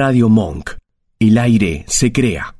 [0.00, 0.76] Radio Monk.
[1.18, 2.54] El aire se crea.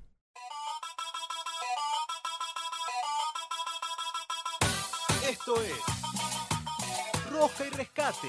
[5.30, 8.28] Esto es Roja y Rescate.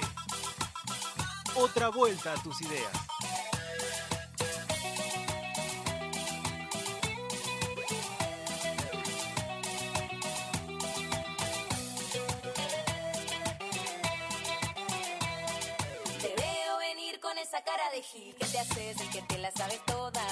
[1.55, 2.91] Otra vuelta a tus ideas.
[17.79, 20.23] Cara de gil que te haces el que te la sabes todas.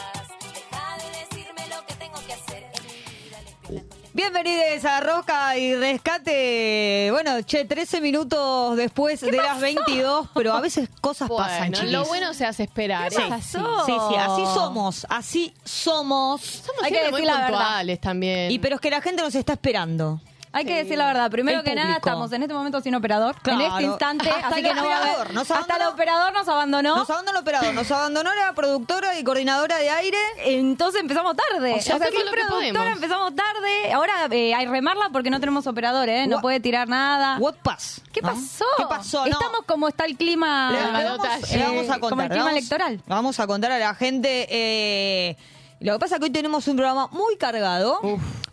[0.54, 3.84] Deja de decirme lo que tengo que hacer en mi vida.
[4.14, 7.10] Bienvenidos a Roca y Rescate.
[7.12, 11.92] Bueno, che, 13 minutos después de las 22, pero a veces cosas pasan, Bueno, chiquis.
[11.92, 13.08] lo bueno se hace esperar.
[13.08, 13.58] Así.
[13.58, 16.42] sí, sí, así somos, así somos.
[16.42, 17.50] Somos Hay que siempre muy decir la verdad.
[17.60, 18.52] puntuales también.
[18.52, 20.20] Y pero es que la gente nos está esperando.
[20.58, 21.30] Hay que decir la verdad.
[21.30, 22.10] Primero El que nada, público.
[22.10, 23.36] estamos en este momento sin operador.
[23.42, 23.62] Claro.
[23.62, 24.30] En este instante.
[24.30, 25.94] Hasta así el que no va a haber- operador nos Hasta el abandonó.
[25.94, 26.96] operador nos abandonó.
[26.98, 30.18] Nos abandonó el operador, nos abandonó la productora y coordinadora de aire.
[30.46, 31.76] Entonces empezamos tarde.
[31.76, 32.96] O sea, hacemos sin lo que productora podemos.
[32.96, 33.94] empezamos tarde.
[33.94, 36.28] Ahora eh, hay remarla porque no tenemos operador, ¿eh?
[36.28, 37.38] No What- puede tirar nada.
[37.40, 38.02] What pass?
[38.12, 38.30] ¿Qué ¿no?
[38.30, 38.66] pasó?
[38.78, 39.26] ¿Qué pasó?
[39.26, 39.32] No.
[39.32, 40.72] Estamos como está el clima.
[40.72, 41.58] Le, le vamos, balotaje.
[41.58, 42.26] le vamos a Eh, como contar.
[42.26, 43.02] el clima vamos- electoral.
[43.06, 44.48] Vamos a contar a la gente.
[44.50, 45.38] eh,
[45.80, 48.00] lo que pasa es que hoy tenemos un programa muy cargado.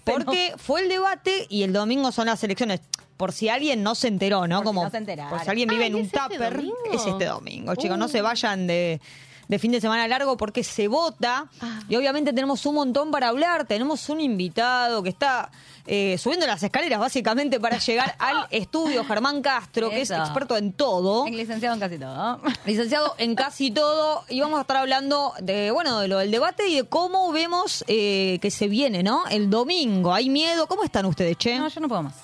[0.05, 2.80] Porque fue el debate y el domingo son las elecciones.
[3.16, 4.56] Por si alguien no se enteró, ¿no?
[4.56, 5.30] Por si Como no se enteraron.
[5.30, 7.97] por si alguien vive en un ¿es este tupper, es este domingo, chicos.
[7.97, 8.08] No Uh.
[8.08, 9.00] se vayan de,
[9.48, 11.48] de fin de semana largo porque se vota.
[11.61, 11.81] Ah.
[11.89, 13.67] Y obviamente tenemos un montón para hablar.
[13.67, 15.50] Tenemos un invitado que está
[15.87, 20.72] eh, subiendo las escaleras básicamente para llegar al estudio, Germán Castro, que es experto en
[20.72, 22.41] todo En licenciado en casi todo.
[22.67, 26.69] licenciado en casi todo y vamos a estar hablando de bueno de lo del debate
[26.69, 31.06] y de cómo vemos eh, que se viene no el domingo hay miedo cómo están
[31.06, 32.15] ustedes che No, yo no puedo más.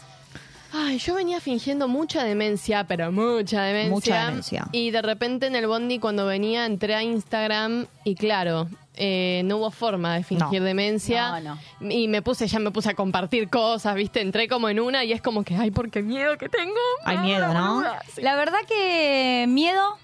[0.72, 3.90] Ay, yo venía fingiendo mucha demencia, pero mucha demencia.
[3.90, 4.68] Mucha demencia.
[4.72, 9.56] Y de repente en el bondi cuando venía entré a Instagram y claro, eh, no
[9.56, 10.66] hubo forma de fingir No.
[10.66, 11.40] demencia.
[11.40, 11.58] No,
[11.90, 14.20] Y me puse, ya me puse a compartir cosas, ¿viste?
[14.20, 16.74] Entré como en una y es como que, ay, por qué miedo que tengo.
[17.04, 17.84] Hay miedo, la ¿no?
[18.14, 18.22] Sí.
[18.22, 19.96] La verdad que miedo,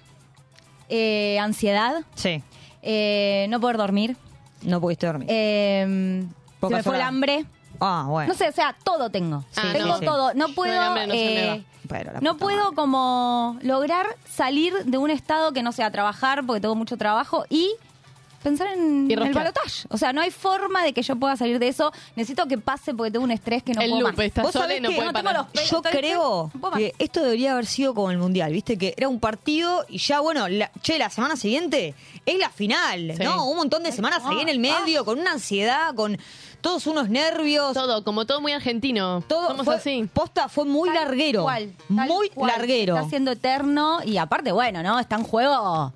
[0.89, 2.43] eh, ansiedad, sí
[2.81, 4.15] eh, no poder dormir,
[4.63, 6.23] no pudiste dormir eh,
[6.61, 7.45] se me fue el hambre.
[7.79, 9.43] Ah bueno No sé, o sea, todo tengo.
[9.55, 9.99] Ah, tengo no.
[9.99, 10.33] todo.
[10.33, 10.73] No puedo.
[10.95, 11.63] no eh.
[11.87, 12.75] Pero no puedo madre.
[12.75, 17.71] como lograr salir de un estado que no sea trabajar, porque tengo mucho trabajo, y
[18.43, 19.87] pensar en Y el balotaje.
[19.89, 21.91] O sea, no hay forma de que yo pueda salir de eso.
[22.15, 24.25] Necesito que pase porque tengo un estrés que no el puedo loop más.
[24.25, 25.41] está Vos sola sabés y no que puede no tengo parar.
[25.43, 25.69] los pelos.
[25.71, 29.19] yo creo no que esto debería haber sido como el mundial, viste que era un
[29.19, 31.93] partido y ya bueno, la- che, la semana siguiente
[32.25, 33.23] es la final, Sí.
[33.23, 33.49] ¿no?
[33.49, 36.17] Un montón de semanas ahí en el medio, con una ansiedad, con
[36.67, 37.73] todos unos nervios.
[37.73, 39.23] Todo, como todo muy argentino.
[39.25, 40.09] Todo Somos fue, así.
[40.13, 41.43] Posta fue muy Tal larguero.
[41.43, 42.51] cual, tal muy cual.
[42.51, 42.97] larguero.
[42.97, 44.99] Está siendo eterno y aparte, bueno, ¿no?
[44.99, 45.93] Está en juego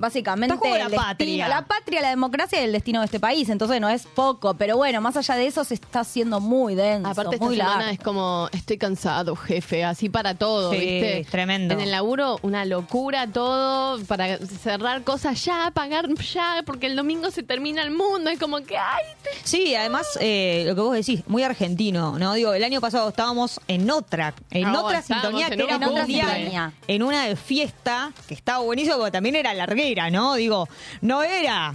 [0.00, 1.48] básicamente Está el la destino- patria.
[1.48, 3.48] la patria, la democracia y el destino de este país.
[3.48, 7.08] Entonces no es poco, pero bueno, más allá de eso se está haciendo muy denso,
[7.08, 7.92] Aparte esta muy semana largo.
[7.92, 11.20] es como estoy cansado, jefe, así para todo, Sí, ¿viste?
[11.20, 11.74] es tremendo.
[11.74, 17.30] En el laburo una locura todo para cerrar cosas ya, pagar ya, porque el domingo
[17.30, 20.94] se termina el mundo, es como que ay, te- Sí, además, eh, lo que vos
[20.94, 22.34] decís, muy argentino, ¿no?
[22.34, 25.76] Digo, el año pasado estábamos en otra, en Ah, otra estábamos sintonía en que era
[25.76, 26.00] un cumple.
[26.02, 29.52] mundial, en una de fiesta, que estaba buenísimo, porque también era
[29.94, 30.34] larguera, ¿no?
[30.34, 30.68] Digo,
[31.00, 31.74] no era...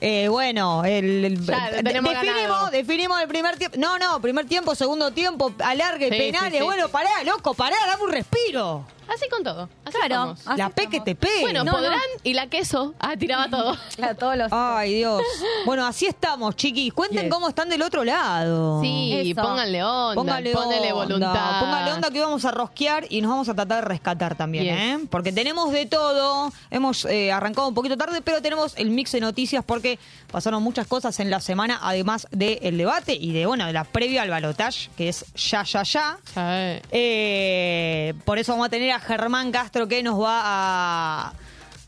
[0.00, 3.76] eh, bueno, el, Ya, definimos, definimos el primer tiempo.
[3.78, 6.52] No, no, primer tiempo, segundo tiempo, alargue, Sí, penales.
[6.52, 8.84] sí, sí, bueno, pará, loco, pará, dame un respiro.
[9.08, 9.68] Así con todo.
[9.84, 10.36] Así Claro.
[10.44, 11.40] Así la P que te pegue.
[11.42, 12.20] Bueno, No, podrán no.
[12.24, 12.94] y la queso.
[12.98, 13.76] Ah, tiraba todo.
[14.02, 15.22] A todos los Ay, Dios.
[15.64, 16.92] Bueno, así estamos, chiquis.
[16.92, 17.30] Cuenten Yes.
[17.32, 18.82] cómo están del otro lado.
[18.82, 19.40] Sí, Eso.
[19.42, 21.60] pónganle onda, Póngale póngale onda, voluntad.
[21.60, 24.74] Póngale onda que vamos a rosquear y nos vamos a tratar de rescatar también, Yes.
[24.76, 25.06] ¿eh?
[25.10, 26.52] Porque tenemos de todo.
[26.70, 29.98] Hemos eh, arrancado un poquito tarde, pero tenemos el mix de noticias porque
[30.30, 34.22] pasaron muchas cosas en la semana, además del debate y de, bueno, de la previa
[34.22, 36.18] al balotage, que es ya, ya, ya.
[36.24, 36.80] Sí.
[36.90, 41.32] Eh, por eso vamos a tener a Germán Castro que nos va a.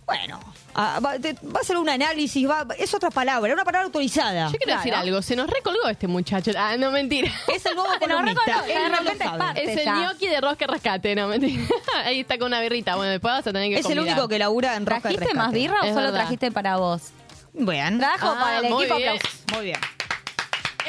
[0.06, 0.38] Bueno,
[0.74, 4.50] a- va, te- va a hacer un análisis, va, es otra palabra, una palabra autorizada.
[4.52, 6.52] Yo quiero decir algo, se nos recolgó este muchacho.
[6.56, 7.28] Ah, no, mentira.
[7.52, 8.06] Es el nuevo de
[9.04, 9.38] no es sabe.
[9.38, 9.64] parte.
[9.64, 11.64] Es el gnocchi de rosca rescate, no, mentira.
[12.04, 12.94] Ahí está con una birrita.
[12.94, 15.50] Bueno, después vas a tener que Es el único que labura en y ¿Trajiste más
[15.50, 16.20] birra o Es solo verdad.
[16.20, 17.02] trajiste para vos?
[17.52, 17.98] Bien.
[17.98, 19.08] Trajo Ah, para el muy equipo bien.
[19.16, 19.40] aplausos.
[19.54, 19.80] Muy bien.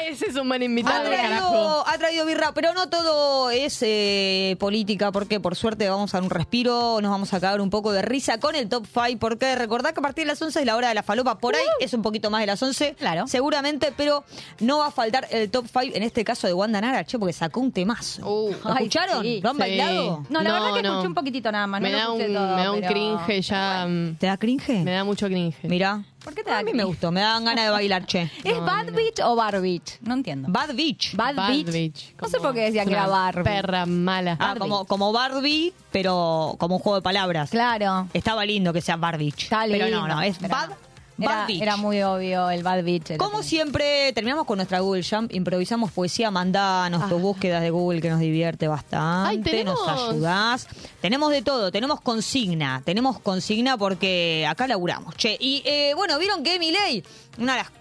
[0.06, 1.50] Ese es un buen Ha invitado, carajo.
[1.50, 6.18] traído, ha traído birra, pero no todo es eh, política, porque por suerte vamos a
[6.18, 9.18] dar un respiro, nos vamos a cagar un poco de risa con el top 5,
[9.18, 11.54] porque recordad que a partir de las 11 es la hora de la falopa, por
[11.56, 13.26] ahí es un poquito más de las 11, Claro.
[13.26, 14.24] seguramente, pero
[14.60, 17.32] no va a faltar el top 5, en este caso de Wanda Nara, che, porque
[17.32, 18.26] sacó un temazo.
[18.28, 18.50] Uh.
[18.52, 19.22] ¿Lo Ay, escucharon?
[19.22, 19.40] sí.
[19.42, 19.60] ¿Lo han Sí.
[19.60, 20.24] bailado?
[20.30, 20.88] No, la No, verdad que no.
[20.90, 21.80] escuché un poquitito nada más.
[21.80, 23.86] me, no da un, todo, me da un pero- cringe ya.
[24.18, 24.84] ¿Te da cringe?
[24.84, 25.56] Me da mucho cringe.
[25.64, 26.02] Mirá.
[26.28, 26.76] ¿Por qué te da A mí cringe?
[26.76, 28.30] me gustó, me dan ganas de bailar, che.
[28.44, 29.98] ¿Es Bad Beach o Bar Beach?
[30.02, 30.48] No entiendo.
[30.50, 31.16] Bad Beach.
[31.16, 31.72] Bad, Bad Beach.
[31.72, 33.44] Beach, No sé como por qué decía que era una Barbie.
[33.44, 34.32] Perra mala.
[34.32, 34.58] Ah, Barbie.
[34.60, 37.48] como, como Barbie, pero como un juego de palabras.
[37.48, 38.08] Claro.
[38.12, 39.44] Estaba lindo que sea Bad Beach.
[39.44, 40.76] Está pero lindo, no, no, es pero Bad, no.
[41.18, 41.60] Bad Era, Beach.
[41.62, 43.16] era muy obvio el Bad Beach.
[43.18, 48.08] Como siempre, terminamos con nuestra Google Jump, improvisamos poesía, mandanos tus búsquedas de Google que
[48.08, 50.68] nos divierte bastante, Ay, tenemos- nos ayudás.
[51.00, 55.14] Tenemos de todo, tenemos consigna, tenemos consigna porque acá laburamos.
[55.16, 57.02] Che, y eh, bueno, vieron que Milei,
[57.38, 57.72] una de las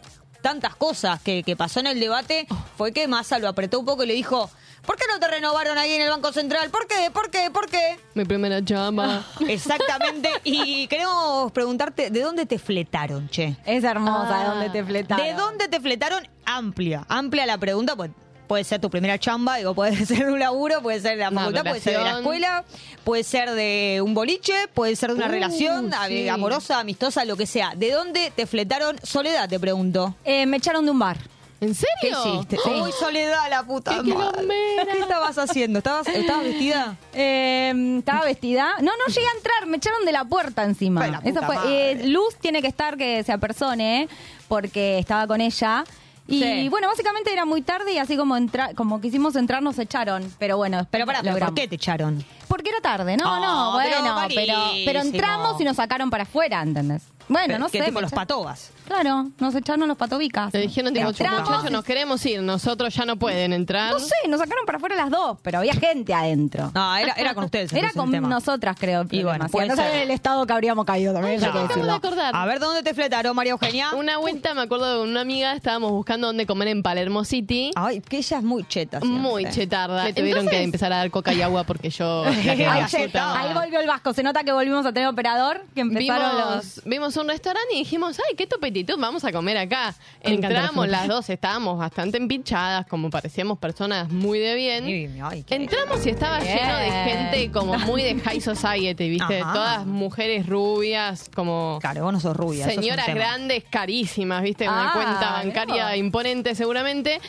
[0.41, 2.47] tantas cosas que, que pasó en el debate
[2.77, 4.49] fue que Massa lo apretó un poco y le dijo,
[4.87, 6.71] ¿por qué no te renovaron ahí en el Banco Central?
[6.71, 7.11] ¿Por qué?
[7.13, 7.51] ¿Por qué?
[7.51, 7.99] ¿Por qué?
[8.15, 9.23] Mi primera chamba.
[9.47, 13.57] Exactamente, y queremos preguntarte, ¿de dónde te fletaron, che?
[13.65, 14.39] Es hermosa, Ah.
[14.43, 15.25] ¿de dónde te fletaron?
[15.25, 16.27] ¿De dónde te fletaron?
[16.45, 18.09] Amplia, amplia la pregunta, pues
[18.47, 21.63] puede ser tu primera chamba, digo, puede ser un laburo, puede ser de la facultad,
[21.65, 22.63] puede ser de la escuela,
[23.03, 26.29] puede ser de un boliche, puede ser de una Uh, relación sí.
[26.29, 27.73] amorosa, amistosa, lo que sea.
[27.75, 28.95] ¿De dónde te fletaron?
[29.03, 30.15] Soledad, te pregunto.
[30.23, 31.17] Eh, me echaron de un bar.
[31.59, 32.35] ¿En ¿Qué serio?
[32.35, 32.57] hiciste?
[32.69, 34.47] Uy, Soledad, la puta ¡Qué madre.
[34.91, 35.79] ¿Qué estabas haciendo?
[35.79, 36.95] ¿Estabas, estabas vestida?
[37.13, 38.75] Eh, estaba vestida.
[38.81, 41.07] No, no llegué a entrar, me echaron de la puerta encima.
[41.07, 41.55] La puta Eso fue.
[41.55, 41.91] madre.
[41.93, 44.07] eh, Luz tiene que estar que se apersone
[44.47, 45.83] porque estaba con ella.
[46.29, 46.69] Y Sí.
[46.69, 50.29] bueno, básicamente era muy tarde y así como entra, como quisimos entrar nos echaron.
[50.37, 52.23] Pero bueno, Pero ¿pero ¿por qué te echaron?
[52.49, 54.53] Porque era tarde, no, Oh, no, pero bueno, pero,
[54.85, 57.03] pero, entramos y nos sacaron para afuera, ¿entendés?
[57.29, 57.85] Bueno, Pero, no ¿qué sé.
[57.85, 58.71] tipo los patobas?
[58.87, 60.53] Claro, nos echaron los patobicas.
[60.53, 62.41] Le dijeron, tipo, Entramos, muchachos, nos queremos ir.
[62.41, 63.91] Nosotros ya no pueden entrar.
[63.91, 66.71] No sé, nos sacaron para afuera las dos, pero había gente adentro.
[66.73, 67.73] No, era, era con ustedes.
[67.73, 69.01] Era con nosotras, creo.
[69.01, 71.91] el Y bueno, puede no saben el estado que habríamos caído también, que acabo de
[71.91, 72.33] acordar.
[72.33, 73.91] A ver, ¿dónde te fletaron, María Eugenia?
[73.93, 77.71] Una vuelta, me acuerdo de una amiga, estábamos buscando dónde comer en Palermo City.
[77.75, 78.99] Ay, que ella es muy cheta.
[79.01, 79.19] siempre.
[79.21, 80.05] Muy chetarda.
[80.05, 82.23] Le tuvieron Entonces- que empezar a dar coca y agua porque yo...
[82.45, 83.11] la que.
[83.17, 84.13] Ahí volvió el vasco.
[84.13, 86.81] Se nota que volvimos a tener operador, que empezaron Vimos, los...
[86.85, 88.47] vimos un restaurante y dijimos, ay, qué
[88.97, 89.95] vamos a comer acá.
[90.23, 94.85] Me Entramos las dos, estábamos bastante empinchadas, como parecíamos personas muy de bien.
[94.85, 96.57] Ay, ay, qué- Entramos y estaba Bien.
[96.57, 99.41] lleno de gente como muy de high society, ¿viste?
[99.41, 99.53] Ajá.
[99.53, 102.61] Todas mujeres rubias, como Claro, vos no sos rubia.
[102.61, 104.65] eso es un señoras grandes, carísimas, ¿viste?
[104.67, 107.19] Una Ah, cuenta bancaria imponente seguramente.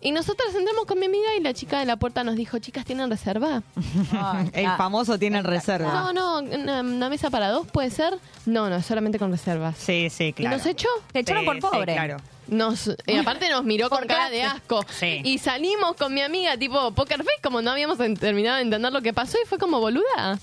[0.00, 2.84] Y nosotras entramos con mi amiga y la chica de la puerta nos dijo, chicas,
[2.84, 3.62] ¿tienen reserva?
[4.52, 4.76] El ah.
[4.76, 5.92] famoso tiene reserva.
[5.92, 8.14] No, no, una, una mesa para dos puede ser.
[8.46, 9.76] No, no, solamente con reservas.
[9.76, 10.54] Sí, sí, claro.
[10.54, 10.88] ¿Y nos echó?
[11.12, 11.94] Te echaron Sí, por sí, pobre.
[11.94, 12.16] claro.
[12.46, 14.84] Nos, y aparte nos miró con cara de asco.
[14.88, 15.20] Sí.
[15.24, 19.02] Y salimos con mi amiga, tipo poker face, como no habíamos terminado de entender lo
[19.02, 20.38] que pasó y fue como boluda.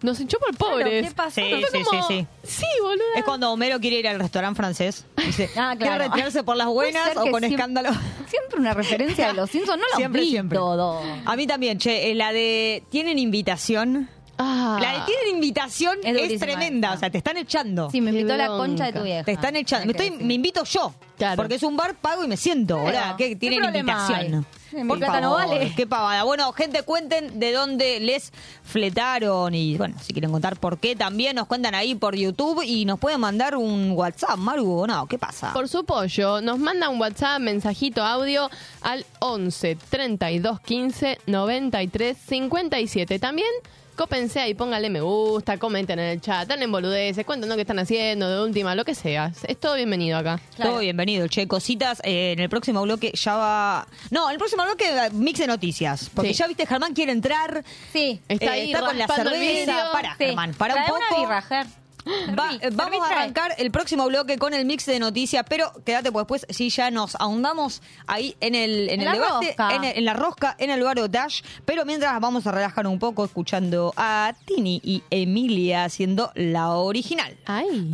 [0.00, 1.08] Nos echó por pobres.
[1.08, 1.40] ¿qué pasó?
[1.40, 3.02] Sí, Fue sí, como, sí, Sí, boluda.
[3.16, 5.04] Es cuando Homero quiere ir al restaurante francés.
[5.16, 6.04] Dice, Ah, ¿quiere claro.
[6.04, 7.90] retirarse por las buenas o con siempre- escándalo?
[8.28, 9.78] Siempre una referencia de los Simpsons.
[9.78, 10.56] No los Siempre, vi siempre.
[10.58, 11.00] todo.
[11.24, 14.08] A mí también, che, eh, la de ¿tienen invitación?
[14.38, 14.78] Ah.
[14.80, 15.98] La de ¿tienen invitación?
[16.02, 16.96] Es tremenda, esa.
[16.96, 17.90] o sea, te están echando.
[17.90, 19.24] Sí, me invitó la concha de tu vieja.
[19.24, 19.86] Te están echando.
[19.86, 20.94] Me, que estoy, invito yo.
[21.16, 21.36] Claro.
[21.36, 22.76] Porque es un bar, pago y me siento.
[22.76, 22.98] Claro.
[22.98, 24.18] Ahora, ¿qué ¿Qué tienen invitación?
[24.18, 24.58] hay?
[24.72, 25.72] Mi plata no vale.
[25.74, 26.24] Qué pavada.
[26.24, 28.32] Bueno, gente, cuenten de dónde les
[28.62, 32.84] fletaron y, bueno, si quieren contar por qué también, nos cuentan ahí por YouTube y
[32.84, 35.52] nos pueden mandar un WhatsApp, Maru, o no, ¿qué pasa?
[35.52, 38.50] Por su pollo, nos manda un WhatsApp, mensajito audio
[38.82, 43.18] al 11 32 15 93 57.
[43.18, 43.48] También
[43.98, 48.30] cópense ahí, pónganle me gusta, comenten en el chat, en boludeces, cuéntanos qué están haciendo,
[48.30, 49.32] de última, lo que sea.
[49.42, 50.40] Es todo bienvenido acá.
[50.54, 50.70] Claro.
[50.70, 51.48] Todo bienvenido, che.
[51.48, 53.86] Cositas, eh, en el próximo bloque ya va...
[54.10, 56.10] No, en el próximo bloque mix de noticias.
[56.14, 56.34] Porque Sí.
[56.38, 57.64] ya viste, Germán quiere entrar.
[57.92, 58.20] Sí.
[58.28, 59.88] Está eh, ahí está con la cerveza.
[59.92, 60.24] Para, Sí.
[60.26, 60.98] Germán, para un poco.
[60.98, 61.66] una birra, Ger.
[62.38, 66.10] Va- eh, vamos a arrancar el próximo bloque con el mix de noticias, pero quédate
[66.12, 69.74] pues después sí ya nos ahondamos ahí en el, en En el la debate, rosca.
[69.74, 73.24] en, el- en la rosca, en el Dash, pero mientras vamos a relajar un poco
[73.24, 77.36] escuchando a Tini y Emilia haciendo la original.
[77.46, 77.90] Ay.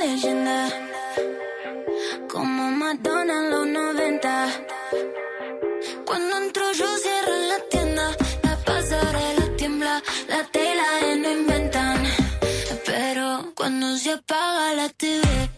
[0.00, 0.68] Leyenda
[2.30, 4.46] Como Madonna en los 90
[6.06, 7.77] Cuando entro yo cierro la tienda
[14.26, 15.57] cuando se apaga la TV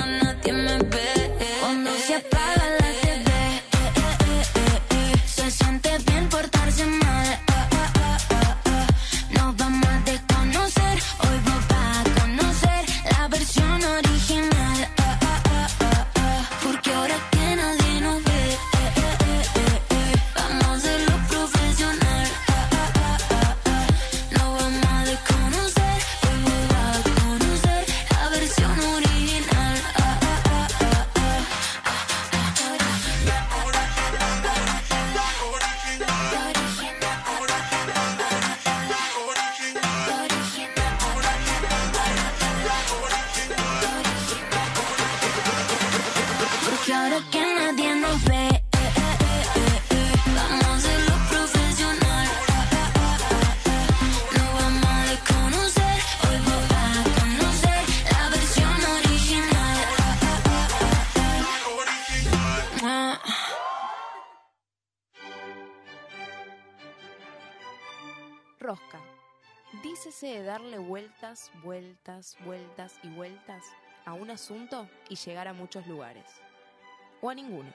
[71.81, 73.63] vueltas, vueltas, y vueltas
[74.05, 76.25] a un asunto y llegar a muchos lugares.
[77.21, 77.73] O a ninguno.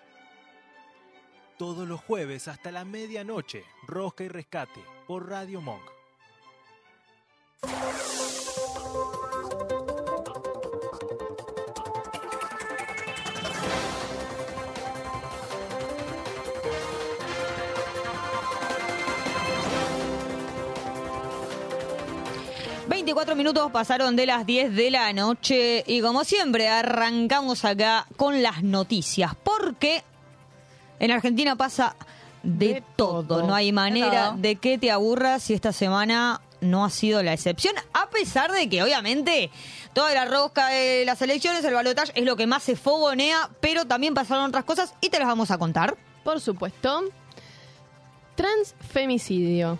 [1.59, 5.83] Todos los jueves hasta la medianoche, Rosca y Rescate por Radio Monk.
[23.07, 28.43] 24 minutos pasaron de las 10 de la noche y como siempre arrancamos acá con
[28.43, 30.03] las noticias porque
[30.99, 31.95] en Argentina pasa
[32.43, 33.23] de, De todo.
[33.23, 33.47] todo.
[33.47, 37.77] no hay manera de que te aburras si esta semana no ha sido la excepción,
[37.93, 39.53] a pesar de que obviamente
[39.93, 43.85] toda la rosca de las elecciones, el balotaje es lo que más se fogonea, pero
[43.85, 45.97] también pasaron otras cosas y te las vamos a contar.
[46.25, 47.05] Por supuesto.
[48.35, 49.79] Transfemicidio.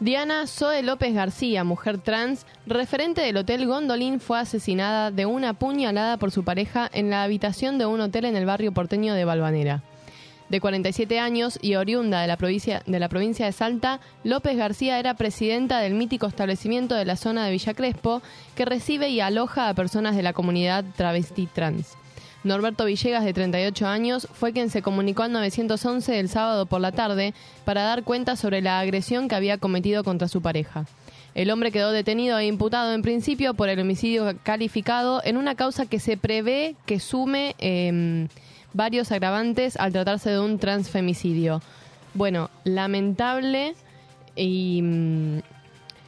[0.00, 6.18] Diana Zoe López García, mujer trans, referente del Hotel Gondolín, fue asesinada de una puñalada
[6.18, 9.82] por su pareja en la habitación de un hotel en el barrio porteño de Balvanera.
[10.50, 15.00] De 47 años y oriunda de la, provincia, de la provincia de Salta, López García
[15.00, 18.22] era presidenta del mítico establecimiento de la zona de Villa Crespo,
[18.54, 21.97] que recibe y aloja a personas de la comunidad travesti trans.
[22.44, 26.92] Norberto Villegas, de 38 años, fue quien se comunicó al 911 el sábado por la
[26.92, 30.86] tarde para dar cuenta sobre la agresión que había cometido contra su pareja.
[31.34, 35.86] El hombre quedó detenido e imputado en principio por el homicidio calificado en una causa
[35.86, 38.28] que se prevé que sume eh,
[38.72, 41.60] varios agravantes al tratarse de un transfemicidio.
[42.14, 43.74] Bueno, lamentable
[44.34, 45.38] y, mm,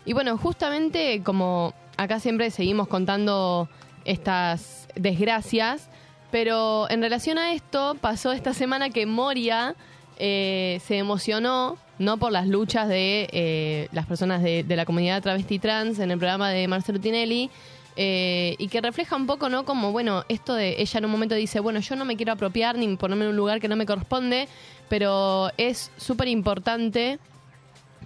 [0.06, 3.68] y bueno, justamente como acá siempre seguimos contando
[4.04, 5.88] estas desgracias,
[6.30, 9.74] pero en relación a esto pasó esta semana que Moria
[10.18, 15.58] eh, se emocionó, no por las luchas de eh, las personas de, la comunidad travesti
[15.58, 17.50] trans en el programa de Marcelo Tinelli,
[17.96, 19.64] eh, y que refleja un poco, ¿no?
[19.64, 22.78] Como, bueno, esto de ella en un momento dice, bueno, yo no me quiero apropiar
[22.78, 24.48] ni ponerme en un lugar que no me corresponde,
[24.88, 27.18] pero es súper importante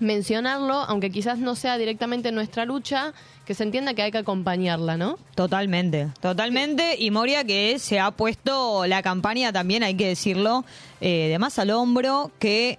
[0.00, 3.12] mencionarlo, aunque quizás no sea directamente nuestra lucha,
[3.44, 5.18] que se entienda que hay que acompañarla, ¿no?
[5.34, 6.96] Totalmente, totalmente.
[6.98, 10.64] Y Moria que se ha puesto la campaña también, hay que decirlo,
[11.00, 12.78] eh, de más al hombro, que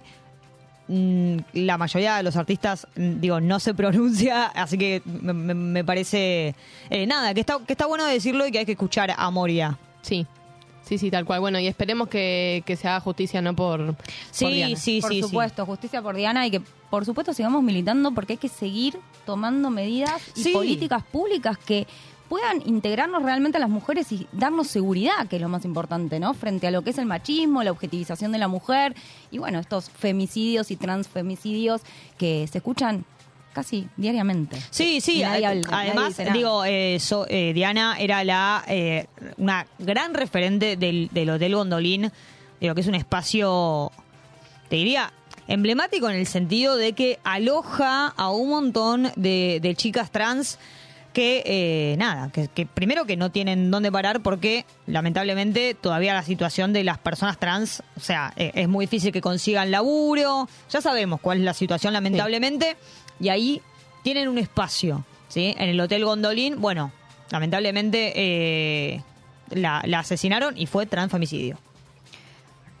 [0.88, 5.54] mm, la mayoría de los artistas, mm, digo, no se pronuncia, así que me, me-
[5.54, 6.54] me parece,
[6.90, 9.78] eh, nada, que está, que está bueno decirlo y que hay que escuchar a Moria.
[10.02, 10.26] Sí,
[10.86, 11.40] sí, sí, tal cual.
[11.40, 13.94] Bueno, y esperemos que, que se haga justicia, no por...
[13.94, 14.76] por Sí, Diana.
[14.76, 15.22] sí, por sí, sí.
[15.22, 19.68] supuesto, justicia por Diana y que por supuesto sigamos militando porque hay que seguir tomando
[19.70, 20.52] medidas y Sí.
[20.52, 21.86] políticas públicas que
[22.28, 26.34] puedan integrarnos realmente a las mujeres y darnos seguridad, que es lo más importante, ¿no?
[26.34, 28.96] Frente a lo que es el machismo, la objetivización de la mujer
[29.30, 31.82] y bueno, estos femicidios y transfemicidios
[32.18, 33.04] que se escuchan
[33.56, 34.58] casi diariamente.
[34.70, 35.22] Sí, sí.
[35.72, 39.06] Además, digo, eh, so- eh, Diana era la eh,
[39.38, 42.12] una gran referente del, del Hotel Gondolín,
[42.60, 43.90] digo que es un espacio,
[44.68, 45.10] te diría,
[45.48, 50.58] emblemático en el sentido de que aloja a un montón de, de chicas trans
[51.14, 56.22] que, eh, nada, que, que primero que no tienen dónde parar porque lamentablemente todavía la
[56.22, 60.82] situación de las personas trans, o sea, eh, es muy difícil que consigan laburo, ya
[60.82, 62.76] sabemos cuál es la situación lamentablemente,
[63.20, 63.62] y ahí
[64.02, 65.54] tienen un espacio, ¿sí?
[65.58, 66.92] En el Hotel Gondolín, bueno,
[67.30, 69.02] lamentablemente eh,
[69.50, 71.58] la, la asesinaron y fue transfemicidio.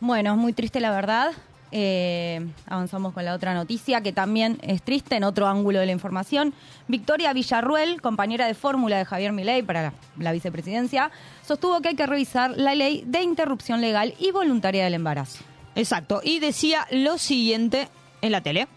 [0.00, 1.32] Bueno, es muy triste la verdad.
[1.72, 5.92] Eh, avanzamos con la otra noticia que también es triste en otro ángulo de la
[5.92, 6.54] información.
[6.86, 11.10] Victoria Villarruel, compañera de fórmula de Javier Milei para la, la vicepresidencia,
[11.44, 15.42] sostuvo que hay que revisar la ley de interrupción legal y voluntaria del embarazo.
[15.74, 16.20] Exacto.
[16.22, 17.88] Y decía lo siguiente
[18.22, 18.68] en la tele.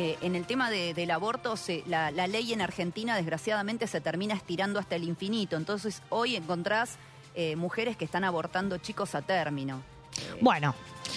[0.00, 4.00] Eh, en el tema de- del aborto, se- la, la ley en Argentina desgraciadamente se
[4.00, 5.56] termina estirando hasta el infinito.
[5.56, 6.98] Entonces hoy encontrás
[7.34, 9.82] eh, mujeres que están abortando chicos a término.
[10.40, 10.74] Bueno,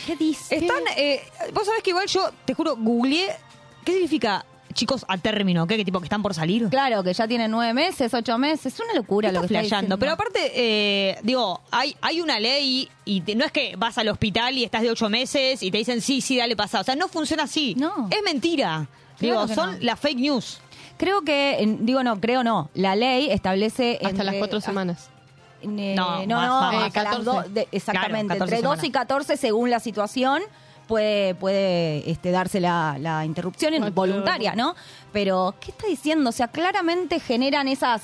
[0.08, 0.56] ¿Qué dice?
[0.56, 0.82] están.
[0.98, 1.22] eh,
[1.54, 3.36] Vos sabés que igual yo, te juro, googleé.
[3.86, 5.68] ¿Qué significa chicos a término?
[5.68, 5.78] ¿Qué?
[5.78, 6.68] ¿Qué tipo que están por salir?
[6.70, 8.74] Claro, que ya tiene nueve meses, ocho meses.
[8.74, 9.98] Es una locura lo que está diciendo.
[9.98, 14.08] Pero aparte, eh, digo, hay, hay una ley y te- no es que vas al
[14.10, 16.82] hospital y estás de ocho meses y te dicen sí, sí, dale pasado.
[16.82, 17.76] O sea, no funciona así.
[17.78, 18.08] No.
[18.12, 18.88] Es mentira.
[19.20, 19.78] Digo, que son no.
[19.82, 20.60] las fake news.
[20.98, 22.70] Creo que, en- digo no, creo no.
[22.74, 23.96] La ley establece...
[23.96, 25.10] Hasta entre- las cuatro ah, semanas.
[25.64, 26.74] eh, No, no, más, no, más.
[26.74, 27.24] hasta Eh, las 14.
[27.24, 28.26] do- de- exactamente.
[28.36, 29.08] Claro, 14 entre 12 y semanas.
[29.08, 30.42] 14, según la situación,
[30.88, 34.76] puede, puede este, darse la, la interrupción voluntaria, ¿no?
[35.12, 36.30] Pero, ¿qué está diciendo?
[36.30, 38.04] O sea, claramente generan esas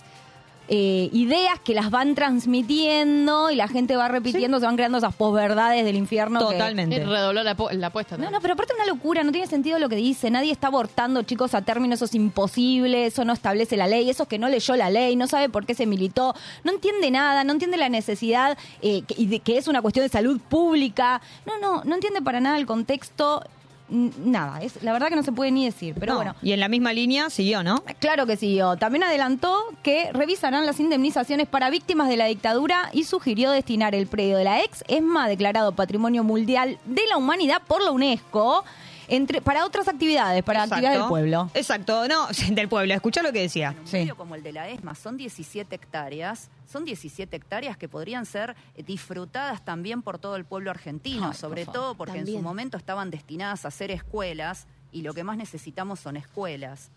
[0.70, 5.16] eh, ideas que las van transmitiendo y la gente va repitiendo, se van creando esas
[5.16, 6.40] posverdades del infierno.
[6.40, 6.96] Totalmente.
[6.98, 8.16] Y redobló la, la apuesta.
[8.18, 8.32] no, también.
[8.34, 10.30] no, pero aparte una locura, no tiene sentido lo que dice.
[10.30, 14.24] Nadie está abortando chicos a término, eso es imposible, eso no establece la ley, eso
[14.24, 17.44] es que no leyó la ley, no sabe por qué se militó, no entiende nada,
[17.44, 21.22] no entiende la necesidad eh, que, y de- que es una cuestión de salud pública.
[21.46, 23.44] No, no, no entiende para nada el contexto,
[23.89, 26.36] nada, es la verdad que no se puede ni decir, pero No, bueno.
[26.41, 27.84] Y en la misma línea siguió, ¿no?
[28.00, 28.75] Claro que siguió.
[28.77, 34.08] También adelantó que revisarán las indemnizaciones para víctimas de la dictadura y sugirió destinar el
[34.08, 38.63] predio de la ex ESMA, declarado Patrimonio Mundial de la Humanidad por la UNESCO,
[39.10, 40.75] entre, para otras actividades, para Exacto.
[40.75, 41.50] actividades del pueblo.
[41.53, 42.94] Exacto, no, del pueblo.
[42.94, 43.70] Escuchá lo que decía.
[43.70, 43.98] En un Sí.
[43.98, 48.56] medio como el de la ESMA son 17 hectáreas, son 17 hectáreas que podrían ser
[48.76, 52.78] eh, disfrutadas también por todo el pueblo argentino, Ay, sobre todo porque en su momento
[52.78, 56.89] estaban destinadas a ser escuelas y lo que más necesitamos son escuelas.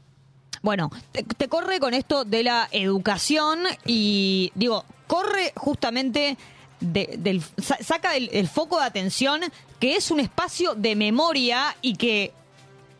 [0.63, 6.37] Bueno, te, te corre con esto de la educación y digo, corre justamente
[6.81, 9.41] de- del sa- saca el, el foco de atención
[9.79, 12.33] que es un espacio de memoria y que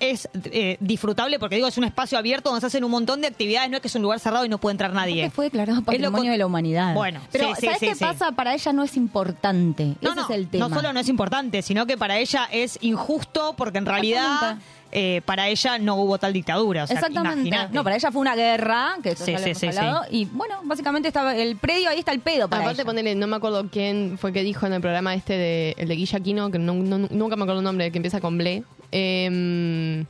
[0.01, 3.29] es eh, disfrutable porque digo es un espacio abierto donde se hacen un montón de
[3.29, 5.23] actividades, no es que es un lugar cerrado y no puede entrar nadie.
[5.23, 6.95] Aparte fue declarado Patrimonio con- de la Humanidad.
[6.95, 8.05] Bueno, pero sí, ¿sabes sí, qué sí.
[8.05, 8.33] pasa?
[8.33, 9.95] Para ella no es importante.
[10.01, 10.69] No, Ese no, es el tema.
[10.69, 14.59] no solo no es importante, sino que para ella es injusto porque en realidad
[14.93, 16.83] eh, para ella no hubo tal dictadura.
[16.85, 17.39] O sea, Exactamente.
[17.49, 17.73] imaginate.
[17.75, 21.07] No, para ella fue una guerra, que Sí, sí, hemos sí, hablado, Y bueno, básicamente
[21.09, 22.87] estaba el predio, ahí está el pedo para Aparte, ella.
[22.87, 25.95] ponele, no me acuerdo quién fue que dijo en el programa este de el de
[25.95, 28.65] Guillaquino, que no- no- nunca me acuerdo el nombre, que empieza con Ble.
[28.93, 30.07] Em,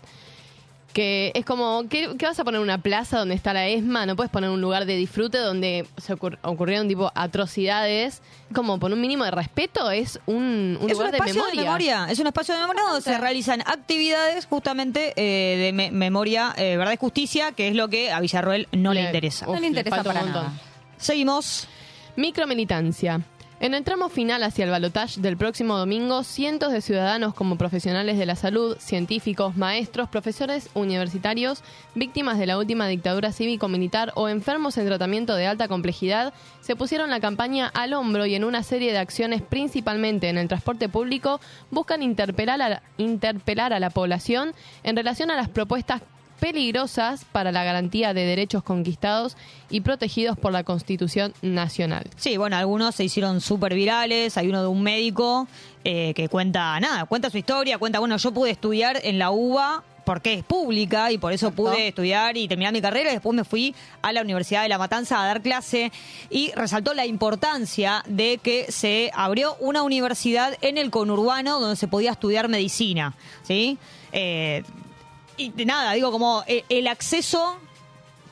[0.92, 4.06] que es como, ¿qué, qué vas a poner una plaza donde está la ESMA?
[4.06, 8.22] No puedes poner un lugar de disfrute donde se ocur- ocurrieron tipo atrocidades.
[8.52, 12.06] Como por un mínimo de respeto es un, un es lugar un espacio de memoria.
[12.10, 16.76] Es un espacio de memoria donde se realizan actividades justamente eh, de me- memoria, eh,
[16.76, 19.46] verdad y justicia, que es lo que a Villarroel no le Le- interesa.
[19.46, 20.42] No le interesa un para montón.
[20.42, 20.54] nada.
[20.96, 21.68] Seguimos.
[22.16, 23.20] Micromilitancia.
[23.62, 28.16] En el tramo final hacia el balotaje del próximo domingo, cientos de ciudadanos como profesionales
[28.16, 31.62] de la salud, científicos, maestros, profesores universitarios,
[31.94, 37.10] víctimas de la última dictadura cívico-militar o enfermos en tratamiento de alta complejidad, se pusieron
[37.10, 41.38] la campaña al hombro y en una serie de acciones, principalmente en el transporte público,
[41.70, 46.00] buscan interpelar a la, interpelar a la población en relación a las propuestas
[46.40, 49.37] peligrosas para la garantía de derechos conquistados
[49.68, 52.05] y protegidos por la Constitución Nacional.
[52.16, 54.37] Sí, bueno, algunos se hicieron súper virales.
[54.37, 55.46] Hay uno de un médico
[55.85, 59.85] eh, que cuenta, nada, cuenta su historia, cuenta, bueno, yo pude estudiar en la UBA
[60.05, 63.44] porque es pública y por eso pude estudiar y terminar mi carrera y después me
[63.44, 65.92] fui a la Universidad de La Matanza a dar clase
[66.31, 71.87] y resaltó la importancia de que se abrió una universidad en el conurbano donde se
[71.87, 73.79] podía estudiar medicina, ¿sí?
[74.12, 74.64] Eh,
[75.44, 77.57] y de nada, digo, como eh, el acceso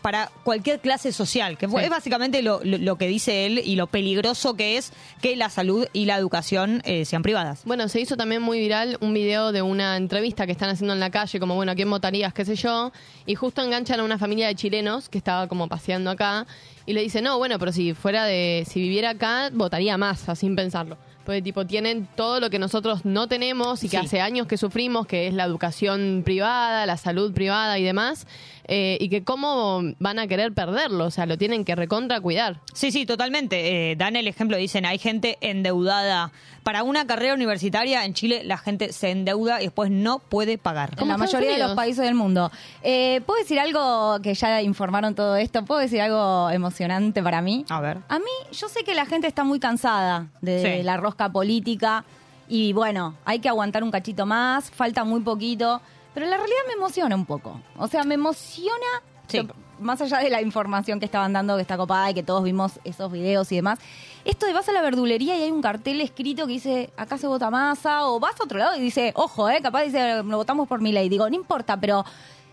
[0.02, 1.74] para cualquier clase social, que Sí.
[1.82, 5.50] es básicamente lo, lo- lo que dice él y lo peligroso que es que la
[5.50, 7.62] salud y la educación eh, sean privadas.
[7.64, 11.00] Bueno, se hizo también muy viral un video de una entrevista que están haciendo en
[11.00, 12.32] la calle, como, bueno, ¿a quién votarías?
[12.32, 12.92] qué sé yo,
[13.26, 16.46] y justo enganchan a una familia de chilenos que estaba como paseando acá,
[16.86, 20.54] Y le dice, no, bueno, pero si fuera de, si viviera acá, votaría más, sin
[20.56, 20.96] pensarlo.
[21.28, 24.06] Porque tipo, tienen todo lo que nosotros no tenemos y que Sí.
[24.06, 28.26] hace años que sufrimos, que es la educación privada, la salud privada y demás,
[28.66, 32.60] eh, y que cómo van a querer perderlo, o sea, lo tienen que recontra cuidar.
[32.72, 33.90] Sí, sí, totalmente.
[33.92, 36.32] Eh, dan el ejemplo, dicen, hay gente endeudada.
[36.62, 40.90] Para una carrera universitaria en Chile la gente se endeuda y después no puede pagar.
[40.92, 42.50] En Como la mayoría de los países del mundo.
[42.82, 45.64] Eh, ¿Puedo decir algo que ya informaron todo esto?
[45.64, 47.64] ¿Puedo decir algo emocionante para mí?
[47.70, 47.98] A ver.
[48.08, 50.82] A mí, yo sé que la gente está muy cansada de Sí.
[50.82, 52.04] la rosca política
[52.48, 55.80] y bueno, hay que aguantar un cachito más, falta muy poquito,
[56.14, 57.60] pero la realidad me emociona un poco.
[57.76, 58.86] O sea, me emociona,
[59.26, 59.46] Sí.
[59.78, 62.80] más allá de la información que estaban dando, que está copada y que todos vimos
[62.84, 63.78] esos videos y demás,
[64.24, 67.26] esto de vas a la verdulería y hay un cartel escrito que dice, acá se
[67.26, 70.66] vota masa, o vas a otro lado y dice, ojo, eh, capaz dice, lo votamos
[70.66, 71.08] por mi ley.
[71.08, 72.04] Digo, no importa, pero...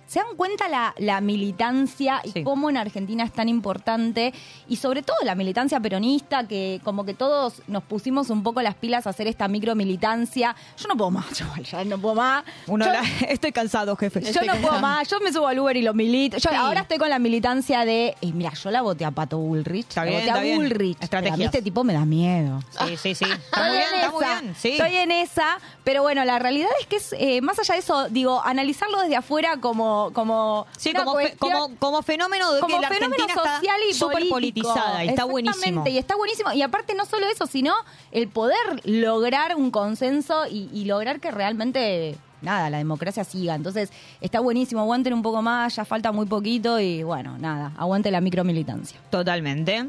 [0.07, 2.43] ¿Se dan cuenta la, la militancia y Sí.
[2.43, 4.33] cómo en Argentina es tan importante?
[4.67, 8.75] Y sobre todo la militancia peronista, que como que todos nos pusimos un poco las
[8.75, 10.55] pilas a hacer esta micromilitancia.
[10.77, 12.43] Yo no puedo más, chaval, ya no puedo más.
[12.67, 14.21] Uno yo, la- estoy cansado, jefe.
[14.21, 16.37] yo no puedo más, yo me subo al Uber y lo milito.
[16.37, 16.55] Yo Sí.
[16.55, 20.09] ahora estoy con la militancia de, mira, yo la voté a Pato Bullrich, Está la
[20.11, 20.57] bien, voté está a bien.
[20.57, 20.97] Bullrich.
[21.09, 22.59] pero a mí este tipo me da miedo.
[22.85, 23.25] Sí, sí, sí.
[23.25, 24.55] Está Estoy muy bien, en está muy bien.
[24.55, 24.69] Sí.
[24.73, 28.07] Estoy en esa, pero bueno, la realidad es que es, eh, más allá de eso,
[28.09, 29.94] digo, analizarlo desde afuera como...
[30.13, 33.91] como Sí, como, fe- como, como fenómeno de como que la fenómeno Argentina social y
[33.91, 34.67] está súper político.
[34.69, 35.83] politizada y está buenísimo.
[35.87, 36.51] Y está buenísimo.
[36.53, 37.73] Y aparte no solo eso, sino
[38.11, 43.55] el poder lograr un consenso y, y lograr que realmente, nada, la democracia siga.
[43.55, 44.81] Entonces, está buenísimo.
[44.81, 48.99] Aguanten un poco más, ya falta muy poquito y bueno, nada, aguante la micromilitancia.
[49.09, 49.85] Totalmente.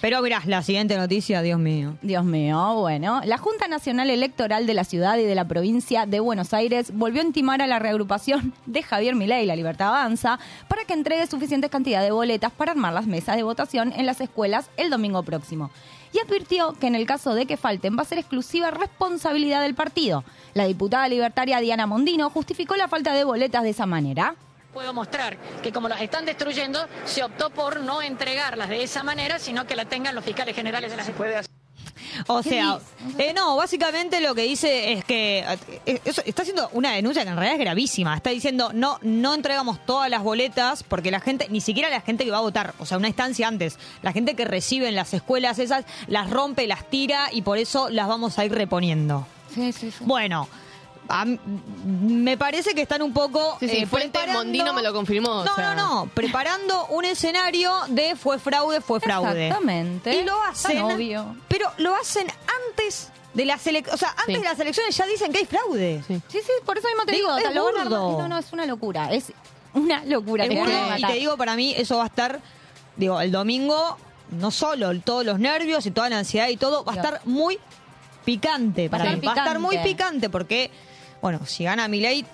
[0.00, 1.98] Pero mirá, la siguiente noticia, Dios mío.
[2.00, 3.20] Dios mío, bueno.
[3.26, 7.20] La Junta Nacional Electoral de la ciudad y de la provincia de Buenos Aires volvió
[7.20, 11.70] a intimar a la reagrupación de Javier Milei, La Libertad Avanza, para que entregue suficientes
[11.70, 15.70] cantidad de boletas para armar las mesas de votación en las escuelas el domingo próximo.
[16.14, 19.74] Y advirtió que en el caso de que falten va a ser exclusiva responsabilidad del
[19.74, 20.24] partido.
[20.54, 24.34] La diputada libertaria Diana Mondino justificó la falta de boletas de esa manera.
[24.72, 29.38] Puedo mostrar que como las están destruyendo, se optó por no entregarlas de esa manera,
[29.38, 31.46] sino que la tengan los fiscales generales de las escuelas.
[32.26, 32.78] O sea,
[33.18, 35.44] eh, no, básicamente lo que dice es que
[35.86, 38.14] eh, eso- está haciendo una denuncia que en realidad es gravísima.
[38.16, 42.24] Está diciendo, no, no entregamos todas las boletas porque la gente, ni siquiera la gente
[42.24, 45.14] que va a votar, o sea, una instancia antes, la gente que recibe en las
[45.14, 49.26] escuelas esas, las rompe, las tira y por eso las vamos a ir reponiendo.
[49.54, 49.98] Sí, sí, sí.
[50.04, 50.48] Bueno,
[51.10, 53.56] a me parece que están un poco...
[53.60, 55.40] Sí, sí, eh, Fuente preparando- Mondino me lo confirmó.
[55.40, 55.74] o No, sea.
[55.74, 59.48] no, no, preparando un escenario de fue fraude, fue fraude.
[59.48, 60.14] Exactamente.
[60.20, 61.36] Y lo hacen, Tan obvio.
[61.48, 62.26] pero lo hacen
[62.70, 64.42] antes de las elecciones, o sea, antes Sí.
[64.42, 66.02] de las elecciones ya dicen que hay fraude.
[66.06, 66.20] Sí.
[66.28, 68.18] Sí, sí, por eso mismo te Digo, digo, es burdo.
[68.18, 69.12] No, no, es una locura.
[69.12, 69.32] Es
[69.74, 70.44] una locura.
[70.46, 72.40] Es burdo, y te digo, para mí eso va a estar,
[72.96, 73.96] digo, el domingo,
[74.30, 77.58] no solo todos los nervios y toda la ansiedad y todo, va a estar muy
[78.24, 79.26] picante para estar mí.
[79.26, 79.88] Va a estar muy picante.
[79.88, 80.70] picante porque,
[81.22, 82.24] bueno, si gana Milei,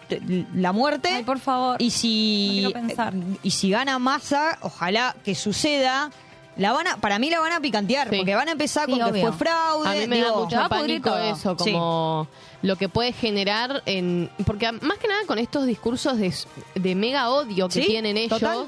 [0.55, 1.09] la muerte.
[1.09, 1.77] Ay, por favor.
[1.81, 3.13] Y si, No pensar.
[3.43, 6.11] y si gana Massa, ojalá que suceda.
[6.57, 8.17] La van a, para mí la van a picantear, Sí.
[8.17, 9.23] porque van a empezar Sí, con que obvio.
[9.29, 9.89] fue fraude.
[9.89, 11.71] A mí me da digo, va mucho pánico eso, Sí.
[11.73, 12.29] como
[12.63, 14.31] lo que puede generar en...
[14.47, 16.33] Porque más que nada con estos discursos de,
[16.75, 18.65] de mega odio que Sí, tienen ellos, total.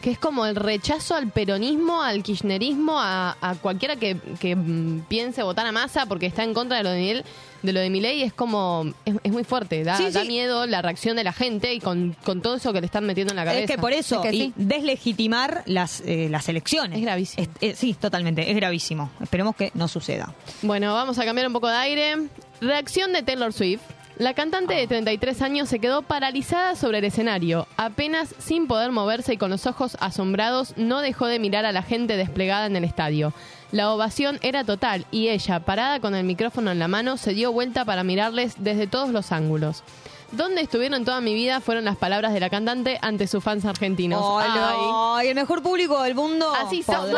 [0.00, 5.06] que es como el rechazo al peronismo, al kirchnerismo, a, a cualquiera que, que, mm,
[5.08, 7.24] piense votar a masa porque está en contra de lo de Milei,
[7.62, 8.92] de lo de Milei es como...
[9.04, 10.28] Es, es muy fuerte, da, Sí, da sí.
[10.28, 13.32] miedo la reacción de la gente y con, con todo eso que le están metiendo
[13.32, 13.64] en la cabeza.
[13.64, 16.98] Es que por eso, Es que y deslegitimar las, eh, las elecciones.
[16.98, 17.42] Es gravísimo.
[17.42, 19.10] Es- eh, sí, totalmente, es gravísimo.
[19.22, 20.34] Esperemos que no suceda.
[20.62, 22.16] Bueno, vamos a cambiar un poco de aire.
[22.60, 23.82] Reacción de Taylor Swift.
[24.22, 27.66] La cantante de 33 años se quedó paralizada sobre el escenario.
[27.76, 31.82] Apenas sin poder moverse y con los ojos asombrados, no dejó de mirar a la
[31.82, 33.32] gente desplegada en el estadio.
[33.72, 37.50] La ovación era total y ella, parada con el micrófono en la mano, se dio
[37.50, 39.82] vuelta para mirarles desde todos los ángulos.
[40.30, 44.22] Donde estuvieron toda mi vida fueron las palabras de la cantante ante sus fans argentinos.
[44.24, 46.52] Ay, el mejor público del mundo.
[46.60, 47.10] Así son.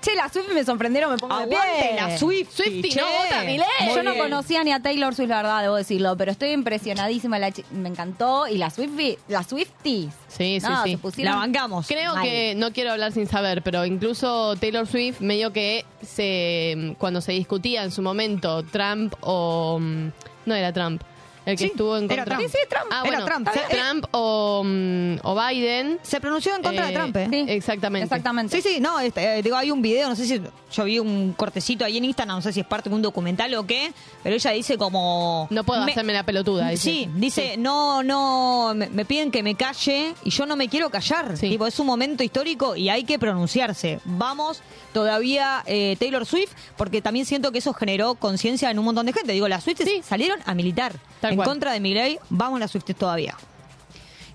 [0.00, 1.58] Che, las Swift me sorprendieron, me pongo de pie.
[1.96, 2.50] la Swift.
[2.54, 3.66] Swiftie, no vota Milei.
[3.94, 7.50] Yo no conocía ni a Taylor Swift, la verdad, debo decirlo, pero estoy impresionadísima, la
[7.50, 8.46] chi- me encantó.
[8.46, 10.14] Y las Swifties, las Swifties.
[10.28, 10.96] Sí, sí, no, sí.
[10.96, 11.32] pusieron...
[11.34, 11.86] La bancamos.
[11.88, 12.22] Creo Mal.
[12.24, 17.32] que, no quiero hablar sin saber, pero incluso Taylor Swift medio que se cuando se
[17.32, 19.78] discutía en su momento Trump o...
[19.80, 20.08] mm,
[20.46, 21.02] No era Trump.
[21.48, 22.36] El que Sí, estuvo en era contra.
[22.36, 22.50] Trump.
[22.50, 22.86] Sí, sí, Trump.
[22.90, 23.48] Ah, Era bueno, Trump.
[23.70, 25.98] Trump o, mm, o Biden.
[26.02, 27.28] Se pronunció en contra de Eh, Trump, ¿eh?
[27.30, 27.44] Sí.
[27.48, 28.04] Exactamente.
[28.04, 28.60] Exactamente.
[28.60, 30.40] Sí, sí, no, este, eh, digo, hay un video, no sé si
[30.72, 33.54] yo vi un cortecito ahí en Instagram, no sé si es parte de un documental
[33.54, 35.46] o qué, pero ella dice como...
[35.50, 36.68] No puedo me- hacerme la pelotuda.
[36.68, 36.82] dice.
[36.82, 40.90] Sí, dice, no, no, me, me piden que me calle y yo no me quiero
[40.90, 41.36] callar.
[41.38, 41.48] Sí.
[41.48, 44.00] Tipo, es un momento histórico y hay que pronunciarse.
[44.04, 44.60] Vamos
[44.92, 49.12] todavía eh, Taylor Swift, porque también siento que eso generó conciencia en un montón de
[49.12, 49.32] gente.
[49.32, 50.02] Digo, las Swifties Sí.
[50.06, 51.48] salieron a militar Tal en cual.
[51.48, 52.18] contra de Milei.
[52.30, 53.34] Vamos las Swifties todavía.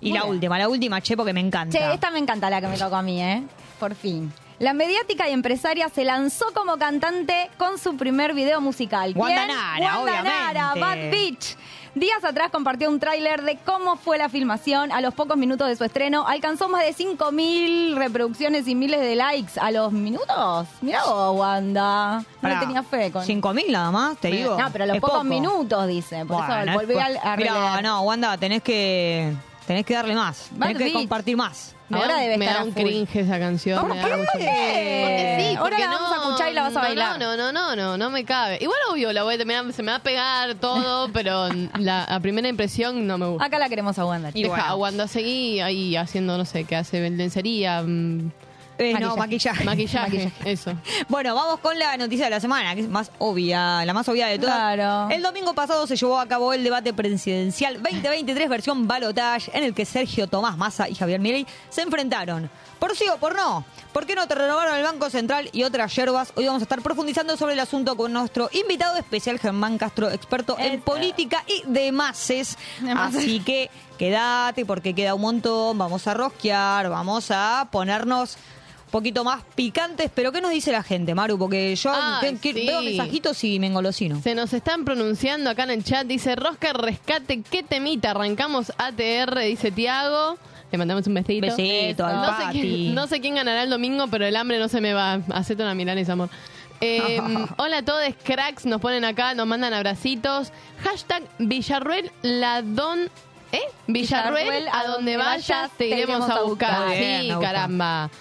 [0.02, 0.34] Y Muy la bien.
[0.36, 1.78] última, la última, che, porque me encanta.
[1.78, 3.44] Che, esta me encanta la que me tocó a mí, ¿eh?
[3.80, 4.34] Por fin.
[4.60, 9.14] La mediática y empresaria se lanzó como cantante con su primer video musical.
[9.16, 9.58] Wanda ¿Quién?
[9.58, 11.06] Nara, Wanda Nara, obviamente.
[11.06, 11.58] Bad Bitch.
[11.96, 14.92] Días atrás compartió un tráiler de cómo fue la filmación.
[14.92, 19.16] A los pocos minutos de su estreno alcanzó más de 5.000 reproducciones y miles de
[19.16, 20.68] likes a los minutos.
[20.82, 22.18] Mirá vos, Wanda.
[22.18, 23.24] No Pará, le tenía fe con...
[23.24, 24.58] 5.000 nada más, te digo.
[24.60, 25.24] No, pero a los Es pocos poco.
[25.26, 26.26] minutos, dice.
[26.26, 27.84] Por Bueno, eso es volví po- a, a Mirá, releer.
[27.84, 29.32] no, Wanda, tenés que,
[29.68, 30.50] tenés que darle más.
[30.60, 31.76] Tenés que compartir más.
[31.94, 32.84] Me Ahora da, debe me estar da a un full.
[32.84, 33.80] cringe esa canción.
[33.82, 34.16] ¿Por me da qué?
[34.18, 34.30] mucho.
[34.34, 37.20] Porque sí, Ahora porque la vamos a escuchar y la vas a no, bailar.
[37.20, 38.58] No, no, no, no, no me cabe.
[38.62, 39.38] Igual obvio, la voy a
[39.72, 43.46] se me va a pegar todo, pero la, a primera impresión no me gusta.
[43.46, 44.32] Acá la queremos a Wanda.
[44.34, 44.78] Y Deja, bueno.
[44.78, 48.32] cuando seguí ahí haciendo, no sé, qué hace lencería, mm,
[48.92, 49.64] Eh, no, maquillaje.
[49.64, 50.74] maquillaje, eso.
[51.10, 54.28] Bueno, vamos con la noticia de la semana, que es más obvia, la más obvia
[54.28, 54.56] de todas.
[54.56, 55.10] Claro.
[55.14, 59.74] El domingo pasado se llevó a cabo el debate presidencial 2023 versión balotage, en el
[59.74, 62.50] que Sergio Tomás Massa y Javier Milei se enfrentaron.
[62.80, 63.64] Por sí o por no.
[63.94, 66.34] ¿Por qué no te renovaron el Banco Central y otras yerbas?
[66.36, 70.58] Hoy vamos a estar profundizando sobre el asunto con nuestro invitado especial, Germán Castro, experto
[70.60, 72.58] en política y demases.
[72.82, 73.22] Demases.
[73.22, 75.78] Así que quédate porque queda un montón.
[75.78, 78.38] Vamos a rosquear, vamos a ponernos
[78.94, 80.12] poquito más picantes.
[80.14, 81.40] Pero ¿qué nos dice la gente, Maru?
[81.40, 82.54] Porque yo Ay, sí.
[82.54, 84.22] veo mensajitos y me engolosino.
[84.22, 86.06] Se nos están pronunciando acá en el chat.
[86.06, 88.12] Dice Rosca Rescate, ¿qué temita?
[88.12, 90.38] Arrancamos ATR, dice Tiago.
[90.72, 91.48] Le mandamos un besito.
[91.48, 94.70] Besito al no, sé quién, no sé quién ganará el domingo, pero el hambre no
[94.70, 95.22] se me va.
[95.34, 96.30] Hacete una milanesa, amor.
[96.80, 97.20] Eh,
[97.58, 98.68] hola a todos, cracks.
[98.68, 100.52] Nos ponen acá, nos mandan abracitos.
[100.84, 103.10] Hashtag Villarruel Ladón.
[103.52, 103.60] ¿Eh?
[103.88, 106.92] Villarruel, Villarruel, a donde vayas, te iremos a buscar.
[106.96, 108.12] Sí, caramba.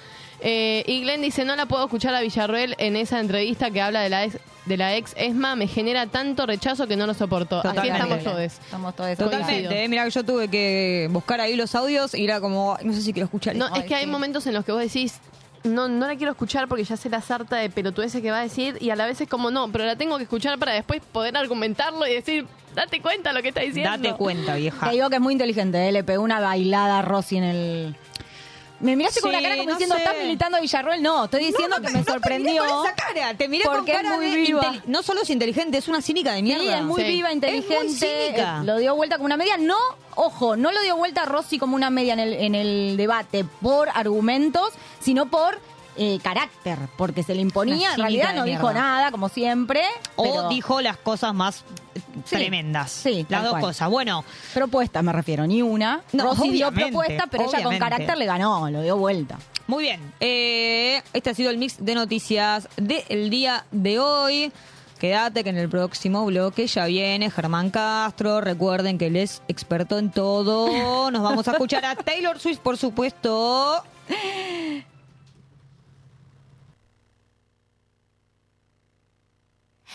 [0.45, 4.01] Eh, y Glenn dice, no la puedo escuchar a Villarruel en esa entrevista que habla
[4.01, 7.61] de la ex, de la ex Esma, me genera tanto rechazo que no lo soporto.
[7.61, 8.03] Así Totalmente.
[8.03, 8.53] estamos todos.
[8.65, 12.41] Estamos todos Totalmente, eh, mira que yo tuve que buscar ahí los audios y era
[12.41, 14.81] como, no sé si quiero escuchar No, es que hay momentos en los que vos
[14.81, 15.21] decís,
[15.65, 18.43] no, no la quiero escuchar porque ya sé la sarta de pelotudeces que va a
[18.43, 21.01] decir y a la vez es como, no, pero la tengo que escuchar para después
[21.13, 23.91] poder argumentarlo y decir, date cuenta lo que está diciendo.
[23.91, 24.89] Date cuenta, vieja.
[24.89, 25.93] Te digo que es muy inteligente, ¿eh?
[25.93, 27.97] le pegó una bailada a Rosy en el...
[28.83, 30.03] Me miraste con Sí, una cara como no diciendo, sé.
[30.03, 31.03] ¿estás militando a Villarroel?
[31.03, 32.63] No, estoy diciendo No, no, que me te sorprendió.
[32.63, 34.75] miré con esa cara, te miré porque con cara es muy de viva.
[34.87, 36.63] No solo es inteligente, es una cínica de mierda.
[36.65, 37.09] Sí, es muy Sí.
[37.09, 37.77] viva, inteligente.
[37.77, 38.59] Es muy cínica.
[38.61, 39.57] eh, Lo dio vuelta como una media.
[39.57, 39.79] No,
[40.17, 43.45] ojo, no lo dio vuelta a Rossi como una media en el, en el debate
[43.63, 45.61] por argumentos, sino por
[45.97, 47.93] eh, carácter, porque se le imponía.
[47.95, 48.81] En realidad de no dijo mierda.
[48.81, 49.83] nada, como siempre.
[50.17, 52.91] O pero- dijo las cosas más eh, Sí, tremendas.
[52.91, 53.63] sí, las dos cual.
[53.63, 53.89] cosas.
[53.91, 54.25] Bueno,
[54.55, 56.01] Propuesta, me refiero, ni una.
[56.13, 59.39] No, Rossi dio propuesta, pero ella con carácter le ganó, lo dio vuelta.
[59.67, 60.13] muy bien.
[60.21, 64.53] Eh, este ha sido el mix de noticias del día de hoy.
[64.99, 68.41] Quédate que en el próximo bloque ya viene Germán Castro.
[68.41, 71.11] Recuerden que él es experto en todo.
[71.11, 73.83] Nos vamos a escuchar a Taylor Swift, por supuesto.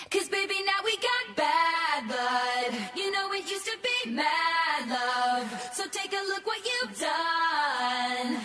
[0.09, 2.79] Cause baby, now we got bad blood.
[2.95, 5.69] You know it used to be mad love.
[5.73, 8.39] So take a look what you've done.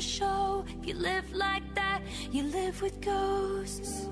[0.00, 0.64] For show.
[0.80, 2.00] If you live like that,
[2.32, 4.08] you live with ghosts.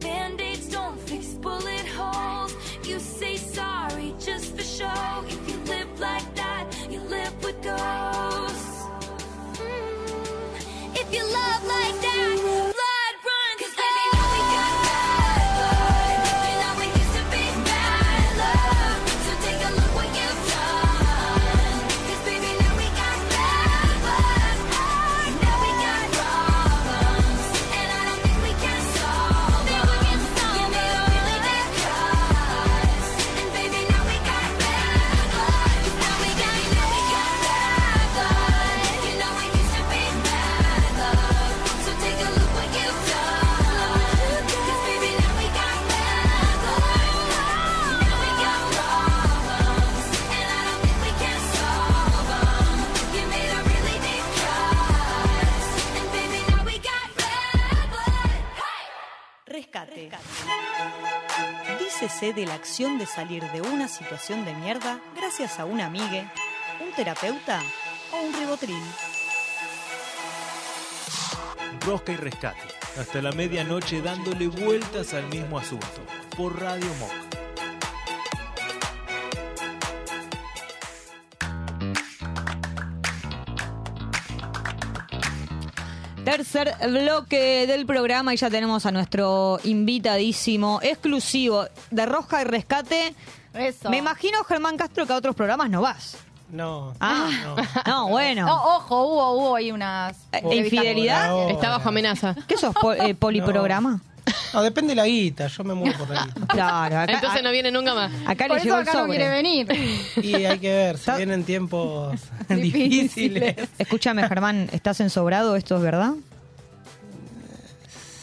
[0.00, 2.54] Band-aids don't fix bullet holes.
[2.84, 5.24] You say sorry just for show.
[5.26, 8.76] If you live like that, you live with ghosts.
[9.60, 12.11] Mm, If you love like that,
[62.72, 66.32] De salir de una situación de mierda gracias a una amiga,
[66.82, 67.60] un terapeuta
[68.10, 68.82] o un ribotril.
[71.84, 72.62] Rosca y Rescate.
[72.98, 76.00] Hasta la medianoche dándole vueltas al mismo asunto.
[76.34, 77.21] Por Radio Monk.
[86.36, 93.14] Tercer bloque del programa y ya tenemos a nuestro invitadísimo exclusivo de Rosca y Rescate.
[93.52, 93.90] Eso.
[93.90, 96.16] Me imagino, Germán Castro, que a otros programas no vas.
[96.50, 96.94] No.
[97.00, 97.28] Ah,
[97.86, 98.46] no, bueno.
[98.46, 100.16] No, ojo, hubo, hubo ahí unas.
[100.32, 101.50] Eh, ¿Infidelidad?
[101.50, 102.34] Está bajo amenaza.
[102.48, 104.00] ¿Qué sos, po- eh, poliprograma?
[104.54, 106.46] No, depende de la guita, yo me muevo por la guita.
[106.48, 108.12] Claro, acá, Entonces no viene nunca más.
[108.26, 109.16] acá Por le eso llegó el acá no sobre.
[109.18, 109.66] quiere venir.
[110.22, 113.56] Y hay que ver, si vienen tiempos difíciles.
[113.78, 115.56] Escúchame, Germán, ¿estás ensobrado?
[115.56, 116.12] ¿Esto es verdad?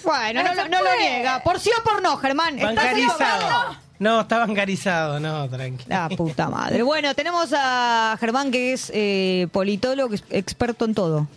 [0.03, 1.43] Bueno, no, lo- no lo niega.
[1.43, 2.57] Por sí o por no, Germán.
[2.57, 3.13] ¿Estás Bancarizado.
[3.35, 3.75] ensobrado?
[3.99, 5.83] No, está bancarizado, no, tranqui.
[5.87, 6.81] La puta madre.
[6.83, 11.27] Bueno, tenemos a Germán, que es eh, politólogo, ex- experto en todo.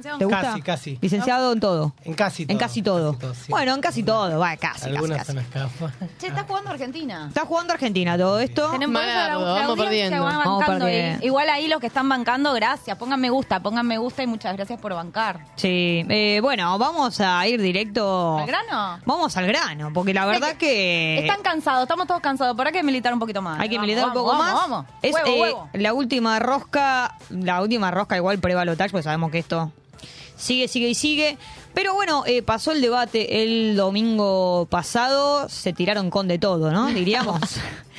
[0.00, 0.40] Licenciado ¿Te gusta?
[0.40, 0.98] Casi, casi.
[1.00, 1.92] Licenciado en todo.
[2.04, 2.52] En casi todo.
[2.52, 3.12] En casi todo.
[3.12, 3.46] Casi todo, sí.
[3.50, 4.38] Bueno, en casi todo.
[4.38, 5.26] Va, casi, casi, Algunas casi.
[5.26, 5.92] se me escapan.
[6.18, 7.26] Che, está jugando Argentina.
[7.28, 8.70] Está jugando Argentina todo esto.
[8.70, 10.24] Tenemos la, vamos perdiendo.
[10.24, 11.26] va Vamos perdiendo.
[11.26, 12.96] Igual ahí los que están bancando, gracias.
[12.96, 15.44] Pongan me gusta, pongan me gusta y muchas gracias por bancar.
[15.56, 18.38] Sí, eh, bueno, vamos a ir directo.
[18.38, 19.00] ¿Al grano?
[19.04, 21.18] Vamos al grano, porque la verdad que.
[21.18, 22.56] Están cansados, estamos todos cansados.
[22.56, 23.60] ¿Por qué hay que militar un poquito más?
[23.60, 24.54] Hay que Vamos, militar un poco vamos, más.
[24.54, 25.68] Vamos, Es Huevo, eh, huevo.
[25.74, 29.72] la última rosca, la última rosca igual pre-balotage, pues sabemos que esto
[30.40, 31.38] sigue, sigue y sigue.
[31.74, 36.86] Pero bueno, eh, pasó el debate el domingo pasado, se tiraron con de todo, ¿no?
[36.92, 37.40] Diríamos.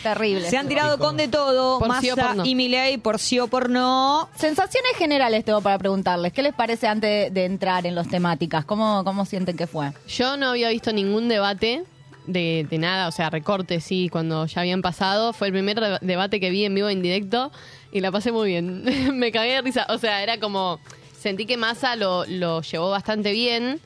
[0.04, 0.50] Terrible.
[0.50, 2.46] se han tirado con de todo, Por sí o Massa por no.
[2.46, 4.28] y Milei por sí o por no.
[4.36, 6.34] Sensaciones generales tengo para preguntarles.
[6.34, 8.66] ¿Qué les parece antes de entrar en los temáticas?
[8.66, 9.92] ¿Cómo, cómo sienten que fue?
[10.08, 11.84] Yo no había visto ningún debate
[12.26, 15.34] de, de nada, o sea, recortes sí, cuando ya habían pasado.
[15.34, 17.52] Fue el primer de- debate que vi en vivo en directo
[17.92, 18.84] y la pasé muy bien.
[19.20, 19.86] Me cagué de risa.
[19.90, 20.80] O sea, era como.
[21.22, 23.80] Sentí que Massa lo, lo llevó bastante bien.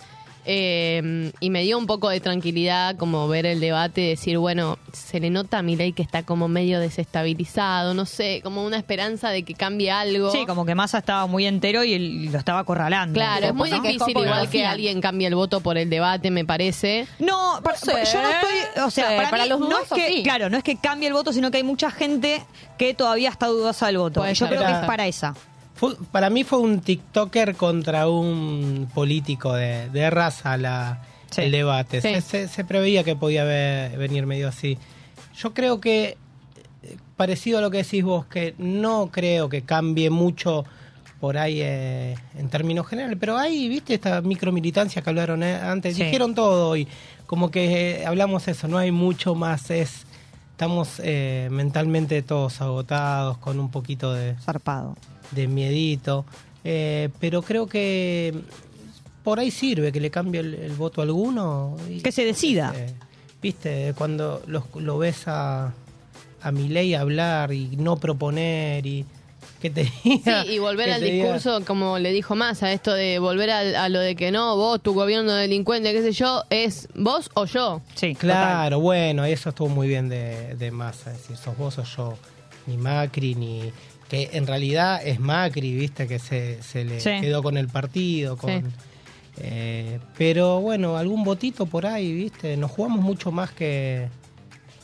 [0.47, 4.77] eh, y me dio un poco de tranquilidad como ver el debate y decir, bueno,
[4.93, 9.29] se le nota a Milei que está como medio desestabilizado, no sé, como una esperanza
[9.31, 10.29] de que cambie algo.
[10.31, 13.15] Sí, como que Massa estaba muy entero y él lo estaba acorralando.
[13.17, 17.07] Claro, es muy difícil igual que alguien cambie el voto por el debate, me parece.
[17.17, 19.89] No, pa- sé, yo no estoy, o sea, sí, para, para mí los no es
[19.89, 20.23] que, sí.
[20.23, 22.43] claro, no es que cambie el voto, sino que hay mucha gente
[22.77, 24.19] que todavía está dudosa del voto.
[24.21, 24.55] Puede yo ser.
[24.55, 25.33] creo que es para esa.
[25.75, 31.41] Fue- para mí fue un TikToker contra un político de, de raza la, Sí.
[31.41, 32.01] el debate.
[32.01, 32.13] Sí.
[32.15, 34.77] Se, se- se preveía que podía venir medio así.
[35.37, 36.17] Yo creo que,
[36.83, 40.63] eh, parecido a lo que decís vos, que no creo que cambie mucho
[41.19, 45.95] por ahí eh, en términos generales, pero hay, viste, esta micromilitancia que hablaron eh, antes,
[45.97, 46.03] Sí.
[46.03, 46.87] dijeron todo hoy.
[47.25, 50.05] como que eh, hablamos eso, no hay mucho más, es
[50.51, 54.95] estamos eh, mentalmente todos agotados, con un poquito de, Zarpado.
[55.31, 56.25] De miedito,
[56.63, 58.33] eh, pero creo que
[59.23, 61.75] por ahí sirve que le cambie el, el voto a alguno.
[61.89, 62.73] y- Que se decida.
[62.75, 62.93] eh,
[63.41, 65.73] Viste, cuando los- lo ves a,
[66.41, 69.05] a Milei hablar y no proponer y
[69.61, 72.93] que te Sí, diga- y volver que al diga- discurso, como le dijo Massa, esto
[72.93, 76.87] de volver a, lo de que no, vos, tu gobierno delincuente, qué sé yo, es
[76.95, 77.81] vos o yo.
[77.95, 81.83] Sí, Claro, bueno, eso estuvo muy bien de, de Massa, es decir, sos vos o
[81.83, 82.17] yo,
[82.67, 83.71] ni Macri, ni...
[84.09, 87.09] que en realidad es Macri, viste, que se, se le Sí.
[87.21, 88.51] quedó con el partido, con...
[88.51, 88.67] Sí.
[89.37, 94.07] eh, pero bueno, algún votito por ahí, viste, nos jugamos mucho más que,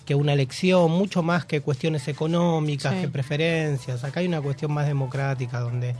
[0.05, 3.01] que una elección, mucho más que cuestiones económicas, Sí.
[3.01, 5.95] que preferencias, acá hay una cuestión más democrática, donde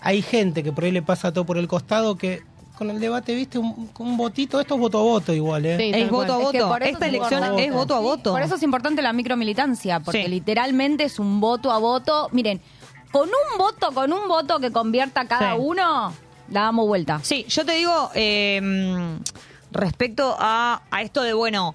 [0.00, 2.42] hay gente que por ahí le pasa todo por el costado que...
[2.76, 5.76] Con el debate, viste, un, un votito, esto es voto a voto igual, ¿eh?
[5.76, 6.46] Sí, Es voto a cual.
[6.46, 6.76] Es que voto.
[6.84, 8.32] Esta es elección es voto a voto.
[8.32, 10.28] Por eso es importante la micromilitancia, porque Sí.
[10.30, 12.28] literalmente es un voto a voto.
[12.32, 12.60] Miren,
[13.12, 15.58] con un voto, con un voto que convierta cada Sí.
[15.60, 16.12] uno,
[16.50, 17.20] la damos vuelta.
[17.22, 19.18] Sí, yo te digo, eh,
[19.70, 21.74] respecto a, a esto de, bueno,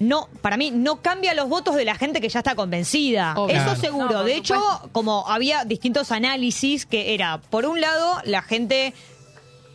[0.00, 3.34] no, para mí no cambia los votos de la gente que ya está convencida.
[3.36, 3.56] Obvio.
[3.56, 4.10] Eso seguro.
[4.10, 4.60] No, de hecho,
[4.90, 8.94] como había distintos análisis que era, por un lado, la gente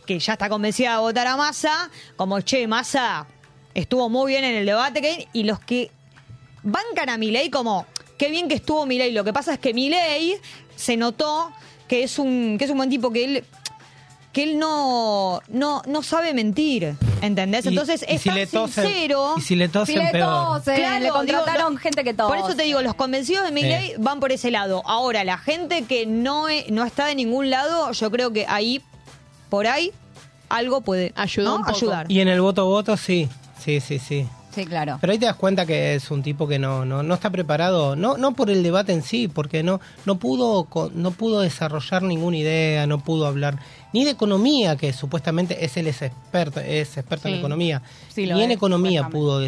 [0.08, 3.26] que ya está convencida de votar a Massa, como, che, Massa
[3.74, 5.90] estuvo muy bien en el debate, que- y los que
[6.62, 7.84] bancan a Milei como,
[8.16, 9.12] qué bien que estuvo Milei.
[9.12, 10.34] Lo que pasa es que Milei
[10.74, 11.52] se notó
[11.86, 13.44] que es un, que es un buen tipo, que él
[14.32, 17.64] que él no, no, no sabe mentir, ¿entendés?
[17.64, 19.34] Y- Entonces y es si tan le tosen- sincero.
[19.36, 20.58] Y si le tosen, Si le peor.
[20.58, 22.28] tosen, Claro, le contrataron digo, gente que tose.
[22.28, 24.82] Por eso te digo, los convencidos de Milei van por ese lado.
[24.84, 28.82] Ahora, la gente que no, e- no está de ningún lado, yo creo que ahí,
[29.48, 29.92] por ahí,
[30.48, 31.56] algo puede Ayudó ¿no?
[31.56, 31.76] un poco.
[31.76, 32.06] ayudar.
[32.10, 33.28] Y en el voto voto, sí.
[33.58, 34.26] Sí, sí, sí.
[34.54, 34.98] Sí, claro.
[35.00, 37.94] Pero ahí te das cuenta que es un tipo que no, no, no está preparado,
[37.94, 42.38] no, no por el debate en sí, porque no, no pudo, no pudo desarrollar ninguna
[42.38, 43.58] idea, no pudo hablar
[43.92, 47.82] ni de economía, que supuestamente es él es experto, es experto en economía.
[48.08, 49.40] Sí, ni en es, economía pudo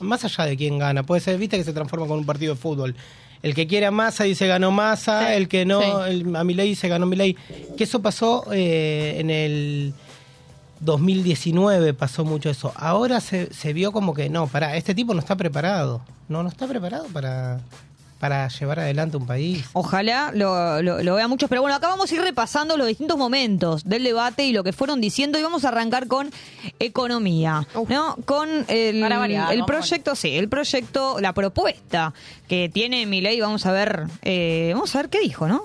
[0.00, 2.60] más allá de quién gana, puede ser, viste que se transforma con un partido de
[2.60, 2.94] fútbol.
[3.42, 5.32] El que quiere a Massa dice ganó Massa, Sí.
[5.34, 6.10] el que no, Sí.
[6.10, 7.36] el- a Milei dice ganó Milei.
[7.76, 9.94] Que eso pasó eh, en el
[10.80, 12.72] 2019 pasó mucho eso.
[12.76, 16.02] Ahora se, se vio como que no, para este tipo no está preparado.
[16.28, 17.60] No, no está preparado para,
[18.22, 19.68] para llevar adelante un país.
[19.72, 23.18] Ojalá lo, lo, lo vean muchos, pero bueno, acá vamos a ir repasando los distintos
[23.18, 26.30] momentos del debate y lo que fueron diciendo y vamos a arrancar con
[26.78, 28.14] economía, ¿no?
[28.24, 32.14] Con el, variar, proyecto, sí, el proyecto, la propuesta
[32.46, 35.64] que tiene mi ley, vamos a ver, eh, vamos a ver qué dijo, ¿no?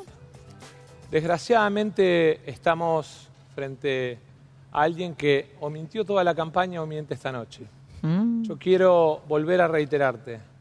[1.12, 4.18] Desgraciadamente estamos frente
[4.72, 7.68] a alguien que o mintió toda la campaña o miente esta noche.
[8.01, 8.45] Mm.
[8.45, 10.57] Yo quiero volver a reiterarte.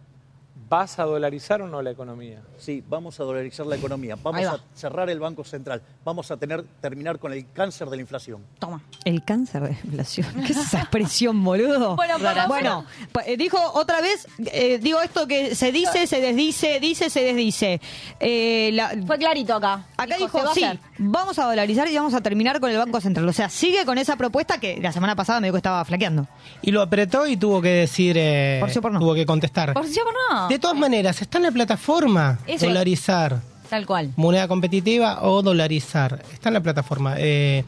[0.69, 2.41] ¿Vas a dolarizar o no la economía?
[2.59, 4.51] Sí, vamos a dolarizar la economía, vamos va.
[4.55, 8.43] a cerrar el Banco Central, vamos a tener, terminar con el cáncer de la inflación.
[8.59, 8.83] Toma.
[9.05, 10.27] El cáncer de inflación.
[10.45, 11.95] ¿Qué es esa expresión, boludo?
[11.95, 12.14] Bueno,
[12.49, 12.85] Bueno,
[13.25, 17.81] eh, dijo otra vez, eh, digo esto que se dice, se desdice, dice, se desdice.
[18.19, 19.85] Eh, la- Fue clarito acá.
[19.97, 20.64] acá dijo, va sí,
[20.99, 23.29] vamos a dolarizar y vamos a terminar con el Banco Central.
[23.29, 26.27] O sea, sigue con esa propuesta que la semana pasada me dijo que estaba flaqueando.
[26.62, 28.99] Y lo apretó y tuvo que decir, eh, Por sí o por no.
[28.99, 29.73] tuvo que contestar.
[29.73, 30.56] Por sí o por no.
[30.57, 32.65] De todas maneras, está en la plataforma Eso.
[32.67, 34.11] dolarizar, Tal cual.
[34.17, 36.23] moneda competitiva o dolarizar.
[36.33, 37.15] Está en la plataforma.
[37.19, 37.63] Eh,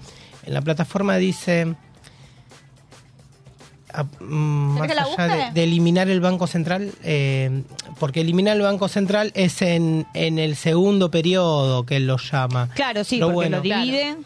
[0.46, 1.74] en la plataforma dice...
[3.92, 7.62] a- mm, ¿Querés más allá de, de eliminar el Banco Central, eh,
[7.98, 12.70] porque eliminar el Banco Central es en, en el segundo periodo que él lo llama.
[12.74, 14.16] Claro, sí, Pero porque bueno, lo divide.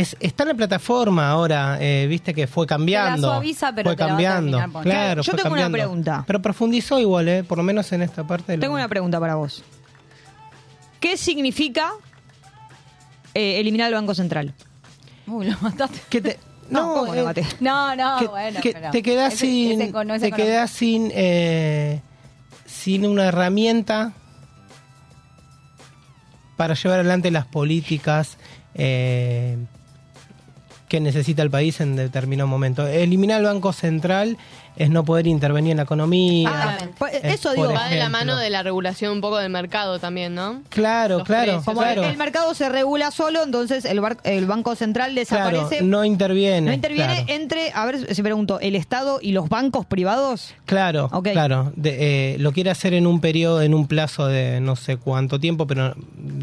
[0.00, 3.26] Es, está en la plataforma ahora, eh, viste que fue cambiando.
[3.30, 4.58] suaviza, pero fue te la va a cambiando.
[4.58, 4.82] terminar.
[4.84, 5.88] Claro, Yo fue tengo una cambiando.
[5.88, 6.24] pregunta.
[6.24, 8.56] Pero profundizó igual, eh, por lo menos en esta parte.
[8.56, 9.64] lo- Tengo una pregunta para vos.
[11.00, 11.90] ¿Qué significa
[13.34, 14.54] eh, eliminar el Banco Central?
[15.26, 15.98] Uy, lo mataste.
[16.08, 16.38] que te-
[16.70, 17.46] No, no, ¿cómo lo eh?
[17.58, 18.60] No, no, que, bueno.
[18.60, 22.02] que pero te quedas ese- sin, ese con- ese te quedás sin, eh,
[22.66, 24.12] sin una herramienta
[26.56, 28.36] para llevar adelante las políticas
[28.74, 29.56] eh,
[30.88, 32.86] que necesita el país en determinado momento.
[32.86, 34.36] Eliminar el Banco Central
[34.76, 36.50] es no poder intervenir en la economía.
[36.52, 37.72] Ah, pues, eso digo.
[37.72, 40.62] Va de la mano de la regulación un poco del mercado también, ¿no?
[40.68, 41.64] Claro, los claro, precios.
[41.64, 42.04] Como claro.
[42.04, 45.82] el mercado se regula solo, entonces el, bar- el Banco Central Claro, desaparece.
[45.84, 46.68] no interviene.
[46.68, 47.32] No interviene claro.
[47.42, 50.54] entre, a ver si pregunto, el Estado y los bancos privados.
[50.64, 51.72] Claro, claro.
[51.74, 55.40] De- eh, lo quiere hacer en un periodo, en un plazo de no sé cuánto
[55.40, 55.94] tiempo, pero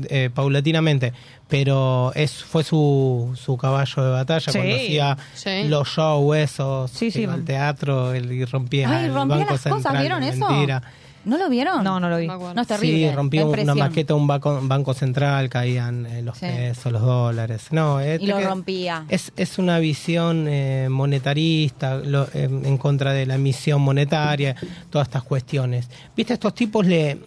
[0.10, 1.14] eh, paulatinamente,
[1.48, 5.64] pero es fue su, su caballo de batalla Sí, cuando hacía sí.
[5.68, 7.22] los shows esos, Sí, sí.
[7.22, 10.50] iba al teatro el- y rompía Ay, el rompía banco las cosas, ¿vieron eso?
[10.50, 10.82] mentira.
[11.26, 11.84] ¿No lo vieron?
[11.84, 12.28] No, no lo vi.
[12.28, 13.10] No, es terrible.
[13.10, 16.46] Sí, rompía da una maqueta de un banco, banco central, caían eh, los Sí.
[16.46, 17.64] pesos, los dólares.
[17.72, 19.06] No, eh, Y lo rompía.
[19.10, 24.56] Es, es una visión eh, monetarista lo- eh, en contra de la emisión monetaria,
[24.92, 25.90] todas estas cuestiones.
[26.16, 26.34] ¿Viste?
[26.36, 27.18] Estos tipos le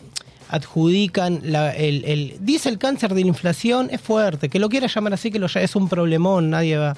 [0.48, 4.86] adjudican la- el, el- dice el cáncer de la inflación es fuerte que lo quiera
[4.86, 6.94] llamar así que lo ya es un problemón nadie va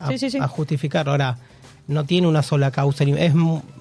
[0.00, 0.38] a, Sí, sí, sí.
[0.40, 1.36] a justificar ahora
[1.88, 3.32] no tiene una sola causa es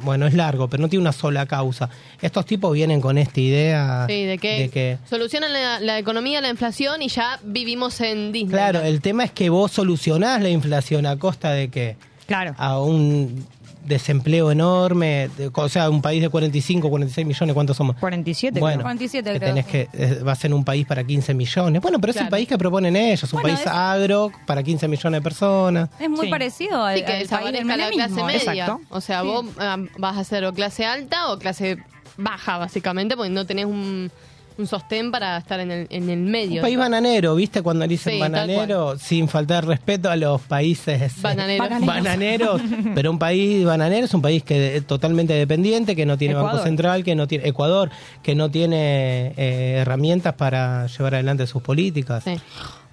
[0.01, 1.89] bueno es largo pero no tiene una sola causa
[2.22, 6.39] estos tipos vienen con esta idea Sí, de que, de que solucionan la, la economía,
[6.41, 8.51] la inflación y ya vivimos en Disney.
[8.51, 12.55] Claro, el tema es que vos solucionás la inflación a costa de que claro.
[12.57, 13.45] a un
[13.88, 17.96] desempleo enorme, de- o sea, un país de 45, 46 millones, ¿cuántos somos?
[17.98, 18.60] 47.
[18.60, 19.50] Bueno, 47 que creo.
[19.50, 21.82] tenés que eh, va a ser un país para 15 millones.
[21.82, 24.88] Bueno, pero es el país que proponen ellos, un Bueno, país es- agro para 15
[24.88, 25.90] millones de personas.
[26.00, 26.32] Es muy Sí.
[26.32, 28.64] parecido al, Sí, que al país del desaparezca la clase media.
[28.66, 28.82] Exacto.
[28.90, 31.78] O sea, vos ah, vas a ser o clase alta o clase
[32.18, 34.12] baja, básicamente, porque no tenés un,
[34.58, 36.62] un sostén para estar en el, en el medio.
[36.62, 37.62] Un país bananero, ¿viste?
[37.62, 41.86] Cuando dicen Sí, bananero, sin faltar respeto a los países eh, Bananeros.
[41.86, 42.62] bananeros,
[42.95, 46.51] pero un país bananero es un país que es totalmente dependiente, que no tiene Ecuador.
[46.53, 47.89] banco central, que no tiene Ecuador,
[48.24, 52.24] que no tiene eh, herramientas para llevar adelante sus políticas.
[52.24, 52.36] Sí.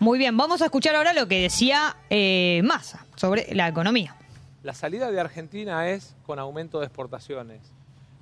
[0.00, 4.16] Muy bien, vamos a escuchar ahora lo que decía eh, Massa sobre la economía.
[4.62, 7.60] La salida de Argentina es con aumento de exportaciones.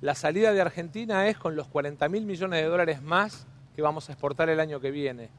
[0.03, 4.09] La salida de Argentina es con los 40 mil millones de dólares más que vamos
[4.09, 5.29] a exportar el año que viene.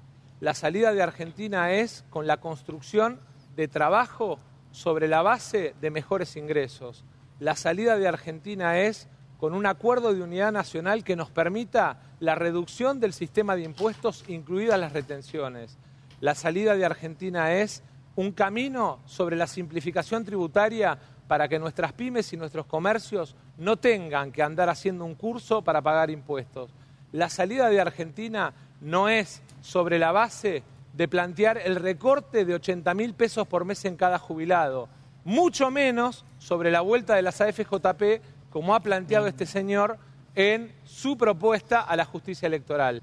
[0.41, 3.21] La salida de Argentina es con la construcción
[3.57, 4.39] de trabajo
[4.71, 7.05] sobre la base de mejores ingresos.
[7.41, 9.07] La salida de Argentina es
[9.37, 14.25] con un acuerdo de unidad nacional que nos permita la reducción del sistema de impuestos,
[14.29, 15.77] incluidas las retenciones.
[16.21, 17.83] La salida de Argentina es
[18.17, 20.99] un camino sobre la simplificación tributaria
[21.29, 25.83] para que nuestras pymes y nuestros comercios no tengan que andar haciendo un curso para
[25.83, 26.71] pagar impuestos.
[27.13, 32.95] La salida de Argentina no es sobre la base de plantear el recorte de 80
[32.95, 34.89] mil pesos por mes en cada jubilado,
[35.25, 39.99] mucho menos sobre la vuelta de las AFJP, como ha planteado este señor
[40.35, 43.03] en su propuesta a la justicia electoral.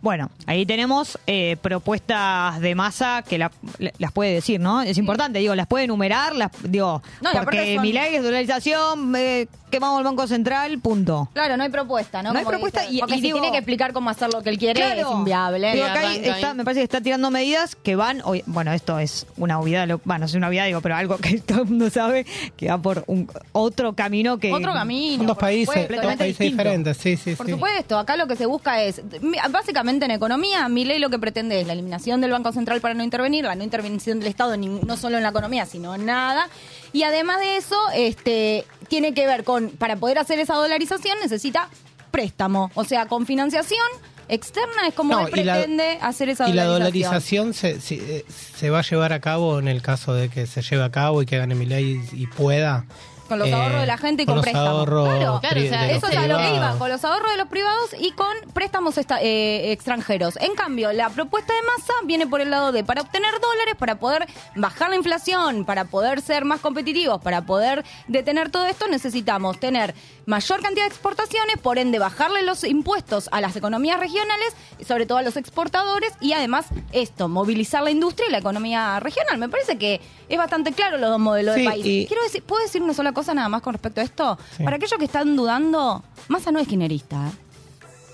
[0.00, 4.82] Bueno, ahí tenemos eh, propuestas de masa que la- la- las puede decir, ¿no?
[4.82, 9.14] Es importante, digo, las puede enumerar, las, digo, No, porque son- mi ley es dolarización,
[9.16, 11.28] eh, quemamos el Banco Central, punto.
[11.32, 12.32] Claro, no hay propuesta, ¿no?
[12.32, 14.32] No hay Como propuesta dice, y- porque y si digo- tiene que explicar cómo hacer
[14.32, 15.00] lo que él quiere Claro.
[15.10, 15.72] es inviable.
[15.72, 16.54] Digo, acá arranca está- ahí.
[16.56, 20.00] me parece que está tirando medidas que van, hoy- bueno, esto es una obviedad, lo-
[20.04, 22.24] bueno, no es una obviedad, digo, pero algo que todo el mundo sabe,
[22.56, 24.52] que va por un otro camino que...
[24.52, 25.16] Otro camino.
[25.18, 26.52] Son dos países, supuesto, dos países distinto.
[26.62, 27.52] diferentes, sí, sí, Por sí.
[27.52, 29.38] supuesto, acá lo que se busca es, mi-
[29.74, 32.94] básicamente en economía, mi ley lo que pretende es la eliminación del Banco Central para
[32.94, 36.48] no intervenir, la no intervención del Estado, no solo en la economía, sino en nada.
[36.92, 41.68] Y además de eso, este, tiene que ver con, para poder hacer esa dolarización necesita
[42.12, 43.82] préstamo, o sea, con financiación
[44.28, 47.52] externa es como No, él la- pretende hacer esa Y la dolarización.
[47.52, 50.46] dolarización se, se, eh, se va a llevar a cabo en el caso de que
[50.46, 52.84] se lleve a cabo y que gane mi ley y pueda.
[53.28, 54.68] Con los eh, ahorros de la gente y con, los préstamos.
[54.70, 55.08] ahorros
[55.40, 57.48] Claro, pri- de los eso es a lo que iba, con los ahorros de los
[57.48, 60.36] privados y con préstamos esta- eh, extranjeros.
[60.36, 63.96] En cambio, la propuesta de masa viene por el lado de, para obtener dólares, para
[63.96, 69.58] poder bajar la inflación, para poder ser más competitivos, para poder detener todo esto, necesitamos
[69.58, 69.94] tener
[70.26, 74.54] mayor cantidad de exportaciones, por ende bajarle los impuestos a las economías regionales,
[74.86, 79.38] sobre todo a los exportadores, y además esto, movilizar la industria y la economía regional.
[79.38, 81.86] Me parece que es bastante claro los dos modelos Sí, de país.
[81.86, 84.38] y- Quiero decir, ¿puedo decir una sola cosa nada más con respecto a esto?
[84.56, 84.64] Sí.
[84.64, 87.28] Para aquellos que están dudando, Massa no es kirchnerista.
[87.28, 87.30] ¿eh?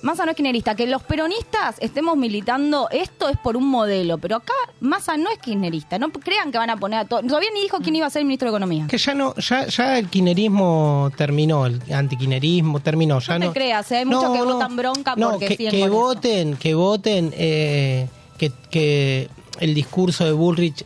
[0.02, 0.74] Massa no es kirchnerista.
[0.74, 5.38] Que los peronistas estemos militando esto es por un modelo, pero acá Massa no es
[5.38, 5.98] kirchnerista.
[5.98, 7.22] No crean que van a poner a todo.
[7.22, 8.86] Todavía ni dijo quién iba a ser el ministro de Economía.
[8.88, 13.20] Que ya no, ya, ya el kinerismo terminó, el antiquinerismo terminó.
[13.20, 13.98] Ya No te no, creas, ¿eh?
[13.98, 19.28] hay muchos que votan bronca no, porque que, que voten, que voten, eh, que, que
[19.60, 20.84] el discurso de Bullrich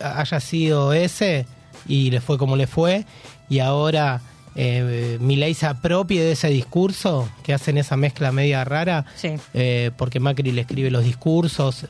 [0.00, 1.46] haya sido ese
[1.86, 3.04] y le fue como le fue
[3.48, 4.20] y ahora
[4.54, 9.30] eh, Milei se apropie de ese discurso, que hacen esa mezcla media rara, Sí.
[9.54, 11.86] eh, porque Macri le escribe los discursos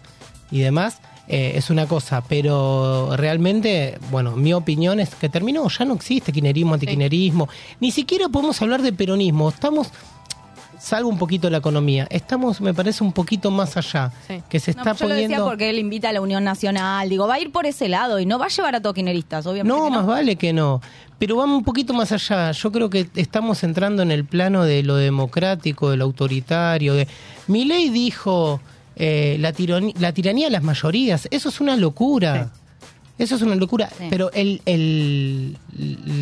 [0.51, 0.99] y demás.
[1.29, 6.33] eh, es una cosa, pero realmente, bueno, mi opinión es que terminó, ya no existe
[6.33, 7.49] kinerismo, antiquinerismo,
[7.81, 9.89] ni siquiera podemos hablar de peronismo, estamos,
[10.81, 14.13] salvo un poquito la economía, estamos, me parece, un poquito más allá,
[14.49, 15.47] que se No, está yo lo decía poniendo...
[15.47, 17.09] porque él invita a la Unión Nacional.
[17.09, 19.47] Digo, va a ir por ese lado y no va a llevar a todos kirchneristas,
[19.47, 19.79] obviamente.
[19.79, 20.83] No, más vale que no.
[21.23, 22.51] Pero vamos un poquito más allá.
[22.51, 26.95] Yo creo que estamos entrando en el plano de lo democrático, de lo autoritario.
[26.95, 27.07] De...
[27.47, 28.61] Milei dijo
[28.97, 29.55] eh, la,
[30.01, 31.29] la tiranía de las mayorías.
[31.31, 32.51] Eso es una locura.
[33.21, 33.89] Eso es una locura.
[33.97, 34.07] Sí.
[34.11, 35.57] Pero el, el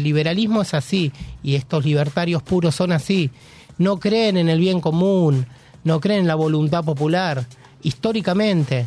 [0.02, 1.10] liberalismo es así
[1.42, 3.30] y estos libertarios puros son así.
[3.78, 5.46] No creen en el bien común,
[5.82, 7.46] no creen en la voluntad popular,
[7.82, 8.84] históricamente.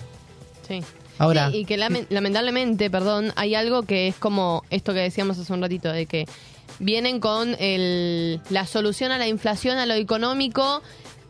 [0.68, 0.80] Sí.
[1.20, 5.38] Ahora- Sí, y que lamen- lamentablemente, perdón, hay algo que es como esto que decíamos
[5.40, 6.26] hace un ratito, de que
[6.80, 10.82] vienen con el, la solución a la inflación, a lo económico,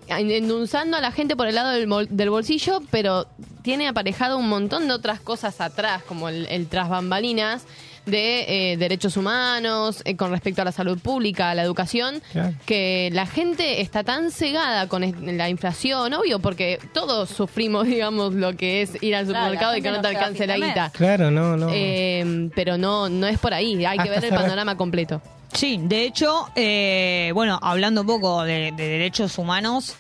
[0.07, 3.27] endulzando a la gente por el lado del, bol- del bolsillo, pero
[3.61, 7.63] tiene aparejado un montón de otras cosas atrás, como el, el tras bambalinas
[8.06, 12.54] de eh, derechos humanos, eh, con respecto a la salud pública, a la educación, Claro.
[12.66, 15.01] que la gente está tan cegada con
[15.38, 19.82] la inflación, obvio, porque todos sufrimos, digamos, lo que es ir al Claro, supermercado y
[19.82, 20.91] que no no te alcance la guita.
[20.93, 21.70] Claro, no, no.
[21.72, 25.22] Eh, pero no, no es por ahí, hay que ver el panorama completo.
[25.54, 29.95] Sí, de hecho, eh, bueno, hablando un poco de, de derechos humanos,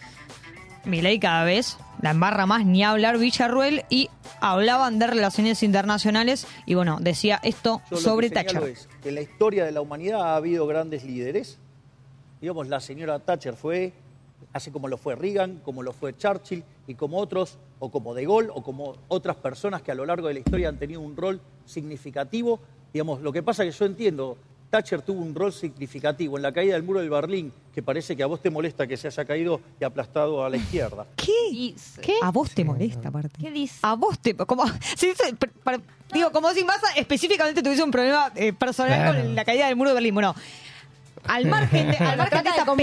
[0.85, 4.09] Milei cada vez la embarra más ni hablar Villarruel y
[4.41, 8.63] hablaban de relaciones internacionales y bueno, decía esto Yo lo sobre que Thatcher.
[8.63, 11.59] es que en la historia de la humanidad ha habido grandes líderes.
[12.41, 13.93] Digamos, la señora Thatcher fue,
[14.51, 18.25] así como lo fue Reagan, como lo fue Churchill y como otros, o como De
[18.25, 21.15] Gaulle, o como otras personas que a lo largo de la historia han tenido un
[21.15, 22.59] rol significativo.
[22.91, 24.37] Digamos, lo que pasa es que yo entiendo,
[24.73, 28.23] Thatcher tuvo un rol significativo en la caída del muro del Berlín, que parece que
[28.23, 31.05] a vos te molesta que se haya caído y aplastado a la izquierda.
[31.15, 31.75] ¿Qué?
[32.01, 32.15] ¿Qué?
[32.23, 33.37] A vos te molesta, aparte.
[33.39, 33.77] ¿Qué dice?
[33.83, 34.35] A vos te...
[34.35, 34.65] Como,
[34.97, 35.79] si dice- para-
[36.11, 39.19] digo, como si Massa específicamente tuviese un problema eh, personal Claro.
[39.25, 40.15] con la caída del muro de Berlín.
[40.15, 40.33] Bueno,
[41.27, 42.75] al margen de, al margen de esa lo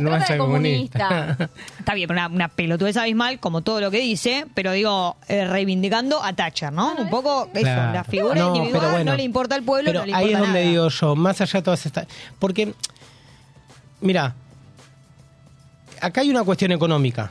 [0.00, 1.36] no trata sea de comunista.
[1.78, 5.46] Está bien, pero una, una pelotudez abismal, como todo lo que dice, pero digo, eh,
[5.46, 6.94] reivindicando a Thatcher, ¿no?
[6.96, 7.92] Un poco eso, Claro.
[7.92, 9.10] la figura No, individual pero bueno.
[9.12, 10.70] no le importa al pueblo, Pero no le ahí importa es donde nada.
[10.70, 12.06] digo yo, más allá de todas estas...
[12.38, 12.74] Porque,
[14.00, 14.34] mira,
[16.00, 17.30] acá hay una cuestión económica.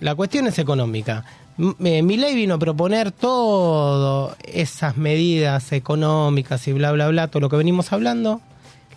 [0.00, 1.24] La cuestión es económica.
[1.58, 7.40] M- eh, Milei vino a proponer todas esas medidas económicas y bla, bla, bla, todo
[7.40, 8.40] lo que venimos hablando.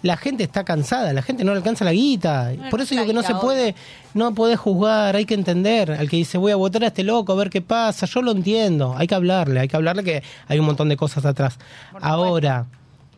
[0.02, 2.52] La gente está cansada, la gente no le alcanza la guita.
[2.58, 3.76] No Por eso digo que no se puede,
[4.14, 5.92] no podés juzgar, hay que entender.
[5.92, 8.32] Al que dice voy a votar a este loco, a ver qué pasa, yo lo
[8.32, 8.96] entiendo.
[8.98, 11.60] Hay que hablarle, hay que hablarle que hay un montón de cosas atrás.
[12.02, 12.66] Ahora,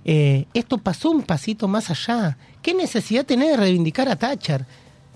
[0.05, 2.37] eh, esto pasó un pasito más allá.
[2.61, 4.65] ¿Qué necesidad tenés de reivindicar a Thatcher?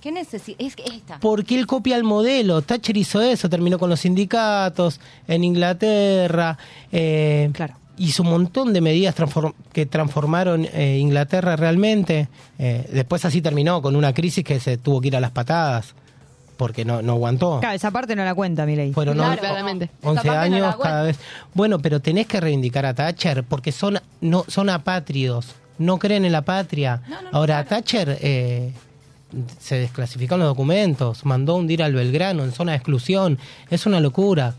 [0.02, 0.58] ¿Qué necesidad?
[0.62, 1.20] Es que esta.
[1.20, 2.62] Porque él copia el modelo.
[2.62, 6.58] Thatcher hizo eso, terminó con los sindicatos en Inglaterra.
[6.92, 7.52] eh,
[7.98, 12.28] Hizo un montón de medidas transform- que transformaron eh, Inglaterra realmente.
[12.60, 15.96] Eh, después así terminó con una crisis que se tuvo que ir a las patadas
[16.58, 17.60] porque no, no aguantó.
[17.60, 18.92] Claro, esa parte no la cuenta, Milei.
[18.94, 19.90] Fueron Claro, on- claramente.
[20.02, 21.20] 11 Esa parte no años la cada vez.
[21.54, 26.32] Bueno, pero tenés que reivindicar a Thatcher porque son no son apátridos, no creen en
[26.32, 27.02] la patria.
[27.32, 28.74] Ahora Thatcher eh,
[29.60, 33.38] se desclasificó en los documentos, mandó hundir al Belgrano en zona de exclusión.
[33.70, 34.54] Es una locura.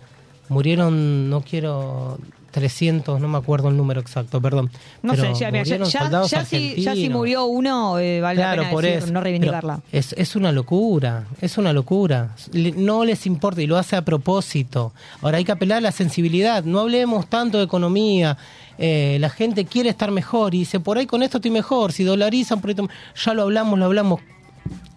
[0.49, 2.19] Murieron, no quiero
[2.51, 4.71] 300, no me acuerdo el número exacto, perdón.
[5.03, 8.69] No pero sé, ya, mira, ya, si, ya si murió uno, eh, vale Claro, la
[8.69, 9.13] pena por decir, eso.
[9.13, 9.81] no reivindicarla.
[9.93, 12.31] Es, es una locura, es una locura.
[12.53, 14.93] Le- No les importa y lo hace a propósito.
[15.21, 16.65] Ahora hay que apelar a la sensibilidad.
[16.65, 18.39] No hablemos tanto de economía.
[18.79, 21.93] Eh, la gente quiere estar mejor y dice, por ahí con esto estoy mejor.
[21.93, 22.89] Si dolarizan, por esto...
[23.25, 24.21] ya lo hablamos, lo hablamos.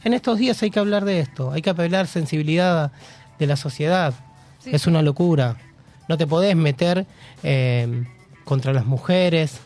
[0.04, 1.52] En estos días hay que hablar de esto.
[1.52, 2.92] Hay que apelar sensibilidad
[3.40, 4.14] de la sociedad.
[4.66, 5.58] Es una locura.
[6.12, 7.06] No te podés meter
[7.42, 8.04] eh,
[8.44, 9.62] contra las mujeres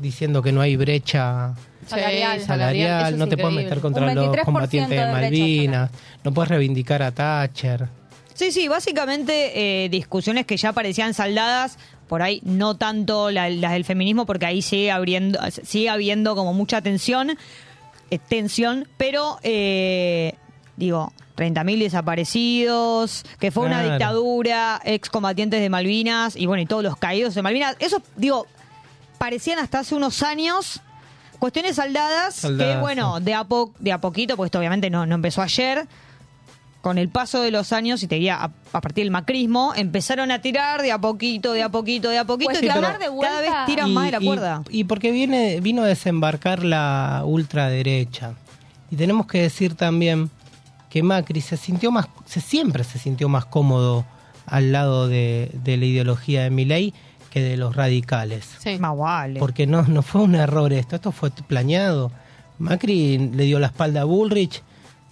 [0.00, 1.54] diciendo que no hay brecha
[1.86, 2.40] Salarial.
[2.40, 5.90] Salarial, no te puedes meter contra los 23% combatientes de Malvinas,
[6.24, 7.86] no puedes reivindicar a Thatcher.
[8.34, 11.78] Sí, sí, básicamente eh, discusiones que ya parecían saldadas,
[12.08, 16.52] por ahí no tanto la- las del feminismo, porque ahí sigue habiendo, sigue habiendo como
[16.54, 17.38] mucha tensión,
[18.10, 20.34] eh, tensión, pero eh,
[20.76, 26.96] digo, 30.000 desaparecidos, que fue una dictadura, excombatientes de Malvinas, y bueno, y todos los
[26.96, 28.46] caídos de Malvinas, eso, digo,
[29.18, 30.80] parecían hasta hace unos años
[31.38, 35.14] cuestiones saldadas, que bueno, de a, po- de a poquito, pues esto obviamente no, no
[35.16, 35.86] empezó ayer,
[36.80, 40.30] con el paso de los años, y te diría a, a partir del macrismo, empezaron
[40.30, 42.98] a tirar de a poquito, de a poquito, de a poquito, Pues y cada, tirar
[42.98, 44.62] de vuelta- cada vez tiran más de la Y- cuerda.
[44.70, 48.34] Y, porque viene, vino a desembarcar la ultraderecha.
[48.90, 50.30] Y tenemos que decir también
[50.94, 54.04] que Macri se sintió más, se siempre se sintió más cómodo
[54.46, 56.94] al lado de, de la ideología de Milei
[57.30, 58.48] que de los radicales.
[58.60, 58.78] Sí.
[58.78, 59.40] Más vale.
[59.40, 62.12] Porque no, no fue un error esto, esto fue planeado.
[62.60, 64.62] Macri le dio la espalda a Bullrich,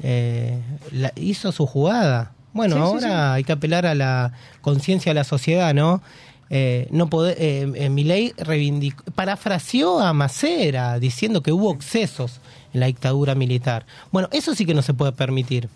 [0.05, 0.61] eh,
[0.93, 2.31] la- hizo su jugada.
[2.53, 6.01] Bueno, Sí, sí, ahora hay que apelar a la conciencia de la sociedad, ¿no?
[6.49, 12.41] Eh, no poder, eh, eh, Milei reivindicó, parafraseó a Macera diciendo que hubo excesos
[12.73, 13.87] la dictadura militar.
[14.11, 15.69] Bueno, eso sí que no se puede permitir.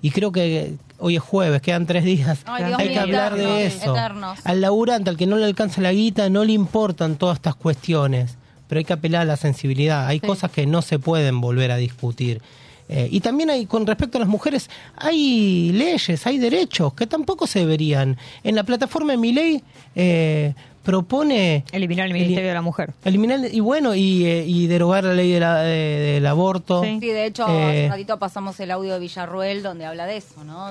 [0.00, 2.40] y creo que hoy es jueves, quedan tres días.
[2.44, 3.92] Ay, Dios Hay que hablar de eso.
[3.92, 4.38] eternos.
[4.44, 8.36] Al laburante, al que no le alcanza la guita, no le importan todas estas cuestiones,
[8.68, 10.06] pero hay que apelar a la sensibilidad.
[10.06, 12.40] Hay cosas que no se pueden volver a discutir.
[12.88, 17.46] Eh, y también hay, con respecto a las mujeres, hay leyes, hay derechos que tampoco
[17.46, 18.16] se deberían.
[18.44, 19.62] En la plataforma de mi ley
[19.94, 21.64] eh, propone...
[21.72, 22.92] Eliminar el Ministerio de la Mujer.
[23.04, 26.82] Eliminar, y bueno, y, eh, y derogar la ley de la- de- del aborto.
[26.82, 30.42] Sí, de hecho, Eh, hace ratito pasamos el audio de Villarruel donde habla de eso,
[30.44, 30.68] ¿no?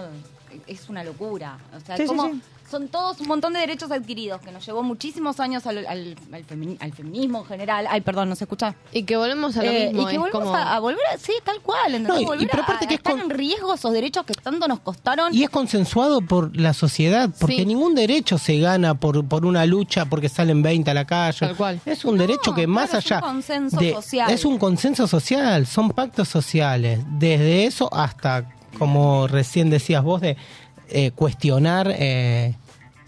[0.67, 1.57] Es una locura.
[1.75, 2.41] O sea, Sí, sí, como sí.
[2.71, 6.45] Son todos un montón de derechos adquiridos que nos llevó muchísimos años al, al- al
[6.47, 7.85] femini- al feminismo en general.
[7.89, 8.75] Ay, perdón, no se escucha.
[8.91, 10.01] Y que volvemos a lo Eh, mismo.
[10.09, 12.13] y que volvemos como- a, a volver a, sí, tal cual, ¿entendés?
[12.13, 14.25] No, y- y volver pero a- aparte a que es con- en riesgo esos derechos
[14.25, 15.33] que tanto nos costaron.
[15.35, 17.65] Y es consensuado por la sociedad, porque Sí.
[17.65, 21.39] ningún derecho se gana por, por una lucha porque salen 20 a la calle.
[21.39, 21.81] Tal cual.
[21.85, 24.31] Es un derecho que más claro, es un allá consenso de- social.
[24.31, 28.49] es un consenso social, son pactos sociales, desde eso hasta
[28.79, 30.37] como recién decías vos de
[30.93, 32.55] eh, cuestionar eh,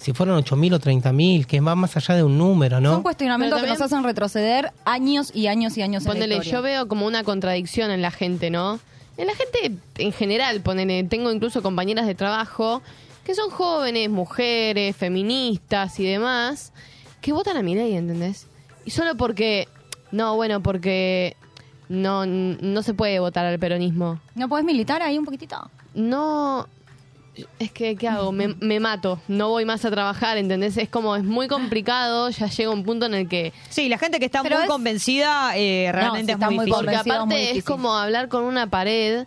[0.04, 2.92] si fueron 8.000 o 30.000, que va más allá de un número, ¿no?
[2.92, 6.14] Son cuestionamientos Pero que nos también- hacen retroceder años y años y años en la
[6.14, 6.52] Ponele, historia.
[6.54, 8.80] yo veo como una contradicción en la gente, ¿no?
[9.18, 12.82] En la gente en general, ponele, tengo incluso compañeras de trabajo
[13.24, 16.74] que son jóvenes, mujeres, feministas y demás,
[17.22, 18.48] que votan a mi ley, ¿entendés?
[18.86, 19.68] Y solo porque,
[20.12, 21.38] no, bueno, porque
[21.88, 24.20] no, no se puede votar al peronismo.
[24.36, 25.70] ¿No podés militar ahí un poquitito?
[25.94, 26.68] No,
[27.60, 28.32] es que, ¿qué hago?
[28.32, 30.78] Me, me mato, no voy más a trabajar, ¿entendés?
[30.78, 33.54] Es como, es muy complicado, ya llega un punto en el que...
[33.70, 36.72] Sí, la gente que está Pero muy es- convencida eh, realmente es está muy muy.
[36.72, 39.26] Porque aparte muy es como hablar con una pared,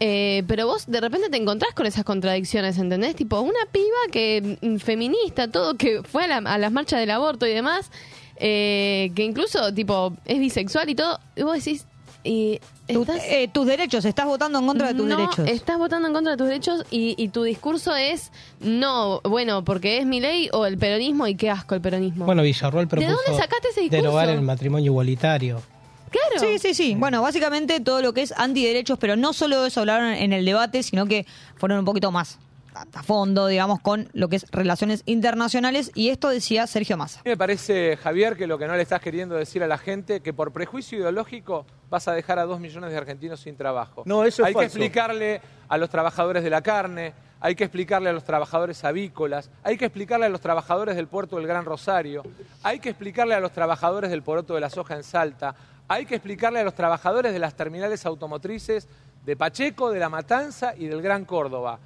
[0.00, 3.14] eh, pero vos de repente te encontrás con esas contradicciones, ¿entendés?
[3.14, 7.10] Tipo, una piba que mm, feminista, todo, que fue a, la- a las marchas del
[7.10, 7.90] aborto y demás,
[8.36, 11.86] eh, que incluso, tipo, es bisexual y todo, y vos decís...
[12.26, 12.58] Y
[12.88, 15.48] estás- eh, tus derechos, estás votando en contra de tus no, derechos.
[15.48, 18.30] estás votando en contra de tus derechos y, y tu discurso es,
[18.60, 22.24] no, bueno, porque es mi ley o el peronismo y qué asco el peronismo.
[22.26, 24.02] Bueno, Villarroel propuso dónde sacaste ese discurso?
[24.02, 25.62] derogar el matrimonio igualitario.
[26.10, 26.38] claro.
[26.38, 26.94] Sí, sí, sí.
[26.96, 30.44] Bueno, básicamente todo lo que es antiderechos, pero no solo de eso hablaron en el
[30.44, 31.26] debate, sino que
[31.56, 32.38] fueron un poquito más
[32.74, 35.90] a fondo, digamos, con lo que es relaciones internacionales.
[35.94, 37.20] Y esto decía Sergio Massa.
[37.20, 39.78] A mí me parece, Javier, que lo que no le estás queriendo decir a la
[39.78, 44.02] gente, que por prejuicio ideológico vas a dejar a dos millones de argentinos sin trabajo.
[44.06, 48.10] No, eso es Hay que explicarle a los trabajadores de la carne, hay que explicarle
[48.10, 52.22] a los trabajadores avícolas, hay que explicarle a los trabajadores del puerto del Gran Rosario,
[52.62, 55.54] hay que explicarle a los trabajadores del poroto de la soja en Salta,
[55.86, 58.88] hay que explicarle a los trabajadores de las terminales automotrices
[59.24, 61.78] de Pacheco, de La Matanza y del Gran Córdoba.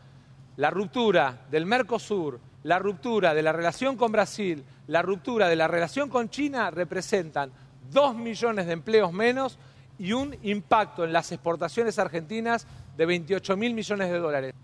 [0.59, 5.68] La ruptura del Mercosur, la ruptura de la relación con Brasil, la ruptura de la
[5.68, 7.52] relación con China representan
[7.92, 9.56] dos millones de empleos menos
[10.00, 14.54] y un impacto en las exportaciones argentinas de 28 mil millones de dólares.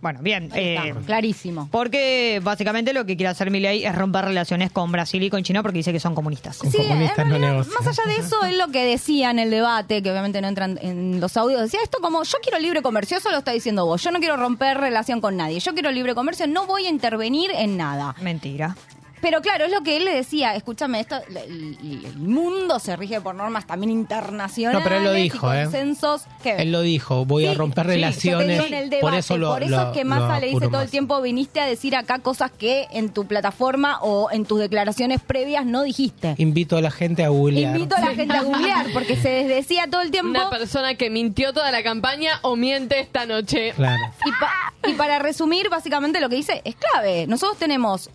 [0.00, 0.48] Bueno, bien.
[0.52, 1.68] Ahí está, eh, clarísimo.
[1.70, 5.62] porque básicamente lo que quiere hacer Milei es romper relaciones con Brasil y con China
[5.62, 6.56] porque dice que son comunistas.
[6.56, 10.02] Sí, comunistas en realidad, más allá de eso, es lo que decía en el debate,
[10.02, 13.30] que obviamente no entran en los audios, decía esto como, yo quiero libre comercio, eso
[13.30, 16.46] lo está diciendo vos, yo no quiero romper relación con nadie, yo quiero libre comercio,
[16.46, 18.14] no voy a intervenir en nada.
[18.20, 18.76] Mentira.
[19.20, 21.76] Pero claro, es lo que él le decía, escúchame, esto, el,
[22.16, 24.78] mundo se rige por normas también internacionales.
[24.80, 25.64] No, pero él lo dijo, ¿eh?
[25.64, 28.48] consensos que Él lo dijo, voy a romper sí, relaciones.
[28.48, 30.68] digo en el debate, por eso lo por eso lo- es que Massa le dice
[30.68, 34.58] todo el tiempo, viniste a decir acá cosas que en tu plataforma o en tus
[34.60, 36.34] declaraciones previas no dijiste.
[36.38, 37.76] Invito a la gente a googlear.
[37.76, 40.30] Invito a la gente a googlear, porque se les decía todo el tiempo.
[40.30, 43.72] Una persona que mintió toda la campaña o miente esta noche.
[43.76, 44.00] Claro.
[44.24, 47.26] Y, pa- y para resumir, básicamente lo que dice es clave.
[47.26, 48.08] Nosotros tenemos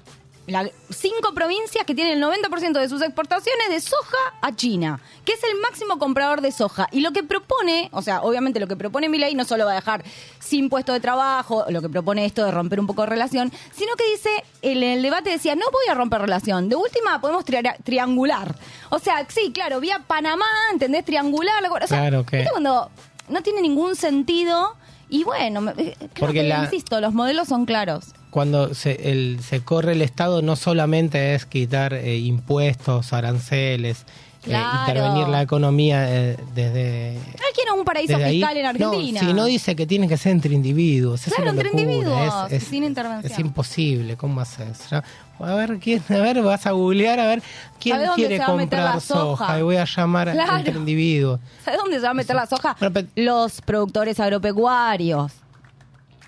[0.47, 5.33] la- cinco provincias que tienen el 90% de sus exportaciones de soja a China, que
[5.33, 6.87] es el máximo comprador de soja.
[6.91, 9.75] Y lo que propone, o sea, obviamente lo que propone Milei no solo va a
[9.75, 10.03] dejar
[10.39, 13.95] sin puesto de trabajo, lo que propone esto de romper un poco de relación, sino
[13.95, 14.29] que dice,
[14.61, 18.55] en el debate decía, no voy a romper relación, de última podemos tria- triangular.
[18.91, 21.05] O sea, sí, claro, vía Panamá, ¿entendés?
[21.05, 21.61] Triangular.
[21.63, 22.91] la- O sea, Claro que- ¿viste cuando
[23.29, 24.75] no tiene ningún sentido?
[25.09, 28.05] Y bueno, eh, creo Porque que, la- insisto, los modelos son claros.
[28.35, 34.03] Cuando se, el- se corre el Estado no solamente es quitar eh, impuestos, aranceles,
[34.45, 37.15] eh, intervenir la economía eh, desde...
[37.15, 37.21] Él
[37.55, 38.39] quiere un paraíso ahí.
[38.41, 39.21] fiscal en Argentina.
[39.21, 41.25] No, si no dice que tiene que ser entre individuos.
[41.25, 43.31] es Claro, una entre locura, individuos, es- es- sin intervención.
[43.31, 44.89] Es imposible, ¿cómo haces?
[44.91, 45.01] Ya-
[45.39, 47.41] A ver, ¿quién, a ver, vas a googlear a ver
[47.79, 49.21] quién ¿Sabe dónde quiere a comprar soja?
[49.45, 50.57] soja y voy a llamar Claro.
[50.57, 51.39] entre individuos.
[51.63, 52.75] ¿Sabes dónde se va a meter la soja?
[52.81, 55.31] Bueno, pero- Los productores agropecuarios.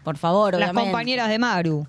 [0.05, 0.89] Por favor, Las obviamente.
[0.89, 1.85] compañeras de Maru.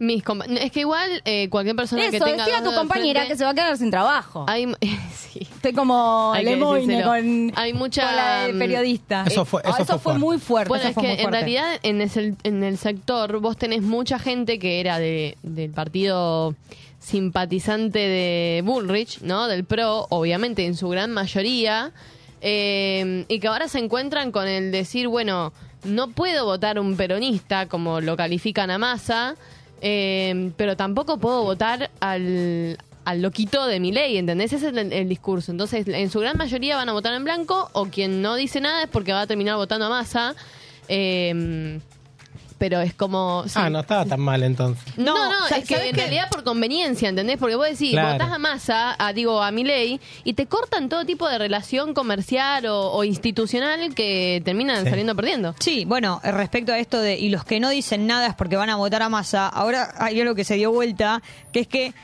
[0.00, 0.24] Mis
[0.58, 3.38] es que igual eh, cualquier persona que Eso, tenga decía a tu compañera frente- que
[3.38, 4.46] se va a quedar sin trabajo.
[4.48, 4.66] Hay,
[5.14, 5.40] sí.
[5.42, 7.04] Estoy como Hay que decírselo.
[7.06, 9.24] con, Hay mucha, con la de mm, periodista.
[9.26, 10.18] Eso fue- Ah, eso fue fuerte.
[10.20, 10.68] muy fuerte.
[10.70, 14.18] Bueno, eso es fue que en realidad en el, en el sector vos tenés mucha
[14.18, 16.54] gente que era de, del partido
[16.98, 19.48] simpatizante de Bullrich, ¿no?
[19.48, 21.92] Del PRO, obviamente en su gran mayoría,
[22.40, 25.52] eh, y que ahora se encuentran con el decir, bueno,
[25.84, 29.34] no puedo votar un peronista, como lo califican a Massa,
[29.80, 34.52] eh, pero tampoco puedo votar al, al loquito de mi ley, ¿entendés?
[34.52, 35.52] Ese es el, el discurso.
[35.52, 38.82] Entonces, en su gran mayoría van a votar en blanco, o quien no dice nada
[38.82, 40.34] es porque va a terminar votando a Massa.
[40.88, 41.80] Eh,
[42.60, 43.44] pero es como...
[43.46, 43.54] sí.
[43.56, 44.84] Ah, no estaba tan mal entonces.
[44.98, 46.02] No, no, sa- es que ¿sabes en qué?
[46.02, 47.38] realidad por conveniencia, ¿entendés?
[47.38, 48.12] Porque vos decís, Claro.
[48.12, 52.66] votás a Massa, a, digo, a Milei, y te cortan todo tipo de relación comercial
[52.66, 54.90] o, o institucional que terminan Sí.
[54.90, 55.54] saliendo perdiendo.
[55.58, 58.56] Sí, bueno, eh, respecto a esto de y los que no dicen nada es porque
[58.56, 61.94] van a votar a masa, ahora hay algo que se dio vuelta, que es que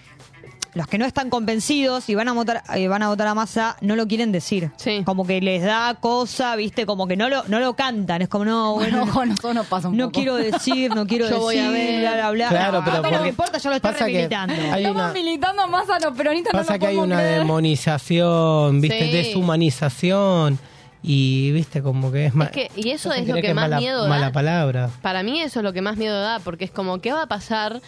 [0.77, 3.77] los que no están convencidos y van a votar eh, van a votar a masa
[3.81, 4.71] no lo quieren decir.
[4.77, 5.03] Sí.
[5.05, 6.85] Como que les da cosa, ¿viste?
[6.85, 9.89] Como que no lo no lo cantan, es como no, bueno, Bueno, nosotros nos pasa
[9.89, 10.15] un no poco.
[10.21, 12.01] quiero decir, no quiero Yo voy decir, a ver.
[12.01, 12.49] bla bla bla.
[12.49, 15.99] Claro, No, pero no porque importa, yo lo estoy hay Estamos una- militando más a
[15.99, 17.39] los peronistas, no Pasa lo que hay una creer.
[17.39, 19.07] demonización, ¿viste?
[19.07, 19.13] Sí.
[19.13, 20.59] Deshumanización.
[21.03, 21.83] Y, ¿viste?
[21.83, 22.49] Como que es más.
[22.49, 24.09] Es que- y eso es lo que más mala, miedo da.
[24.09, 24.91] Mala palabra.
[25.03, 27.27] Para mí eso es lo que más miedo da, porque es como, ¿qué va a
[27.29, 27.81] pasar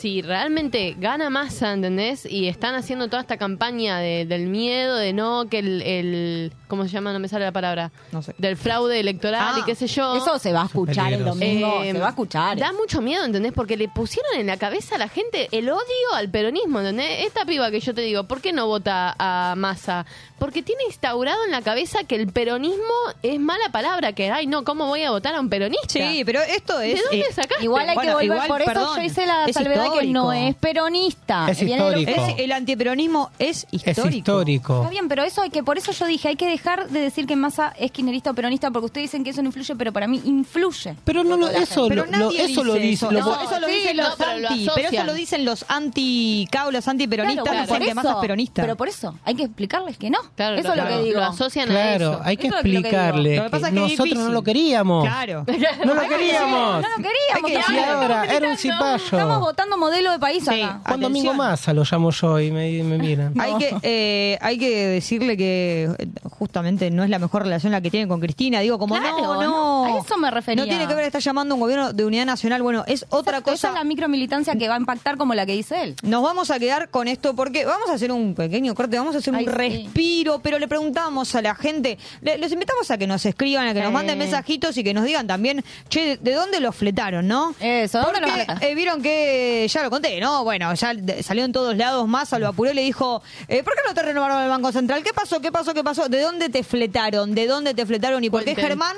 [0.00, 2.24] si realmente gana Massa, ¿entendés?
[2.24, 6.84] Y están haciendo toda esta campaña de- del miedo, de no, que el, el- ¿Cómo
[6.84, 7.12] se llama?
[7.12, 7.90] No me sale la palabra.
[8.12, 8.32] No sé.
[8.38, 10.14] Del fraude electoral Ah, y qué sé yo.
[10.16, 12.56] Eso se va a escuchar el domingo, Eh, se va a escuchar.
[12.58, 13.52] Da mucho miedo, ¿entendés?
[13.52, 17.26] Porque le pusieron en la cabeza a la gente el odio al peronismo, ¿entendés?
[17.26, 20.06] Esta piba que yo te digo, ¿por qué no vota a Massa?
[20.38, 24.64] Porque tiene instaurado en la cabeza que el peronismo es mala palabra, que, ay, no,
[24.64, 25.88] ¿cómo voy a votar a un peronista?
[25.88, 27.64] Sí, pero esto ¿De es dónde eh, sacaste?
[27.64, 30.32] Igual hay que volver, igual, por eso perdón, yo hice la es salvedad que no
[30.32, 30.48] histórico.
[30.48, 31.50] es peronista.
[31.50, 32.26] Es Viene de lo- histórico.
[32.28, 34.08] es- el antiperonismo es Es histórico.
[34.16, 34.76] histórico.
[34.78, 37.26] Está bien, pero eso hay que, por eso yo dije, hay que dejar de decir
[37.26, 40.06] que Massa es kirchnerista o peronista, porque ustedes dicen que eso no influye, pero para
[40.06, 40.94] mí influye.
[41.04, 43.06] Pero no, lo- eso, Pero lo, lo- nadie eso lo dice dice.
[43.06, 43.12] eso.
[43.12, 45.06] lo- No, eso lo sí, dicen no, los pero lo anti, pero eso asocian.
[45.06, 48.62] lo dicen los anti cao, los antiperonistas, Claro, dicen por que Massa es eso, peronista.
[48.62, 50.18] Pero por eso, hay que explicarles que no.
[50.36, 51.20] Claro, eso es lo que digo.
[51.20, 52.20] lo asocian a Claro, eso.
[52.24, 52.80] hay que Eso es lo que digo.
[52.80, 54.32] explicarle Lo que pasa que es que es nosotros no difícil.
[54.34, 55.04] lo queríamos.
[55.04, 55.44] Claro.
[55.84, 56.82] No lo Hay que queríamos.
[56.82, 57.50] No lo queríamos.
[57.50, 59.40] Que ahora, era un Estamos cipallo.
[59.40, 60.62] votando modelo de país Sí.
[60.62, 60.80] acá.
[60.86, 61.34] Juan Domingo.
[61.34, 63.34] Massa lo llamo yo y me, me miran.
[63.40, 67.80] Hay que eh, hay que decirle que eh, justamente no es la mejor relación la
[67.80, 68.60] que tiene con Cristina.
[68.60, 69.84] Digo, como Claro, no, no.
[69.84, 70.62] a eso me refería.
[70.64, 72.62] No tiene que ver, está llamando a un gobierno de unidad nacional.
[72.62, 73.68] Bueno, es otra Exacto, Esa cosa.
[73.68, 75.96] es la micromilitancia que va a impactar como la que dice él.
[76.02, 79.18] Nos vamos a quedar con esto porque vamos a hacer un pequeño corte, vamos a
[79.18, 79.56] hacer Ay, un sí.
[79.56, 83.74] respiro, pero le preguntamos a la gente, le- los invitamos a que nos escriban, a
[83.74, 87.54] que nos manden mensajitos y que nos digan también, che, ¿de dónde los fletaron, no?
[87.60, 88.62] Eso, ¿dónde Porque los fletaron?
[88.62, 90.44] eh, vieron que, ya lo conté, ¿no?
[90.44, 93.74] Bueno, ya de- salió en todos lados más, lo apuró y le dijo, eh, ¿por
[93.74, 95.02] qué no te renovaron el Banco Central?
[95.02, 95.40] ¿Qué pasó?
[95.40, 95.72] ¿Qué pasó?
[95.74, 96.08] ¿Qué pasó?
[96.08, 97.34] ¿De dónde te fletaron?
[97.34, 98.22] ¿De dónde te fletaron?
[98.24, 98.54] ¿Y por qué.
[98.54, 98.96] Germán?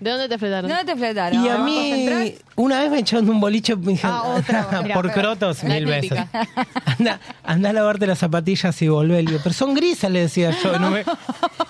[0.00, 0.68] ¿De dónde te fletaron?
[0.70, 1.44] ¿Dónde te fletaron?
[1.44, 2.34] Y a ¿Banco mí, Central?
[2.58, 5.86] Una vez me echaron de un boliche me dijeron, Ah, otra, mira, por crotos mil
[5.86, 6.18] veces.
[6.98, 9.22] Anda, anda a lavarte las zapatillas y volvé.
[9.22, 10.74] Le digo, pero son grises, le decía yo.
[10.74, 11.04] Y no me,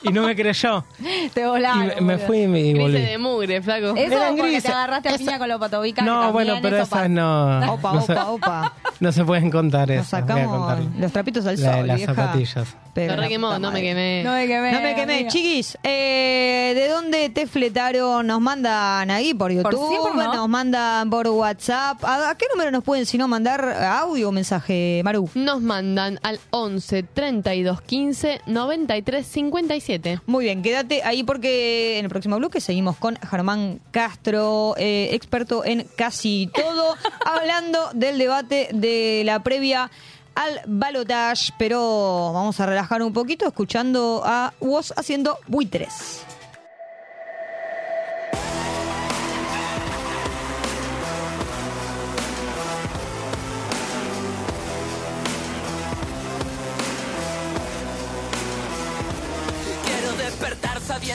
[0.02, 0.84] y no me creyó.
[1.34, 1.86] Te Y volaron.
[1.86, 3.00] me, me fui y me y Grises volví.
[3.00, 3.94] de mugre, flaco.
[3.96, 4.62] Eso Eran grises.
[4.64, 6.04] te agarraste a Esa- piña con los patobicas.
[6.04, 7.72] que No, también bueno, pero eso esas no.
[7.74, 8.72] Opa, no se, opa, opa.
[9.00, 10.10] no se pueden contar Nos esas.
[10.24, 11.00] voy a sacamos contar.
[11.00, 12.14] los trapitos al La sol, las vieja.
[12.14, 12.76] zapatillas.
[12.94, 14.22] Pero quemó, no me quemé.
[14.24, 14.72] No me quemé.
[14.72, 15.26] No me quemé.
[15.28, 18.26] Chiquis, eh, ¿de dónde te fletaron?
[18.26, 20.34] Nos mandan ahí por YouTube, sí, por no.
[20.34, 20.77] nos mandan
[21.10, 22.04] por WhatsApp.
[22.04, 25.28] ¿A, a qué número nos pueden, si no, mandar audio o mensaje, Maru?
[25.34, 30.20] Nos mandan al 11 32 15 93 57.
[30.26, 35.64] Muy bien, quédate ahí porque en el próximo bloque seguimos con Germán Castro, eh, experto
[35.64, 36.94] en casi todo,
[37.26, 39.90] hablando del debate de la previa
[40.34, 46.24] al balotage, pero vamos a relajar un poquito escuchando a Woz haciendo buitres.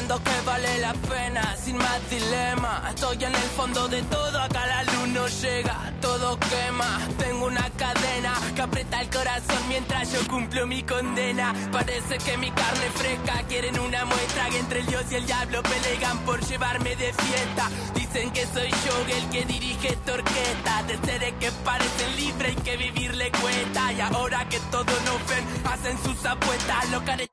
[0.03, 2.83] Sabiendo que vale la pena, sin más dilema.
[2.89, 6.99] Estoy en el fondo de todo, acá la luz no llega, todo quema.
[7.17, 11.53] Tengo una cadena que aprieta el corazón mientras yo cumplo mi condena.
[11.71, 15.61] Parece que mi carne fresca quieren una muestra que entre el dios y el diablo
[15.63, 17.69] pelean por llevarme de fiesta.
[17.95, 22.61] Dicen que soy yo el que dirige esta orquesta, de seres que parecen libres y
[22.61, 23.93] que vivir le cuesta.
[23.93, 27.32] Y ahora que todos nos ven, hacen sus apuestas, los caretas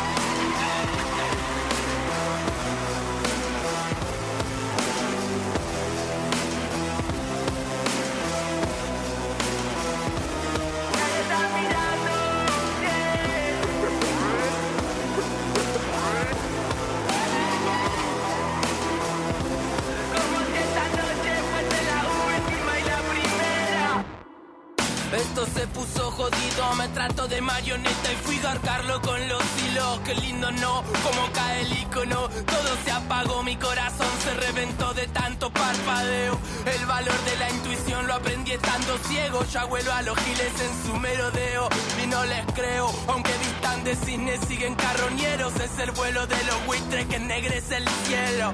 [25.31, 30.01] Esto se puso jodido, me trato de marioneta y fui a garcarlo con los hilos.
[30.03, 32.27] Qué lindo no, como cae el icono.
[32.27, 36.37] Todo se apagó, mi corazón se reventó de tanto parpadeo.
[36.65, 39.45] El valor de la intuición lo aprendí estando ciego.
[39.45, 41.69] Ya vuelo a los giles en su merodeo
[42.03, 42.91] y no les creo.
[43.07, 45.55] Aunque vistan de cisne, siguen carroñeros.
[45.61, 48.53] Es el vuelo de los buitres que ennegrece el cielo.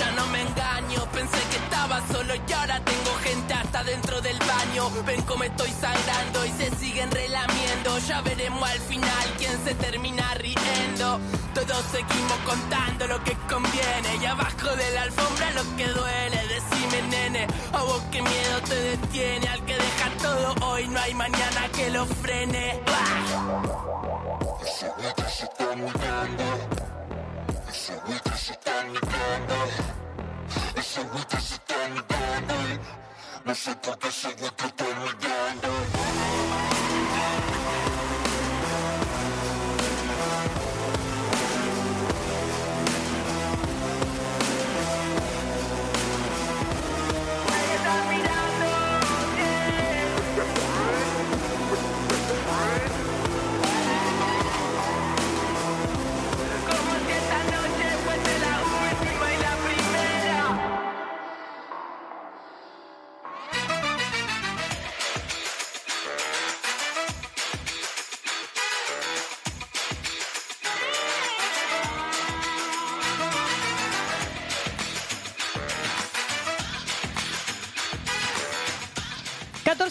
[0.00, 4.38] Ya no me engaño, pensé que estaba solo y ahora tengo gente hasta dentro del
[4.38, 4.90] baño.
[5.06, 7.98] Ven estoy sangrando y se siguen relamiendo.
[8.06, 11.20] Ya veremos al final quién se termina riendo.
[11.54, 16.40] Todos seguimos contando lo que conviene y abajo de la alfombra lo que duele.
[16.48, 19.48] Decime, nene, a vos qué miedo te detiene.
[19.48, 22.80] Al que deja todo hoy, no hay mañana que lo frene.
[33.44, 35.99] No sé por qué sigo tratando de andar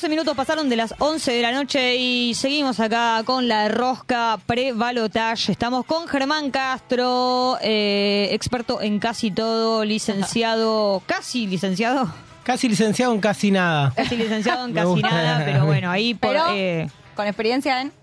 [0.10, 5.52] minutos pasaron de las 11 de la noche y seguimos acá con la rosca pre-balotage.
[5.52, 12.12] Estamos con Germán Castro, eh, experto en casi todo, licenciado, casi licenciado,
[12.44, 13.94] Casi licenciado en casi nada.
[13.96, 17.94] casi licenciado en casi nada, pero bueno, ahí por, Pero eh, con experiencia en...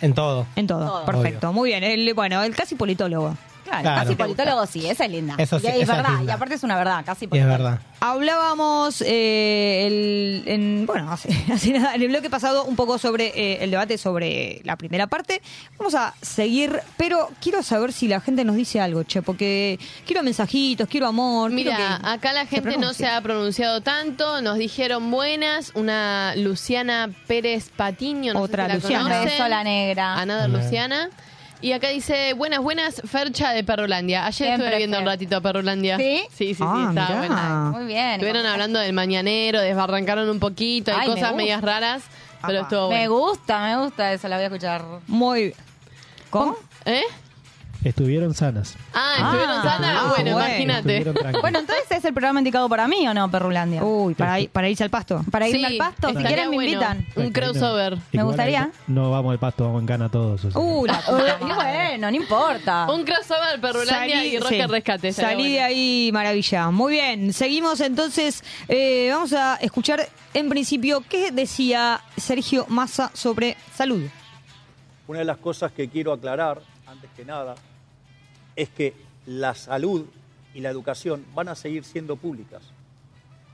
[0.00, 0.46] En todo.
[0.54, 0.86] en todo.
[0.86, 1.04] Todo.
[1.06, 1.82] Perfecto, muy bien.
[1.82, 3.34] El, bueno, el casi politólogo.
[3.66, 4.02] Claro, Claro.
[4.02, 5.34] casi politólogo sí, esa es linda.
[5.38, 6.32] Eso sí, y es verdad, linda.
[6.32, 7.64] y aparte es una verdad, casi Y es politólogo.
[7.64, 7.80] verdad.
[8.00, 13.26] Hablábamos eh, el- en, bueno, hace, hace nada, en el bloque pasado un poco sobre
[13.34, 15.42] eh, el debate sobre la primera parte.
[15.78, 20.22] Vamos a seguir, pero quiero saber si la gente nos dice algo, che, porque quiero
[20.22, 21.50] mensajitos, quiero amor.
[21.50, 25.72] quiero Mira, que acá la se gente no se ha pronunciado tanto, nos dijeron buenas,
[25.74, 29.04] una Luciana Pérez Patiño, no sé Otra si la Luciana.
[29.04, 29.28] Un conocen.
[29.30, 30.14] beso a la negra.
[30.20, 31.10] Another Luciana.
[31.62, 34.26] Y acá dice, buenas, buenas, Fercha de Perrolandia.
[34.26, 35.96] Ayer Siempre estuve viendo un ratito a Perrolandia.
[35.96, 36.22] ¿Sí?
[36.30, 37.18] Sí, sí, sí, Ah, estaba mirá.
[37.18, 37.70] buena.
[37.72, 38.10] Muy bien.
[38.12, 41.36] Estuvieron hablando del mañanero, desbarrancaron un poquito, hay Ay, me cosas gusta.
[41.42, 42.02] medias raras,
[42.46, 42.68] pero Apa.
[42.68, 43.26] estuvo Me bueno.
[43.28, 44.84] gusta, me gusta eso, la voy a escuchar.
[45.06, 45.54] Muy bien.
[46.30, 46.56] ¿Cómo?
[46.84, 47.02] ¿Eh?
[47.84, 48.74] Estuvieron sanas.
[48.92, 49.96] Ah, estuvieron Ah, sanas.
[49.96, 50.48] ah, bueno, bueno.
[50.48, 50.98] imagínate.
[50.98, 51.40] Estuvieron.
[51.40, 53.84] Bueno, entonces es el programa indicado para mí o no, Perrulandia.
[53.84, 55.24] Uy, para, ir- para irse al pasto.
[55.30, 56.70] para irme Sí, al pasto, si estaría quieren me bueno.
[56.72, 57.06] invitan.
[57.14, 57.94] Un crossover.
[57.96, 58.62] Me Igual gustaría.
[58.64, 60.44] ahí No vamos al pasto, vamos en cana todos.
[60.46, 60.60] o sea.
[60.60, 62.86] Uh, la Uy, y bueno, no importa.
[62.92, 64.62] Un crossover Perrolandia y Roca sí.
[64.66, 65.08] Rescate.
[65.08, 65.66] estaría Salí de bueno.
[65.66, 66.70] ahí, maravilla.
[66.70, 68.42] Muy bien, seguimos entonces.
[68.68, 74.02] eh, vamos a escuchar en principio qué decía Sergio Massa sobre salud.
[75.08, 77.54] Una de las cosas que quiero aclarar, antes que nada,
[78.54, 78.94] es que
[79.26, 80.06] la salud
[80.54, 82.62] y la educación van a seguir siendo públicas.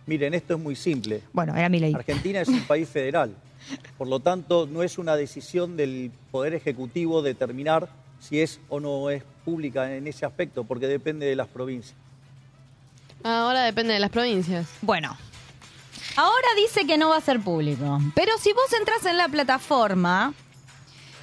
[0.07, 1.23] Miren, esto es muy simple.
[1.33, 1.95] Bueno, era mi ley.
[1.95, 3.35] Argentina es un país federal.
[3.97, 7.89] Por lo tanto, no es una decisión del Poder Ejecutivo determinar
[8.21, 11.97] si es o no es pública en ese aspecto, porque depende de las provincias.
[13.25, 14.69] Ahora depende de las provincias.
[14.83, 15.17] Bueno,
[16.17, 18.01] Ahora dice que no va a ser público.
[18.15, 20.35] Pero si vos entras en la plataforma.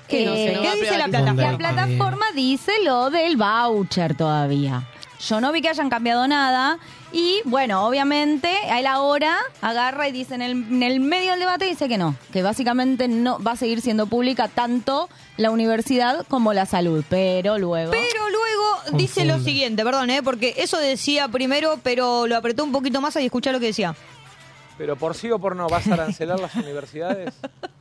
[0.10, 1.51] ¿Qué no sé, no va a ¿Qué dice la plataforma?
[1.51, 4.88] La plataforma dice lo del voucher todavía.
[5.20, 6.80] Yo no vi que hayan cambiado nada.
[7.12, 11.39] Y bueno, obviamente, a él ahora agarra y dice en el, en el medio del
[11.39, 16.26] debate, dice que no, que básicamente no va a seguir siendo pública tanto la universidad
[16.28, 17.03] como la salud.
[17.10, 17.91] Pero luego.
[17.91, 20.24] pero luego dice lo siguiente, perdón, ¿eh?
[20.24, 23.95] porque eso decía primero, pero lo apretó un poquito más y escuchá lo que decía.
[24.78, 27.34] Pero por sí o por no, ¿vas a arancelar las universidades?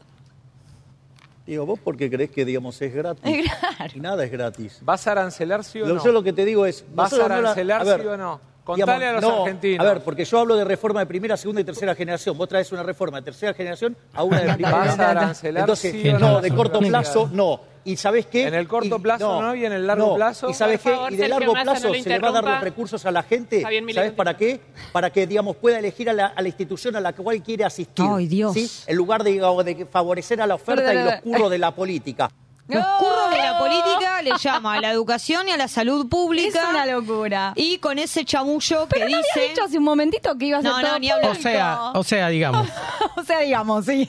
[1.49, 3.46] Digo, vos porque crees que, digamos, es gratis.
[3.94, 4.80] Y nada es gratis.
[4.82, 6.05] ¿Vas a arancelar sí o Lo- no?
[6.05, 6.84] Yo lo que te digo es...
[6.94, 8.38] ¿Vas a no la- arancelar a ver, sí o no?
[8.77, 9.87] Contale digamos, a los no, argentinos.
[9.87, 12.37] A ver, porque yo hablo de reforma de primera, segunda y tercera generación.
[12.37, 14.77] Vos traes una reforma de tercera generación a una de primera.
[14.77, 16.41] ¿Vas a arancelar Entonces, sí no, no?
[16.41, 17.61] de corto plazo, no.
[17.85, 18.47] ¿Y sabés qué?
[18.47, 20.14] En el corto Y- plazo no, y en el largo no.
[20.16, 20.51] plazo.
[20.51, 20.97] ¿Y sabés Por qué?
[20.97, 23.11] favor, y de Sergio largo Massa, plazo se le va a dar los recursos a
[23.11, 23.62] la gente.
[23.62, 24.61] ¿Sabés para qué?
[24.93, 28.05] Para que, digamos, pueda elegir a la, a la institución a la cual quiere asistir.
[28.07, 28.53] Ay, Dios.
[28.53, 28.71] ¿sí?
[28.87, 32.31] En lugar de, digamos, de favorecer a la oferta y los curros de la política.
[32.69, 36.62] Los curros de la política le llama a la educación y a la salud pública.
[36.62, 37.53] Es una locura.
[37.57, 39.29] Y con ese chamullo que Pero no dice.
[39.35, 41.31] habías dicho hace un momentito que iba a No, no, ni hablar.
[41.31, 42.69] O sea, o sea, digamos.
[43.16, 44.09] o sea, digamos, sí.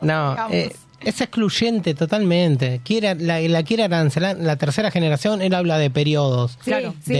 [0.00, 0.52] No, Digamos.
[0.54, 2.80] eh, es excluyente totalmente.
[2.84, 4.36] Quiere, la, la quiere arancelar.
[4.38, 6.52] La tercera generación, él habla de periodos.
[6.52, 6.94] Sí, Claro.
[7.04, 7.14] sí.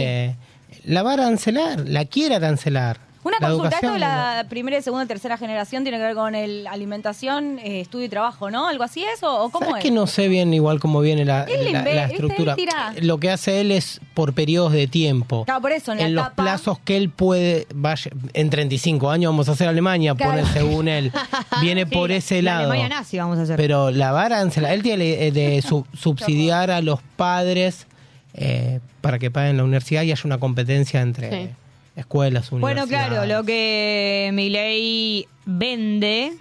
[0.85, 2.99] La va a arancelar, la quiere arancelar.
[3.27, 6.33] Una La consulta, esto de la primera, segunda y tercera generación tiene que ver con
[6.35, 8.67] el alimentación, eh, estudio y trabajo, ¿no?
[8.67, 9.89] ¿Algo así es o, o cómo ¿Sabes es?
[9.89, 12.55] que no sé bien igual cómo viene la, la- estructura?
[12.55, 12.93] Tira.
[13.01, 15.43] Lo que hace él es por periodos de tiempo.
[15.45, 16.43] Claro, por eso, en, en la los etapa...
[16.43, 20.31] plazos que él puede, vaya, en 35 años vamos a hacer Alemania, Claro.
[20.31, 21.11] pone según él.
[21.61, 22.71] Viene Sí, por ese la lado.
[22.71, 23.57] Alemania nazi vamos a hacer.
[23.57, 27.87] Pero la vara él tiene eh, de su- subsidiar a los padres
[28.33, 31.49] eh, para que paguen la universidad y haya una competencia entre Sí.
[31.97, 33.07] Escuelas, Bueno, universidades.
[33.09, 36.33] claro, lo que Milei vende,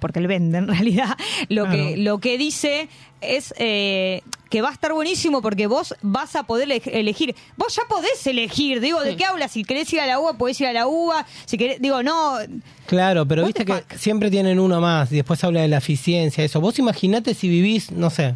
[0.00, 1.16] porque él vende en realidad,
[1.48, 2.88] lo, que, lo que dice
[3.20, 7.36] es eh, que va a estar buenísimo porque vos vas a poder ele- elegir.
[7.56, 9.52] Vos ya podés elegir, digo, ¿de qué hablas?
[9.52, 11.24] Si querés ir a la UBA, podés ir a la UBA.
[11.44, 12.38] Si querés, digo, no,
[12.86, 16.60] Claro, pero viste que siempre tienen uno más y después habla de la eficiencia, eso.
[16.60, 18.34] Vos imaginate si vivís, no sé,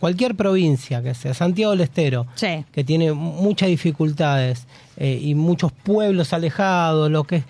[0.00, 2.64] cualquier provincia que sea, Santiago del Estero, Sí.
[2.72, 7.44] que tiene muchas dificultades eh, y muchos pueblos alejados, lo que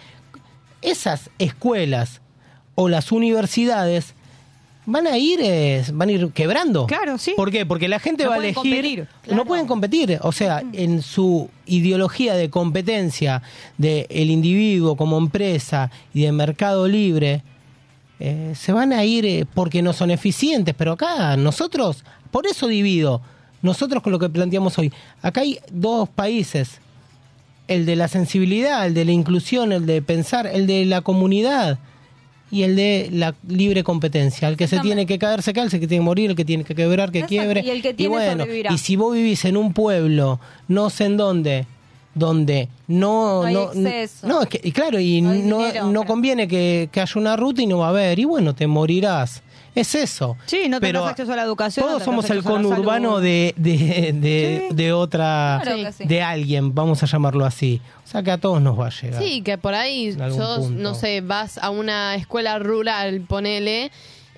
[0.82, 2.20] esas escuelas
[2.74, 4.14] o las universidades
[4.86, 6.86] van a ir eh, van a ir quebrando.
[6.86, 7.34] Claro, sí.
[7.36, 7.64] ¿Por qué?
[7.66, 11.48] Porque la gente No va a elegir competir, no pueden competir, o sea, en su
[11.66, 13.42] ideología de competencia
[13.78, 17.42] del individuo como empresa y de mercado libre
[18.18, 23.20] eh, se van a ir porque no son eficientes, pero acá nosotros, por eso divido,
[23.62, 26.80] nosotros con lo que planteamos hoy, acá hay dos países,
[27.68, 31.78] el de la sensibilidad, el de la inclusión, el de pensar, el de la comunidad
[32.50, 34.48] y el de la libre competencia.
[34.48, 36.44] El que se tiene que caer, se cae, el que tiene que morir, el que
[36.44, 37.62] tiene que quebrar, que Exacto, quiebre.
[37.64, 38.72] y el que tiene, bueno, sobrevivirá.
[38.72, 41.66] y si vos vivís en un pueblo, no sé en dónde,
[42.14, 43.42] donde no...
[43.42, 43.70] No hay no,
[44.24, 47.78] no, es que, y claro, y No conviene que, que haya una ruta y no
[47.78, 49.42] va a haber, y bueno, te morirás.
[49.74, 50.36] Es eso.
[50.46, 51.86] sí, no Pero tenés acceso a la educación.
[51.86, 56.04] Todos somos el conurbano de, de, de, de otra, Claro sí.
[56.04, 57.80] de alguien, vamos a llamarlo así.
[58.04, 59.22] O sea que a todos nos va a llegar.
[59.22, 60.82] Sí, que por ahí sos, punto.
[60.82, 63.92] no sé, vas a una escuela rural, ponele,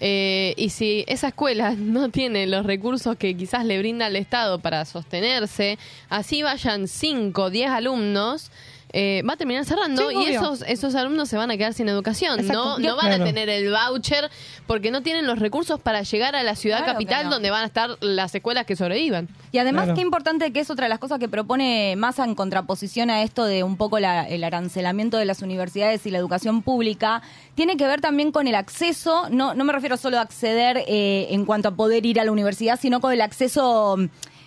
[0.04, 4.58] eh, y si esa escuela no tiene los recursos que quizás le brinda el Estado
[4.58, 5.78] para sostenerse,
[6.10, 8.50] así vayan 5 o 10 alumnos,
[8.92, 10.28] eh, va a terminar cerrando Sí, y obvio.
[10.40, 12.40] esos, esos alumnos se van a quedar sin educación.
[12.40, 12.78] Exacto.
[12.78, 13.22] No, Yo- no van Claro.
[13.24, 14.30] a tener el voucher
[14.66, 17.30] porque no tienen los recursos para llegar a la ciudad Claro que capital no.
[17.32, 19.28] donde van a estar las escuelas que sobrevivan.
[19.50, 19.96] Y además, Claro.
[19.96, 23.44] qué importante que es otra de las cosas que propone Massa en contraposición a esto
[23.44, 27.22] de un poco la- el arancelamiento de las universidades y la educación pública,
[27.54, 31.28] tiene que ver también con el acceso, no, no me refiero solo a acceder eh,
[31.30, 33.96] en cuanto a poder ir a la universidad, sino con el acceso,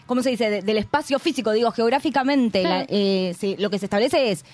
[0.06, 3.86] ¿cómo se dice?, de- del espacio físico, digo, geográficamente, la- eh, se- lo que se
[3.86, 4.46] establece es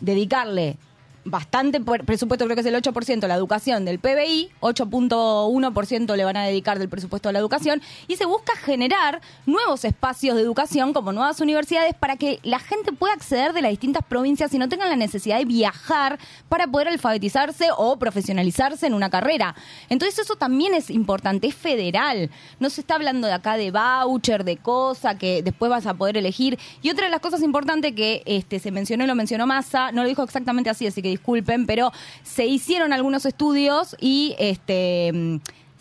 [0.00, 0.76] dedicarle
[1.24, 6.36] bastante presupuesto, creo que es el 8% a la educación del PBI, 8.1% le van
[6.36, 10.92] a dedicar del presupuesto a la educación, y se busca generar nuevos espacios de educación
[10.92, 14.68] como nuevas universidades para que la gente pueda acceder de las distintas provincias y no
[14.68, 16.18] tengan la necesidad de viajar
[16.48, 19.54] para poder alfabetizarse o profesionalizarse en una carrera.
[19.88, 22.30] Entonces eso también es importante, es federal.
[22.58, 26.16] No se está hablando de acá de voucher, de cosa que después vas a poder
[26.16, 26.58] elegir.
[26.82, 30.02] Y otra de las cosas importantes que este, se mencionó y lo mencionó Massa, no
[30.02, 31.92] lo dijo exactamente así, así que disculpen, pero
[32.22, 35.36] se hicieron algunos estudios y este mm,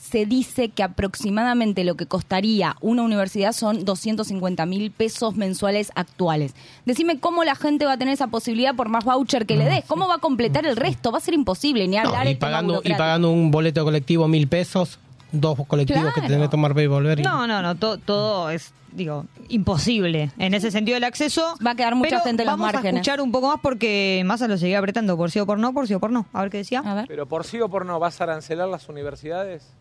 [0.09, 6.55] se dice que aproximadamente lo que costaría una universidad son 250 mil pesos mensuales actuales.
[6.85, 9.85] Decime cómo la gente va a tener esa posibilidad por más voucher que le des.
[9.85, 11.11] ¿Cómo va a completar el resto?
[11.11, 14.47] Va a ser imposible, ni No, hablar y, pagando, y pagando un boleto colectivo mil
[14.47, 14.99] pesos,
[15.31, 16.27] dos colectivos que Claro.
[16.27, 17.19] tenés que tomar para ir y volver.
[17.19, 20.31] y- No, no, no, to- todo es, digo, imposible.
[20.37, 21.55] En ese sentido el acceso...
[21.65, 23.01] Va a quedar mucha pero gente en los vamos a márgenes.
[23.01, 25.87] escuchar un poco más porque Massa lo seguía apretando por sí o por no, por
[25.87, 26.25] sí o por no.
[26.33, 26.79] A ver qué decía.
[26.85, 27.05] A ver.
[27.07, 29.73] Pero por sí o por no, ¿vas a arancelar las universidades?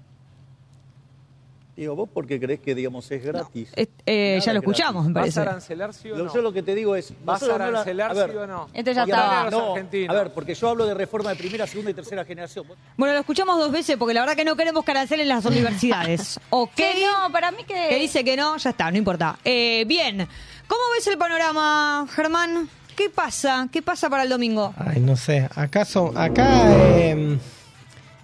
[1.78, 3.68] Digo, ¿vos por qué crees que, digamos, es gratis?
[3.76, 4.80] Eh, eh, ya lo es gratis.
[4.80, 5.38] escuchamos, me ¿Vas parece.
[5.38, 6.34] a arancelar sí o Lo- no?
[6.34, 7.12] Yo lo que te digo es...
[7.24, 8.66] ¿Vas a no la- arancelar a ver, sí o no?
[8.74, 11.94] Este ya los No, a ver, porque yo hablo de reforma de primera, segunda y
[11.94, 12.66] tercera generación.
[12.96, 16.40] Bueno, lo escuchamos dos veces porque la verdad que no queremos que arancelen las universidades.
[16.50, 16.72] ok.
[16.74, 17.86] Que no, para mí que...
[17.90, 19.38] Que dice que no, ya está, no importa.
[19.44, 20.26] Eh, bien,
[20.66, 22.68] ¿cómo ves el panorama, Germán?
[22.96, 23.68] ¿Qué pasa?
[23.70, 24.74] ¿Qué pasa para el domingo?
[24.76, 25.48] Ay, no sé.
[25.54, 27.38] ¿Acaso, acá eh,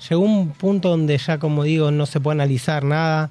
[0.08, 3.30] llegó un punto donde ya, como digo, no se puede analizar nada?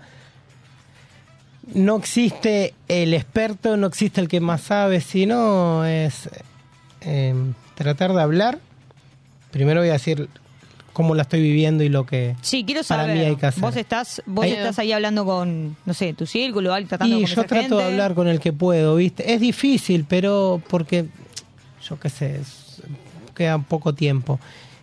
[1.74, 6.30] No existe el experto, no existe el que más sabe, sino es
[7.02, 7.34] eh,
[7.76, 8.60] tratar de hablar.
[9.52, 10.30] Primero voy a decir
[10.94, 13.62] cómo la estoy viviendo y lo que Sí, quiero para mí hay que hacer.
[13.62, 17.44] Vos estás, vos estás ahí hablando con, no sé, tu círculo, tratando Y de yo
[17.44, 19.34] trato de hablar con el que puedo, ¿viste?
[19.34, 21.06] Es difícil, pero porque,
[21.88, 22.40] yo qué sé,
[23.36, 24.40] queda poco tiempo.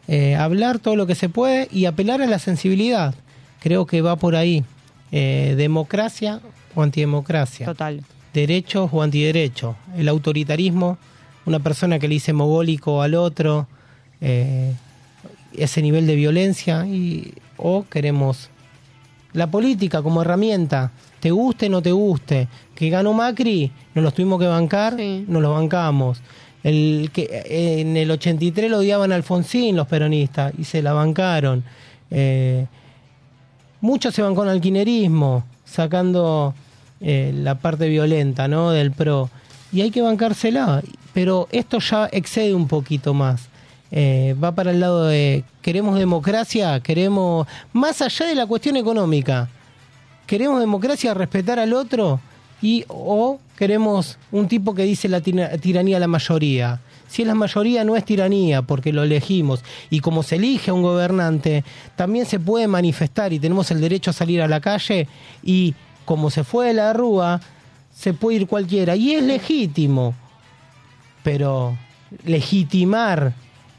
[0.08, 3.14] Eh, hablar todo lo que se puede y apelar a la sensibilidad.
[3.60, 4.64] Creo que va por ahí.
[5.12, 6.40] Eh, democracia
[6.74, 7.66] o antidemocracia.
[7.66, 8.02] Total.
[8.32, 9.76] Derechos o antiderechos.
[9.96, 10.98] El autoritarismo,
[11.46, 13.66] una persona que le dice mogólico al otro,
[14.20, 14.72] eh,
[15.52, 18.50] ese nivel de violencia, y, o queremos
[19.32, 24.14] la política como herramienta, te guste o no te guste, que ganó Macri, nos los
[24.14, 26.20] tuvimos que bancar, nos los bancamos.
[26.62, 31.64] El que en el 83 lo odiaban a Alfonsín los peronistas y se la bancaron.
[32.10, 32.66] Eh,
[33.80, 36.54] muchos se bancó en alquinerismo, sacando
[37.00, 38.70] eh, la parte violenta ¿no?
[38.70, 39.30] del PRO.
[39.72, 40.82] Y hay que bancársela,
[41.14, 43.48] pero esto ya excede un poquito más.
[43.92, 49.48] Eh, va para el lado de queremos democracia, queremos, más allá de la cuestión económica,
[50.26, 52.20] queremos democracia, respetar al otro
[52.62, 56.80] y o queremos un tipo que dice la tira- tiranía a la mayoría.
[57.10, 60.74] Si es la mayoría no es tiranía porque lo elegimos y como se elige a
[60.74, 61.64] un gobernante,
[61.96, 65.08] también se puede manifestar y tenemos el derecho a salir a la calle
[65.42, 65.74] y
[66.04, 67.40] como se fue de la rúa,
[67.92, 70.14] se puede ir cualquiera y es legítimo.
[71.24, 71.76] Pero
[72.24, 73.32] legitimar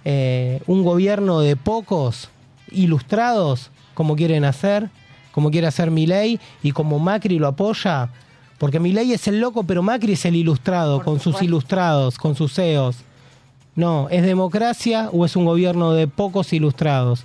[0.03, 2.27] eh, un gobierno de pocos
[2.69, 4.89] ilustrados, como quieren hacer,
[5.31, 8.09] como quiere hacer Milei y como Macri lo apoya,
[8.57, 12.53] porque Milei es el loco, pero Macri es el ilustrado, con sus ilustrados, con sus
[12.53, 12.97] CEOs.
[13.75, 17.23] No, ¿es democracia o es un gobierno de pocos ilustrados?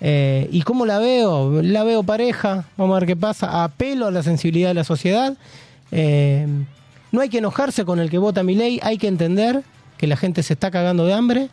[0.00, 1.62] Eh, ¿Y cómo la veo?
[1.62, 3.64] La veo pareja, vamos a ver qué pasa.
[3.64, 5.36] Apelo a la sensibilidad de la sociedad.
[5.90, 6.46] Eh,
[7.10, 9.62] no hay que enojarse con el que vota mi ley, hay que entender
[9.96, 11.48] que la gente se está cagando de hambre,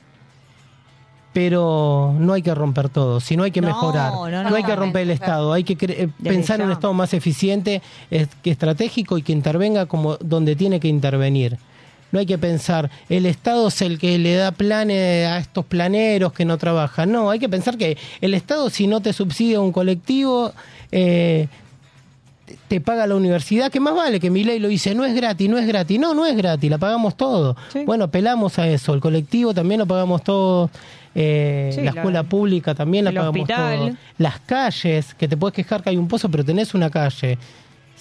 [1.33, 4.13] pero no hay que romper todo, sino hay que No, mejorar.
[4.13, 5.11] no, No, no, hay que romper el.
[5.11, 6.71] Estado, hay que cre- eh, pensar en un.
[6.73, 7.81] Estado más eficiente,
[8.11, 11.57] es- que estratégico y que intervenga como donde tiene que intervenir.
[12.15, 16.31] No hay que pensar, el Estado es el que le da planes a estos planeros
[16.31, 17.11] que no trabajan.
[17.11, 20.53] No, hay que pensar que el Estado, si no te subsidia un colectivo,
[20.93, 21.49] eh,
[22.69, 25.49] te paga la universidad, que más vale que mi ley lo dice, no es gratis,
[25.49, 25.99] no es gratis.
[25.99, 27.57] No, no es gratis, la pagamos todo.
[27.85, 28.93] Bueno, apelamos a eso.
[28.93, 30.69] El colectivo también lo pagamos todo.
[31.15, 33.77] eh, Sí, la la- escuela pública también la pagamos hospital.
[33.89, 33.97] todo.
[34.19, 37.37] Las calles, que te puedes quejar que hay un pozo, pero tenés una calle.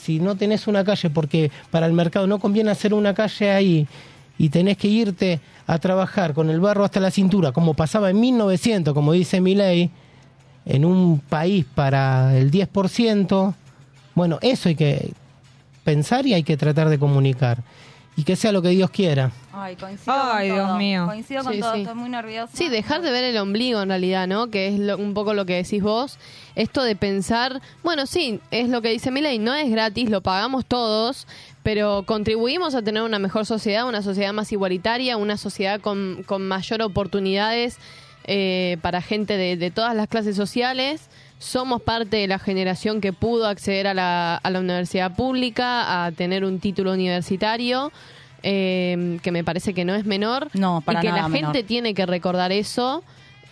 [0.05, 3.89] Si no tenés una calle, porque para el mercado no conviene hacer una calle ahí
[4.37, 8.21] y tenés que irte a trabajar con el barro hasta la cintura, como pasaba en
[8.21, 9.91] 1900, como dice mi ley,
[10.67, 13.55] en un país para el 10%,
[14.15, 15.13] bueno, eso hay que
[15.85, 17.63] pensar y hay que tratar de comunicar.
[18.15, 19.33] Y que sea lo que Dios quiera.
[19.57, 20.79] Ay, coincido Ay, con Dios todo.
[20.79, 21.07] mío.
[21.07, 21.81] Coincido con Sí, todo, sí.
[21.83, 22.57] estoy muy nerviosa.
[22.57, 24.49] Sí, dejar de ver el ombligo en realidad, ¿no?
[24.49, 26.19] Que es lo- un poco lo que decís vos.
[26.57, 30.67] Esto de pensar, bueno, sí, es lo que dice Milei, no es gratis, lo pagamos
[30.67, 31.27] todos,
[31.63, 36.47] pero contribuimos a tener una mejor sociedad, una sociedad más igualitaria, una sociedad con, con
[36.47, 37.79] mayor oportunidades
[38.27, 41.09] eh, para gente de, de todas las clases sociales.
[41.39, 46.13] Somos parte de la generación que pudo acceder a la, a la universidad pública, a
[46.13, 47.93] tener un título universitario.
[48.47, 51.53] Eh, que me parece que no es menor No, para y que nada la menor.
[51.55, 53.03] gente tiene que recordar eso.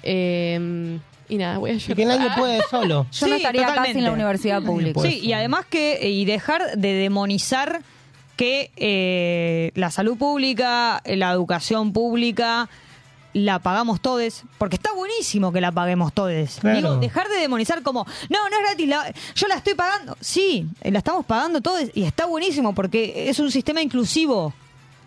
[0.02, 0.98] eh,
[1.28, 3.06] y nada, voy a Y que nadie puede solo.
[3.12, 3.98] Yo no Sí, estaría acá totalmente.
[3.98, 5.00] sin la universidad pública.
[5.00, 7.80] Sí, y además que y dejar de demonizar
[8.36, 12.68] que eh, la salud pública, eh, la educación pública
[13.34, 16.58] la pagamos todos, porque está buenísimo que la paguemos todos.
[16.60, 16.76] Claro.
[16.76, 20.16] Digo, dejar de demonizar como, no, no es gratis, la- yo la estoy pagando.
[20.20, 24.52] Sí, eh, la estamos pagando todos y está buenísimo porque es un sistema inclusivo.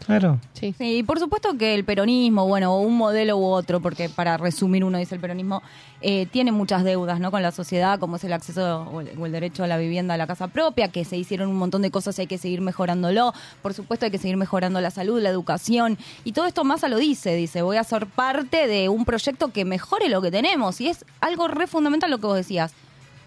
[0.05, 0.39] Claro.
[0.53, 0.75] Sí.
[0.77, 4.37] Sí, y por supuesto que el peronismo, bueno, o un modelo u otro, porque para
[4.37, 5.63] resumir uno dice el peronismo,
[6.01, 7.31] eh, tiene muchas deudas ¿no?
[7.31, 10.13] con la sociedad, como es el acceso o el, o el derecho a la vivienda,
[10.13, 12.61] a la casa propia, que se hicieron un montón de cosas y hay que seguir
[12.61, 13.33] mejorándolo.
[13.63, 16.97] Por supuesto hay que seguir mejorando la salud, la educación, y todo esto Massa lo
[16.97, 20.89] dice, dice, voy a ser parte de un proyecto que mejore lo que tenemos, y
[20.89, 22.73] es algo re fundamental lo que vos decías.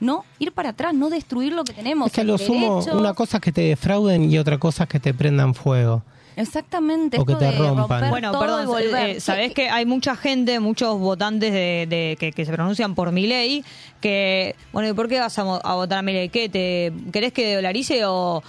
[0.00, 2.06] no ir para atrás, no destruir lo que tenemos.
[2.06, 4.88] Es que a lo sumo, una cosa es que te defrauden y otra cosa es
[4.88, 6.02] que te prendan fuego.
[6.38, 7.18] Exactamente.
[7.18, 8.10] O que te rompan.
[8.10, 9.16] Bueno, perdón, volver.
[9.16, 13.12] eh, sabés que hay mucha gente, muchos votantes de, de- que, que se pronuncian por
[13.12, 13.64] mi ley,
[14.00, 16.28] que, bueno, ¿y por qué vas a, a votar a mi ley?
[16.28, 18.42] ¿Qué, te, ¿Querés que dolarice o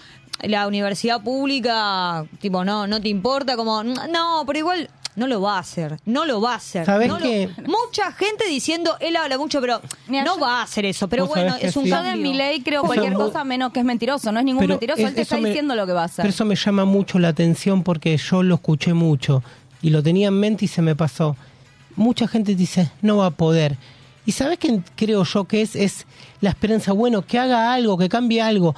[0.44, 3.56] la universidad pública, tipo, no, no te importa?
[3.58, 4.90] Como, no, pero igual
[5.20, 6.86] no lo va a hacer, no lo va a hacer.
[6.86, 7.50] ¿Sabés No lo- qué?
[7.68, 11.08] mucha gente diciendo, él habla mucho, pero no va a hacer eso.
[11.08, 11.90] Pero Vos bueno, sabés que es un sí.
[11.90, 12.12] Yo cambio.
[12.14, 14.32] de mi ley creo cualquier vos- cosa menos que es mentiroso.
[14.32, 15.02] No es ningún mentiroso.
[15.02, 16.24] es- Él te está me- diciendo lo que va a hacer.
[16.24, 19.44] Pero eso me llama mucho la atención porque yo lo escuché mucho
[19.82, 21.36] y lo tenía en mente y se me pasó.
[21.96, 23.78] Mucha gente dice, no va a poder.
[24.26, 25.76] ¿Y sabes qué creo yo que es?
[25.76, 26.06] Es
[26.40, 28.76] la esperanza, bueno, que haga algo, que cambie algo.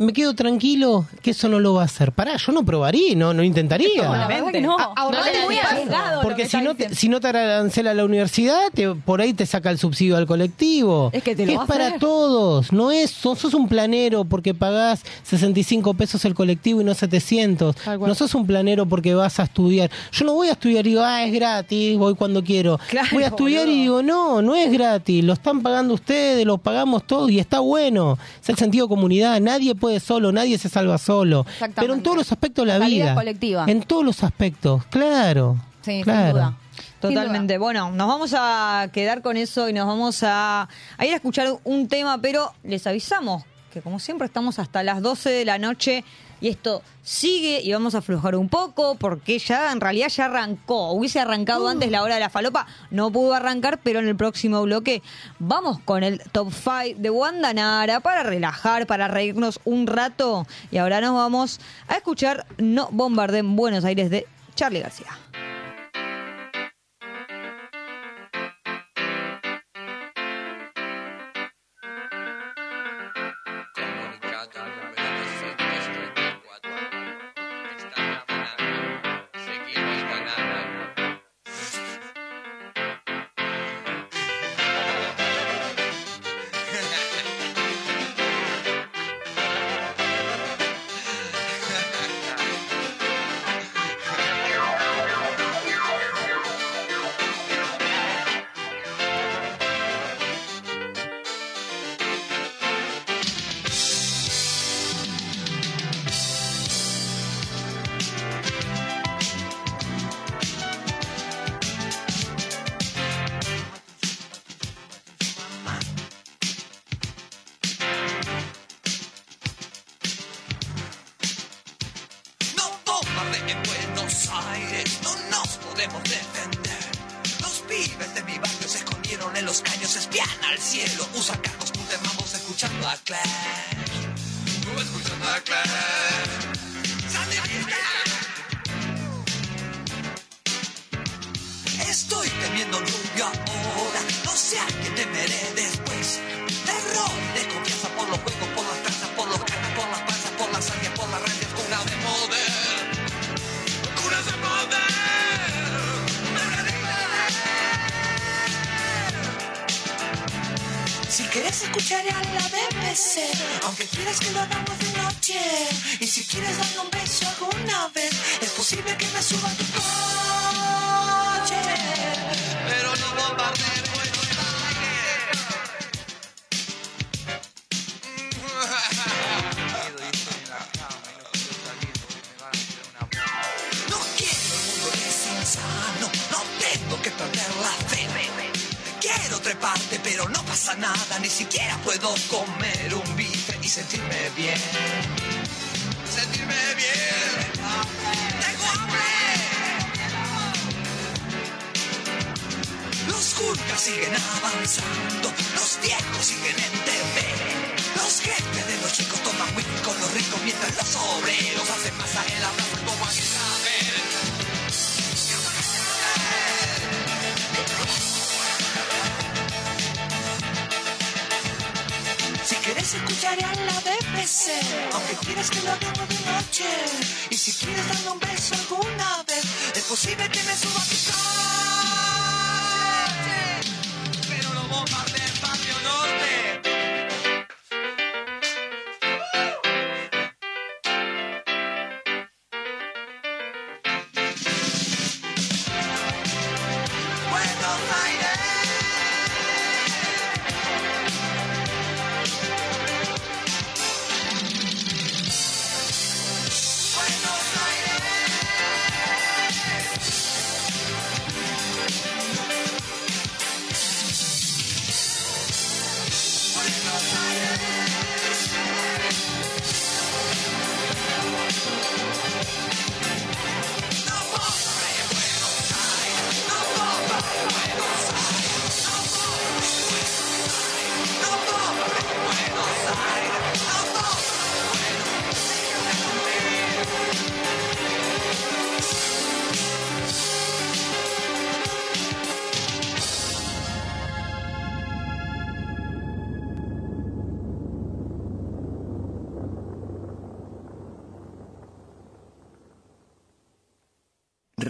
[0.00, 2.12] Me quedo tranquilo que eso no lo va a hacer.
[2.12, 4.02] Pará, yo no probaría, no, no intentaría.
[4.40, 4.78] No, que no.
[4.78, 8.06] A- No es muy arriesgado Porque que si no, te, si no te arancela la
[8.06, 11.10] universidad, te- por ahí te saca el subsidio al colectivo.
[11.12, 12.00] Es que te lo va a es para hacer.
[12.00, 16.94] todos, no es, sos, sos un planero porque pagás 65 pesos el colectivo y no
[16.94, 17.76] 700.
[17.76, 18.08] Tal cual.
[18.08, 19.90] No sos un planero porque vas a estudiar.
[20.12, 22.80] Yo no voy a estudiar y digo, ah, es gratis, voy cuando quiero.
[22.88, 26.56] Claro, voy a estudiar y digo, no, no es gratis, lo están pagando ustedes, lo
[26.56, 28.18] pagamos todos y está bueno.
[28.42, 31.40] Es el sentido de comunidad, nadie puede solo, nadie se salva solo.
[31.40, 31.80] Exactamente.
[31.80, 33.08] Pero en todos los aspectos de la, La vida.
[33.08, 33.64] es colectiva.
[33.66, 35.56] En todos los aspectos, claro.
[35.82, 36.32] Sí, sin claro.
[36.32, 36.56] duda.
[37.00, 37.56] Totalmente.
[37.58, 40.68] Bueno, nos vamos a quedar con eso y nos vamos a,
[40.98, 43.42] a ir a escuchar un tema, pero les avisamos
[43.72, 46.04] que como siempre estamos hasta las 12 de la noche
[46.40, 50.92] y esto sigue y vamos a aflojar un poco porque ya en realidad ya arrancó.
[50.92, 54.62] Hubiese arrancado antes la hora de la falopa, no pudo arrancar, pero en el próximo
[54.62, 55.02] bloque
[55.38, 60.78] vamos con el top 5 de Wanda Nara para relajar, para reírnos un rato y
[60.78, 65.29] ahora nos vamos a escuchar No Bombarden Buenos Aires de Charlie García.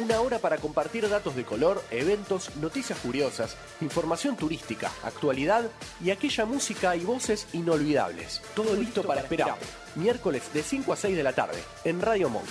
[0.00, 5.70] Una hora para compartir datos de color, eventos, noticias curiosas, información turística, actualidad
[6.02, 8.40] y aquella música y voces inolvidables.
[8.54, 9.58] Todo listo para esperar.
[9.96, 12.48] Miércoles de 5 a 6 de la tarde, en Radio Monk.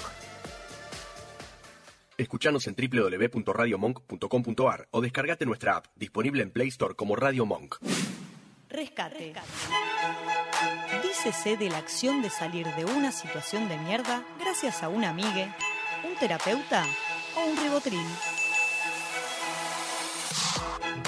[2.17, 7.77] Escuchanos en www.radiomonk.com.ar o descargate nuestra app, disponible en Play Store como Radio Monk.
[8.69, 9.33] Rescate.
[11.01, 15.51] Dícese de la acción de salir de una situación de mierda gracias a un amigue,
[16.07, 16.85] un terapeuta
[17.35, 18.05] o un ribotril.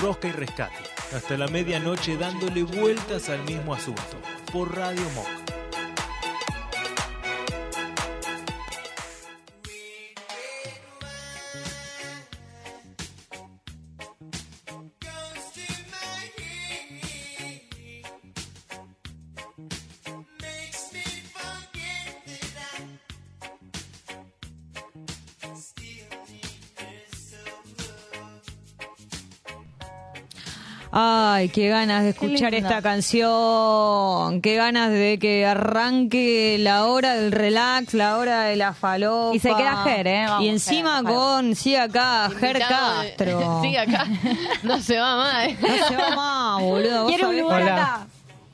[0.01, 0.83] Rosca y rescate.
[1.15, 4.01] Hasta la medianoche dándole vueltas al mismo asunto.
[4.51, 5.50] Por Radio Monk.
[31.41, 34.41] Ay, qué ganas de escuchar esta canción.
[34.41, 39.35] Qué ganas de que arranque la hora del relax, la hora de la falopa.
[39.35, 40.25] Y se queda Ger, ¿eh?
[40.27, 43.59] Vamos, y encima Ger, con, sí, acá, Ger Castro.
[43.63, 44.05] Sí, acá.
[44.63, 45.47] No se va más.
[45.47, 45.57] ¿eh?
[45.59, 47.07] No se va más, boludo.
[47.07, 48.07] Quiero un lugar acá.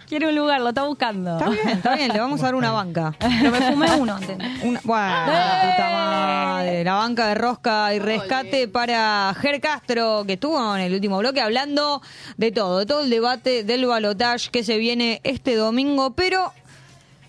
[0.07, 1.38] Quiero un lugar, lo está buscando.
[1.38, 3.13] Está bien, está bien, le vamos a dar una banca.
[3.19, 4.38] Pero me fumé uno antes.
[4.63, 6.84] Una, bueno, la puta madre.
[6.85, 11.41] La banca de rosca y rescate para Ger Castro, que estuvo en el último bloque
[11.41, 12.01] hablando
[12.38, 16.53] de todo, de todo el debate del balotage que se viene este domingo, pero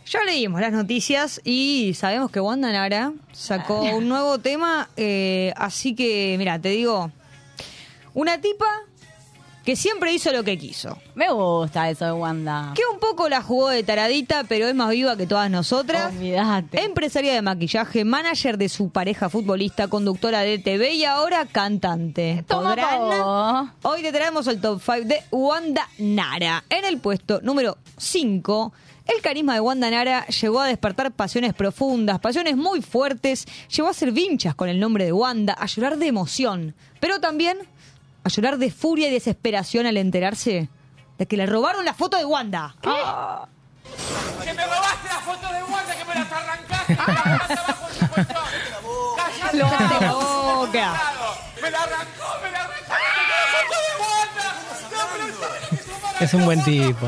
[0.07, 5.97] ya leímos las noticias y sabemos que Wanda Nara sacó un nuevo tema, eh, así
[5.97, 7.11] que, mira, te digo,
[8.15, 8.85] una tipa
[9.69, 10.97] que siempre hizo lo que quiso.
[11.15, 12.73] Me gusta eso de Wanda.
[12.75, 16.11] Que un poco la jugó de taradita, pero es más viva que todas nosotras.
[16.15, 16.85] Olvídate.
[16.85, 22.47] Empresaria de maquillaje, manager de su pareja futbolista, conductora de TV y ahora cantante.
[22.49, 23.71] Toma todo.
[23.83, 26.65] Hoy te traemos el top 5 de Wanda Nara.
[26.71, 28.73] En el puesto número 5,
[29.15, 33.93] el carisma de Wanda Nara llegó a despertar pasiones profundas, pasiones muy fuertes, llegó a
[33.93, 37.59] ser vinchas con el nombre de Wanda, a llorar de emoción, pero también
[38.29, 40.69] a llorar de furia y desesperación al enterarse
[41.17, 42.75] de que le robaron la foto de Wanda.
[42.85, 43.49] Ah.
[44.45, 46.93] ¡Que me robaste la foto de Wanda que me las arrancaste!
[46.93, 48.37] ¡Me la arrancaste abajo de su colchón!
[49.17, 49.57] ¡Cállate!
[50.05, 51.01] La boca.
[51.63, 52.29] ¡Me la arrancó!
[52.43, 52.93] ¡Me la arrancó!
[52.93, 54.47] ¡La foto de Wanda!
[54.93, 56.25] ¡No, pero ¿sabes lo que?
[56.25, 57.07] Es un buen tipo.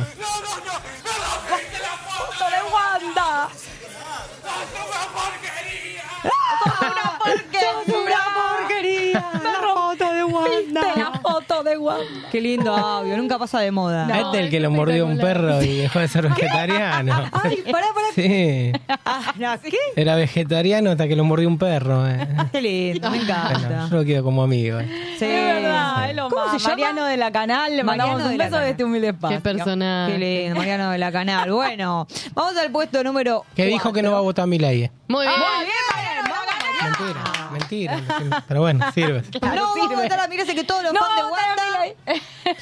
[12.31, 14.07] Qué lindo audio, nunca pasa de moda.
[14.19, 17.15] este es el que lo mordió un perro y dejó de ser vegetariano.
[17.33, 18.07] Ay, pará, pará.
[18.15, 18.73] Sí,
[19.05, 19.77] Ah, no, ¿qué?
[19.97, 22.07] era vegetariano hasta que lo mordió un perro.
[22.09, 22.29] eh.
[22.53, 23.89] Qué lindo, me Bueno, encanta.
[23.91, 24.79] yo lo quiero como amigo.
[24.81, 24.89] eh.
[25.19, 25.25] Sí.
[25.25, 26.53] Es verdad, es lo ¿Cómo más.
[26.53, 26.71] se llama?
[26.77, 29.37] Mariano de la Canal, le mandamos Mariano de un beso de este humilde espacio.
[29.39, 30.13] Qué personaje.
[30.13, 31.53] Qué lindo, Mariano de la Canal.
[31.53, 34.91] Bueno, vamos al puesto número Que dijo que no va a votar a mi ley.
[35.09, 35.39] Muy bien.
[35.39, 36.70] Muy bien, Mariano de la Canal.
[36.83, 38.45] Mentira, mentira.
[38.49, 39.23] Pero bueno, sirve.
[39.41, 41.61] no vamos a votar a mi que todos los No, fans de a Wanda.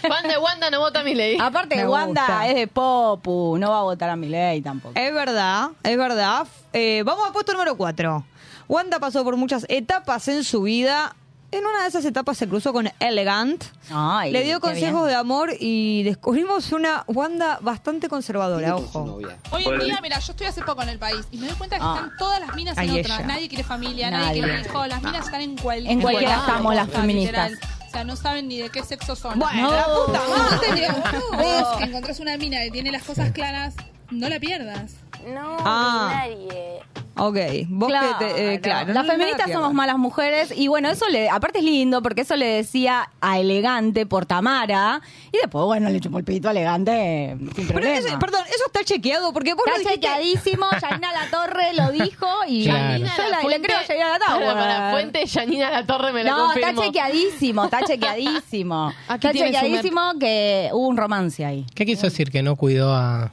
[0.08, 1.38] Fan de Wanda no vota a mi ley.
[1.40, 2.48] Aparte, Me Wanda gusta.
[2.48, 4.98] es de Popu, no va a votar a mi ley tampoco.
[4.98, 6.46] Es verdad, es verdad.
[6.72, 8.24] Eh, vamos al puesto número 4.
[8.68, 11.16] Wanda pasó por muchas etapas en su vida
[11.50, 13.64] en una de esas etapas se cruzó con Elegant.
[13.90, 15.06] Ay, le dio consejos bien.
[15.08, 19.18] de amor y descubrimos una Wanda bastante conservadora, ojo.
[19.52, 21.76] Hoy en día, mira, yo estoy hace poco en el país y me doy cuenta
[21.78, 21.94] que Ah.
[21.96, 23.00] están todas las minas en otra.
[23.16, 23.26] ella.
[23.26, 24.42] Nadie quiere familia, nadie, Nadie.
[24.42, 24.88] quiere hijos.
[24.88, 27.50] Las minas están en cualquier En cualquiera estamos las o sea, feministas.
[27.52, 27.72] literal.
[27.86, 29.38] O sea, no saben ni de qué sexo son.
[29.38, 30.92] Bueno, la puta No, te digo,
[31.32, 33.74] vos encontrás una mina que tiene las cosas claras,
[34.10, 34.92] no la pierdas.
[35.26, 36.10] No, Ah.
[36.14, 36.78] nadie.
[37.20, 37.36] Ok,
[37.66, 38.92] vos que te, eh, claro.
[38.92, 42.36] Las no feministas somos malas mujeres y bueno, eso le, aparte es lindo porque eso
[42.36, 45.00] le decía a Elegante por Tamara
[45.32, 47.96] y después, bueno, le chupó el pito a Elegante sin Pero problema.
[47.98, 51.90] ese- perdón, eso está chequeado porque vos lo Está dijiste- chequeadísimo, Janina La Torre lo
[51.90, 52.98] dijo y Claro.
[52.98, 54.46] yo la- le creo a Janina La Torre.
[54.46, 56.68] Para, para, fuente Janina La Torre me la No, confirmo.
[56.68, 58.92] está chequeadísimo, está chequeadísimo.
[59.08, 61.66] Aquí está tiene su chequeadísimo que hubo un romance ahí.
[61.74, 62.30] ¿Qué quiso decir?
[62.30, 63.32] Que no cuidó a,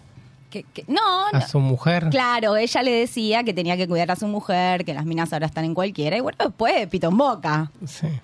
[0.56, 1.02] Que- que- no,
[1.34, 2.08] a su mujer.
[2.10, 5.48] Claro, ella le decía que tenía que cuidar a su mujer, que las minas ahora
[5.48, 6.16] están en cualquiera.
[6.16, 7.70] Y bueno, después pito en boca.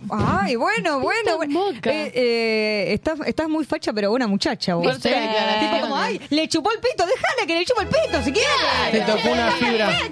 [0.10, 1.36] Ay, bueno, bueno.
[1.36, 1.60] bueno.
[1.84, 5.02] Eh, eh, estás, estás muy facha, pero buena muchacha vos.
[5.02, 5.60] Declaración.
[5.60, 8.48] Tipo como, ay, le chupó el pito, déjale que le chupa el pito si quiere.
[8.92, 9.90] Te tocó una fibra.
[10.00, 10.10] Te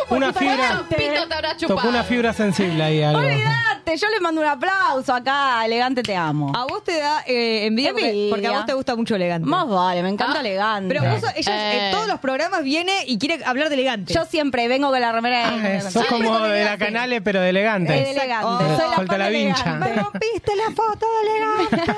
[0.00, 0.82] tocó una fibra.
[0.88, 1.76] Pito te habrá chupado.
[1.76, 3.20] Tocó una fibra sensible ahí algo.
[3.96, 6.52] Yo le mando un aplauso acá, elegante te amo.
[6.54, 8.30] A vos te da eh, envidia, porque- Envidia.
[8.30, 9.46] Porque, a vos te gusta mucho elegante.
[9.48, 10.94] Más vale, me encanta elegante.
[10.94, 11.90] Pero vos, ella en Eh.
[11.92, 14.12] todos los programas viene y quiere hablar de elegante.
[14.14, 17.50] Yo siempre vengo con la remera de Ah, sos como de la canale, pero de
[17.50, 17.92] elegante.
[17.92, 18.64] De elegante.
[18.64, 19.62] Eh, Soy la Falta la fan vincha.
[19.62, 19.88] elegante.
[19.96, 21.30] Me rompiste la foto de
[21.76, 21.92] elegante.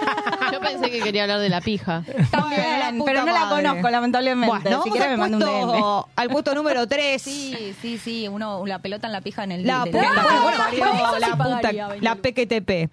[0.52, 2.02] Yo pensé que quería hablar de la pija.
[2.30, 3.62] También, puta pero no la madre.
[3.68, 4.46] conozco, lamentablemente.
[4.48, 6.12] Bueno, si vamos quieres al me manda un puesto- DM.
[6.16, 7.22] al puesto número 3.
[7.34, 10.12] Sí, sí, sí, uno, la pelota en la pija en el La del- puta, del-
[10.14, 11.83] bueno, Bueno, parió, eso sí la puta, pagaría.
[12.00, 12.90] La PQTP.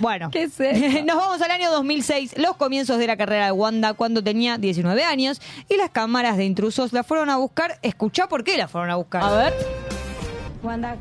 [0.00, 1.02] Bueno, ¿Qué es eso?
[1.04, 5.02] nos vamos al año 2006, los comienzos de la carrera de Wanda cuando tenía 19
[5.04, 7.78] años y las cámaras de intrusos la fueron a buscar.
[7.82, 9.22] Escuchá por qué la fueron a buscar.
[9.22, 9.54] A ver.
[10.62, 10.96] Wanda,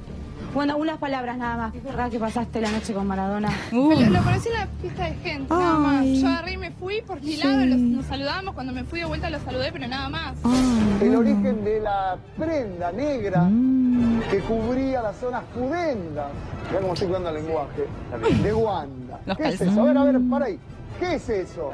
[0.56, 1.72] Wanda, unas palabras nada más.
[1.74, 3.50] ¿Qué verdad que pasaste la noche con Maradona?
[3.72, 3.92] Uh.
[3.92, 6.06] Lo, lo conocí en la pista de gente, nada más.
[6.06, 8.54] Yo agarré y me fui por mi lado, los- nos saludamos.
[8.56, 10.36] Cuando me fui de vuelta los saludé, pero nada más.
[11.02, 13.48] El origen de la prenda negra
[14.32, 16.28] que cubría las zonas pudendas.
[16.68, 17.86] Mirá cómo estoy cuidando el lenguaje.
[18.44, 19.20] De Wanda.
[19.26, 19.82] Los ¿Qué es eso?
[19.82, 20.60] A ver, a ver, para ahí.
[21.00, 21.72] ¿Qué es eso?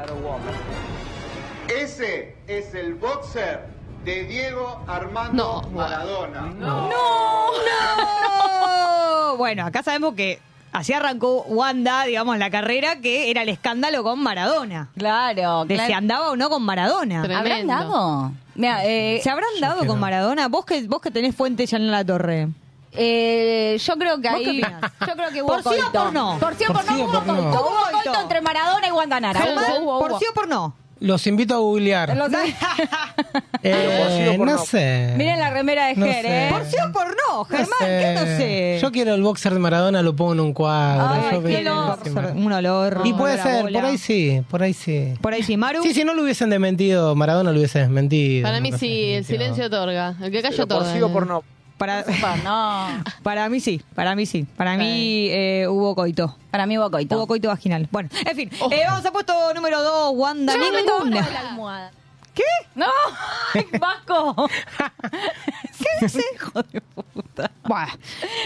[1.67, 3.74] Ese es el boxer
[4.05, 6.41] de Diego Armando Maradona.
[6.41, 6.89] ¡No!
[9.37, 10.39] Bueno, acá sabemos que
[10.71, 14.87] así arrancó Wanda, digamos, la carrera, que era el escándalo con Maradona.
[14.97, 15.87] Claro, De claro.
[15.87, 17.21] si andaba o no con Maradona.
[17.21, 18.31] ¿Habrán dado?
[18.55, 20.01] Mira, eh, ¿Se habrán dado que con no.
[20.01, 20.47] Maradona?
[20.47, 22.47] Vos que, vos que tenés fuente ya en la torre.
[22.93, 24.61] Eh, yo creo que ¿Vos qué ahí.
[24.61, 26.37] Yo creo que hubo ¿Por sí o por no?
[26.39, 27.33] Por sí o Por por no sí o hubo por no.
[27.33, 30.73] Hubo Hubo entre Maradona y Hubo, hubo, ¿Por sí o por no?
[30.99, 32.15] Los invito a googlear.
[32.15, 32.31] Los-
[33.67, 34.57] Eh, no no.
[34.59, 35.13] sé.
[35.17, 36.47] Miren la remera de No Ger, sé.
[36.47, 36.49] ¿eh?
[36.51, 37.67] ¿Por sí o por no, No Germán?
[37.79, 37.85] sé.
[37.87, 38.79] ¿Qué no sé?
[38.81, 41.07] Yo quiero el boxer de Maradona, lo pongo en un cuadro.
[41.09, 41.99] Ay, yo qué olor.
[42.35, 43.01] Un olor.
[43.05, 43.79] Y puede ser, bola.
[43.79, 45.13] por ahí sí, por ahí sí.
[45.19, 45.81] Por ahí sí, Maru.
[45.81, 48.43] Sí, si no lo hubiesen desmentido, Maradona lo hubiese desmentido.
[48.43, 50.15] Para mí No sí, el silencio otorga.
[50.21, 50.93] El que calla Pero por otorga.
[50.93, 51.43] sí o por no.
[51.77, 52.05] Para,
[52.43, 53.03] No.
[53.23, 54.45] para mí sí, para mí sí.
[54.55, 56.37] Para mí eh, hubo coito.
[56.51, 57.17] Para mí hubo coito.
[57.17, 57.87] Hubo coito vaginal.
[57.91, 58.49] Bueno, en fin.
[58.71, 61.29] eh, vamos a puesto número 2, Wanda Yo me tomo ninguna.
[61.29, 61.91] la almohada.
[62.33, 62.43] ¿Qué?
[62.75, 62.87] No,
[63.79, 64.35] Vasco.
[65.79, 66.23] ¿Qué dice?
[66.35, 67.51] Hijo de puta.
[67.63, 67.87] Buah.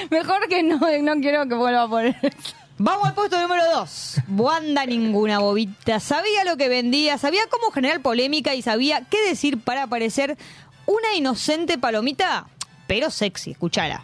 [0.09, 2.53] Mejor que no, no quiero que vuelva a poner eso.
[2.77, 4.17] Vamos al puesto número 2.
[4.29, 5.99] Wanda ninguna bobita.
[5.99, 10.37] Sabía lo que vendía, sabía cómo generar polémica y sabía qué decir para parecer
[10.85, 12.47] una inocente palomita,
[12.89, 13.51] pero sexy.
[13.51, 14.03] Escuchala.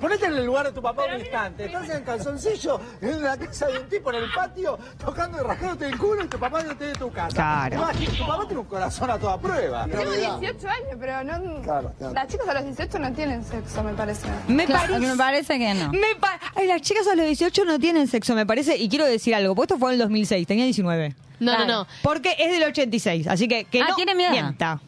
[0.00, 1.66] Ponete en el lugar de tu papá un instante.
[1.66, 5.86] Estás en calzoncillo en la casa de un tipo en el patio tocando y rascándote
[5.86, 7.36] el culo y tu papá no te de tu casa.
[7.36, 7.76] Claro.
[7.76, 9.84] No, tu papá tiene un corazón a toda prueba.
[9.86, 11.60] Tengo 18 años, pero no.
[11.62, 12.14] Claro, claro.
[12.14, 14.26] Las chicas a los 18 no tienen sexo, me parece.
[14.48, 15.10] Me Claro, parece.
[15.10, 15.92] me parece que no.
[15.92, 18.78] Me pa- Ay, las chicas a los 18 no tienen sexo, me parece.
[18.78, 21.14] Y quiero decir algo, porque esto fue en el 2006, tenía 19.
[21.38, 21.66] No, Claro.
[21.66, 21.86] no, no.
[22.02, 24.30] Porque es del 86, así que que Ah, no tiene miedo.
[24.32, 24.80] mienta.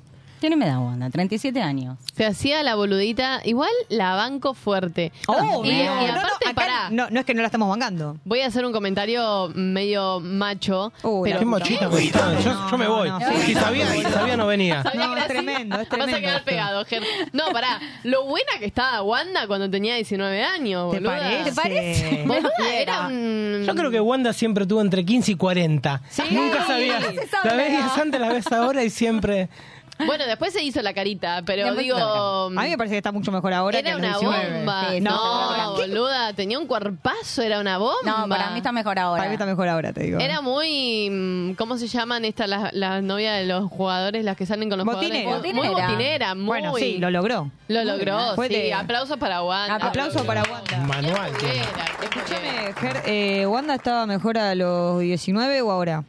[0.44, 1.96] Tiene me da Wanda, 37 años.
[2.14, 3.40] Se hacía la boludita.
[3.44, 5.10] Igual la banco fuerte.
[5.26, 6.90] Oh, y, y no, no, aparte, pará.
[6.90, 8.18] No, no es que no la estamos bancando.
[8.26, 10.92] Voy a hacer un comentario medio macho.
[11.02, 12.38] Uy, pero Qué mochito que están.
[12.42, 13.08] Yo, yo me voy.
[13.08, 14.82] no, si, sabía, sabía, no venía.
[14.82, 16.44] Sabía No, es tremendo, es Vas a tremendo quedar esto.
[16.44, 17.02] pegado, Ger.
[17.32, 17.80] No, pará.
[18.02, 21.16] Lo buena que estaba Wanda cuando tenía 19 años, ¿Te boluda.
[21.20, 21.44] parece?
[21.44, 22.24] ¿Te parece?
[22.26, 22.82] Boluda, Fiera.
[22.82, 23.64] era un...
[23.66, 26.02] Yo creo que Wanda siempre tuvo entre 15 y 40.
[26.32, 27.00] Nunca sabía.
[27.44, 27.66] La edad.
[27.70, 29.48] días antes, la ves ahora y siempre.
[30.06, 31.96] Bueno, después se hizo la carita, pero Después digo.
[31.96, 34.56] A mí me parece que está mucho mejor ahora Era en una 19.
[34.58, 34.86] bomba.
[34.90, 35.82] Sí, no, ¿Qué?
[35.88, 37.98] boluda, tenía un cuerpazo, era una bomba.
[38.04, 39.18] No, para mí está mejor ahora.
[39.18, 40.18] Para mí está mejor ahora, te digo.
[40.18, 41.08] Era muy.
[41.10, 44.78] mm, ¿Cómo se llaman estas las, las novias de los jugadores, las que salen con
[44.78, 45.24] los Botinera.
[45.24, 45.54] jugadores?
[45.54, 45.88] Muy Botinera.
[45.92, 46.44] botinera, muy.
[46.46, 47.50] Bueno, sí, lo logró.
[47.68, 48.54] Lo logró, Fue sí.
[48.54, 49.76] de- Aplausos para Wanda.
[49.76, 50.78] Aplauso para Wanda.
[50.86, 51.32] Manual.
[51.38, 51.62] tiene.
[52.02, 56.04] Escúchame, Ger, eh, ¿Wanda estaba mejor a los 19 o ahora?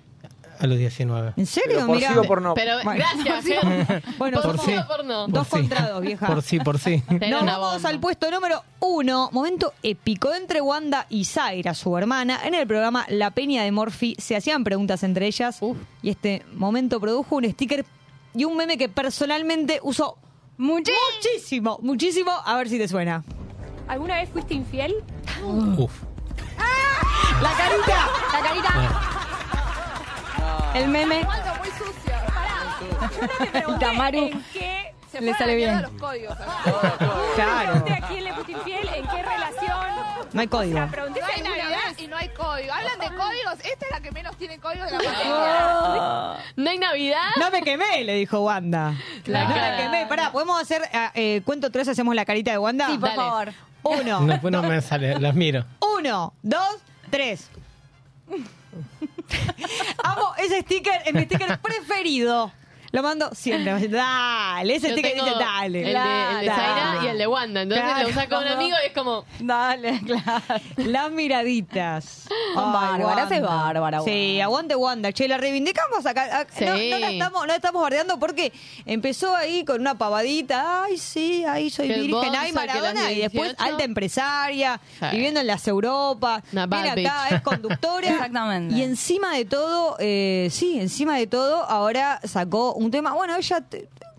[0.59, 1.33] A los 19.
[1.37, 1.71] ¿En serio?
[1.75, 2.13] Pero por Mirá.
[2.13, 2.53] sí o por no.
[2.53, 4.03] Pero Bueno, gracias.
[4.17, 5.27] Bueno, por por sí o por no.
[5.27, 5.67] Dos Por sí.
[5.67, 6.27] contra dos, vieja.
[6.27, 7.03] Por sí, por sí.
[7.09, 7.89] Era Nos vamos bomba.
[7.89, 12.39] al puesto número uno, momento épico entre Wanda y Zaira, su hermana.
[12.45, 15.77] En el programa La Peña de Morphy se hacían preguntas entre ellas Uf.
[16.01, 17.85] y este momento produjo un sticker
[18.33, 20.17] y un meme que personalmente uso
[20.57, 22.31] muchísimo, muchísimo.
[22.45, 23.23] A ver si te suena.
[23.87, 24.95] ¿Alguna vez fuiste infiel?
[25.77, 25.91] Uf.
[27.41, 28.07] La carita.
[28.31, 29.01] La carita.
[30.75, 31.23] El meme.
[31.23, 32.13] muy sucio.
[32.33, 33.69] Pará.
[33.75, 34.25] Y Tamaru.
[34.27, 35.81] ¿En qué se Le sale bien.
[35.81, 36.37] los códigos?
[37.35, 37.71] Claro.
[37.71, 39.77] Pregunté a quién le fuiste infiel, en qué relación.
[40.33, 40.75] No hay código.
[40.77, 41.99] O sea, pregunté No hay Navidad vez.
[41.99, 42.73] y no hay código.
[42.73, 43.53] Hablan de códigos.
[43.63, 46.45] Esta es la que menos tiene códigos de la pandemia.
[46.57, 47.29] ¿No hay Navidad?
[47.39, 48.93] No me quemé, le dijo Wanda.
[49.25, 50.05] La no me quemé.
[50.07, 51.87] Pará, ¿podemos hacer eh, eh, cuento tres?
[51.87, 52.87] ¿Hacemos la carita de Wanda?
[52.87, 53.15] Sí, por Dale.
[53.15, 53.53] favor.
[53.83, 55.63] Uno, No, pues no me sale, las miro.
[55.97, 56.77] uno, dos,
[57.11, 57.49] tres.
[60.03, 62.51] Amo ese sticker, es mi sticker preferido.
[62.95, 63.87] Lo mando siempre.
[63.89, 65.79] Dale, ese Yo sticker tengo dice dale.
[65.79, 65.93] El de, el
[66.39, 66.51] de Dale.
[66.51, 67.61] Zaira y el de Wanda.
[67.63, 68.03] Entonces Claro.
[68.03, 69.25] lo usa con un amigo y es como.
[69.39, 70.41] Dale, claro.
[70.77, 72.25] Las miraditas.
[72.53, 73.35] Son bárbaras, Wanda.
[73.35, 74.43] es bárbara, Sí, Wanda.
[74.45, 75.11] aguante Wanda.
[75.11, 76.39] Che, la reivindicamos acá.
[76.39, 76.63] A- Sí.
[76.65, 78.53] No, no la estamos, no la estamos bardeando porque
[78.85, 80.83] empezó ahí con una pavadita.
[80.85, 82.21] Ay, sí, ahí soy Que el virgen.
[82.29, 83.11] Bonza, Ay, que Maradona.
[83.11, 83.63] Y después 18.
[83.63, 85.05] alta empresaria, Sí.
[85.11, 86.43] viviendo en las Europas.
[86.53, 87.33] Una bad Viene acá, bitch.
[87.33, 88.07] es conductora.
[88.09, 88.73] Exactamente.
[88.75, 93.13] Y encima de todo, eh, sí, encima de todo, ahora sacó un un tema.
[93.13, 93.63] Bueno, ella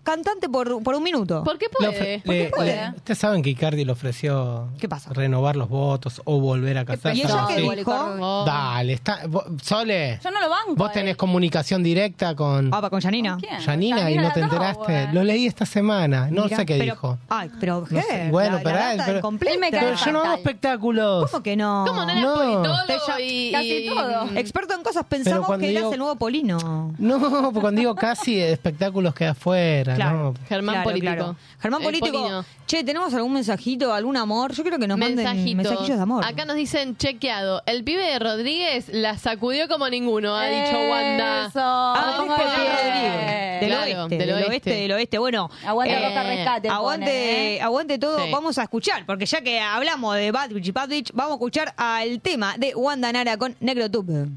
[0.07, 1.43] cantante por, por un minuto.
[1.43, 1.89] ¿Por qué Le puede?
[1.89, 2.75] ofre- ¿Por qué le- puede?
[2.75, 5.11] le- Ustedes saben que Icardi le ofreció ¿Qué pasa?
[5.13, 7.17] renovar los votos o volver a casarse.
[7.17, 7.75] ¿Y ella algo qué así.
[7.75, 7.91] dijo?
[8.21, 8.45] Oh.
[8.45, 10.75] Dale, está, vos- Sole, Yo no lo banco.
[10.75, 11.17] vos tenés él.
[11.17, 13.37] comunicación directa con Ah, con Janina.
[13.39, 13.59] ¿Quién?
[13.61, 14.83] Janina y no te la enteraste.
[14.85, 15.13] Tower.
[15.13, 17.17] Lo leí esta semana, no Mirá, sé qué pero- dijo.
[17.27, 18.01] Ay, pero No ¿qué?
[18.03, 18.29] sé.
[18.31, 19.53] Bueno, La- la pero, data pero- incompleta.
[19.53, 21.29] Él me cae pero yo no hago espectáculos.
[21.31, 21.83] ¿Cómo que no?
[21.85, 22.33] ¿Cómo no eras No.
[22.35, 24.29] politólogo y, casi y- todo.
[24.37, 26.93] Experto en cosas, pensamos cuando que eras digo- el nuevo Polino.
[26.97, 30.17] No, porque cuando digo casi, espectáculos queda afuera, Claro.
[30.17, 30.33] ¿no?
[30.47, 31.13] Germán Claro, político.
[31.13, 31.35] claro.
[31.59, 32.19] Germán El político.
[32.21, 32.45] Polino.
[32.65, 34.53] Che, ¿tenemos algún mensajito, algún amor?
[34.53, 35.55] Yo quiero que nos manden Mensajitos.
[35.55, 36.25] mensajillos de amor.
[36.25, 37.61] Acá nos dicen chequeado.
[37.65, 41.47] El pibe de Rodríguez la sacudió como ninguno, ha dicho Wanda.
[41.47, 41.59] Eso.
[41.61, 42.47] Ah, Pongo bien.
[42.47, 43.59] Rodríguez.
[43.59, 44.69] Del Claro, oeste, del del oeste, oeste.
[44.71, 45.17] del oeste.
[45.17, 46.69] Bueno, Aguante eh, Roca Rescate.
[46.69, 47.61] aguante, pone, ¿eh?
[47.61, 48.23] aguante todo.
[48.23, 48.31] Sí.
[48.31, 51.35] Vamos a escuchar, porque ya que hablamos de Bad Bitch y Bad Bitch, vamos a
[51.35, 54.27] escuchar al tema de Wanda Nara con Negrotube.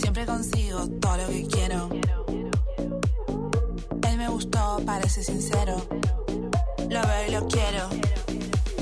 [0.00, 1.90] Siempre consigo todo lo que quiero.
[4.08, 5.76] Él me gustó, parece sincero.
[6.88, 7.88] Lo veo y lo quiero.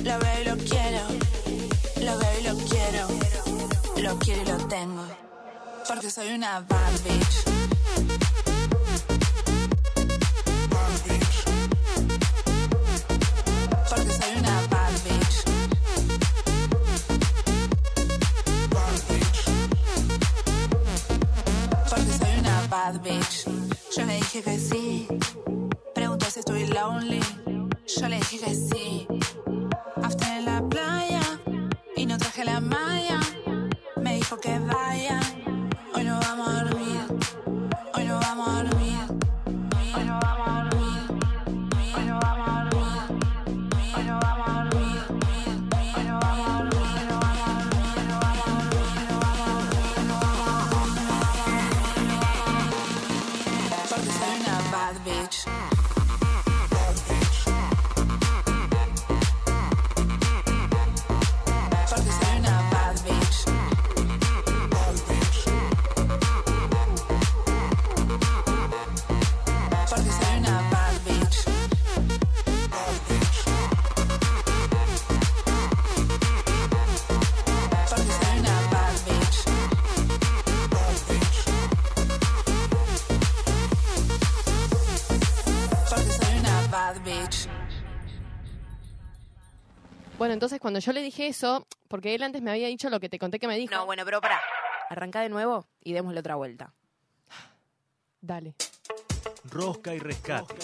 [0.05, 1.03] Lo veo y lo quiero.
[2.01, 3.09] Lo veo y lo quiero.
[3.97, 5.05] Lo quiero y lo tengo.
[5.89, 8.48] Porque soy una bad bitch.
[22.97, 23.23] Bad.
[23.97, 25.06] Yo le dije que sí.
[25.94, 27.20] Preguntó si estoy lonely.
[27.86, 29.06] Yo le dije que sí.
[30.02, 31.20] After en la playa.
[31.97, 33.20] Y no traje la malla.
[33.97, 35.20] Me dijo que vaya.
[90.29, 93.09] Bueno, entonces cuando yo le dije eso, porque él antes me había dicho lo que
[93.09, 93.75] te conté que me dijo.
[93.75, 94.39] No, bueno, pero pará.
[94.91, 96.75] Arranca de nuevo y démosle otra vuelta.
[98.21, 98.55] Dale.
[99.45, 100.55] Rosca y rescate.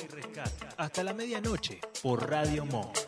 [0.77, 3.03] Hasta la medianoche por Radio Monk.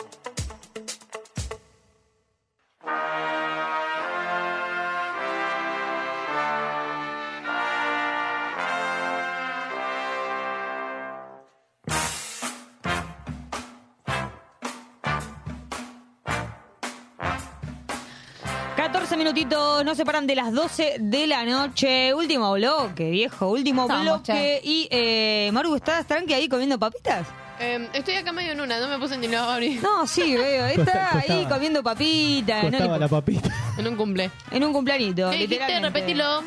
[19.47, 22.12] Minutitos nos separan de las 12 de la noche.
[22.14, 24.60] Último bloque, viejo, último Estamos, bloque.
[24.64, 27.27] Y, eh, Maru, ¿estás tranqui ahí comiendo papitas?
[27.60, 29.81] Eh, estoy acá medio en una, no me puse ni nada abrir.
[29.82, 30.66] No, sí, veo.
[30.66, 32.64] Está ahí comiendo papitas.
[32.64, 33.51] no le Costaba la papita.
[33.78, 34.31] En un cumple.
[34.51, 35.55] En un cumpleañito, ¿Qué dijiste?
[35.55, 36.01] literalmente.
[36.01, 36.43] Repetilo.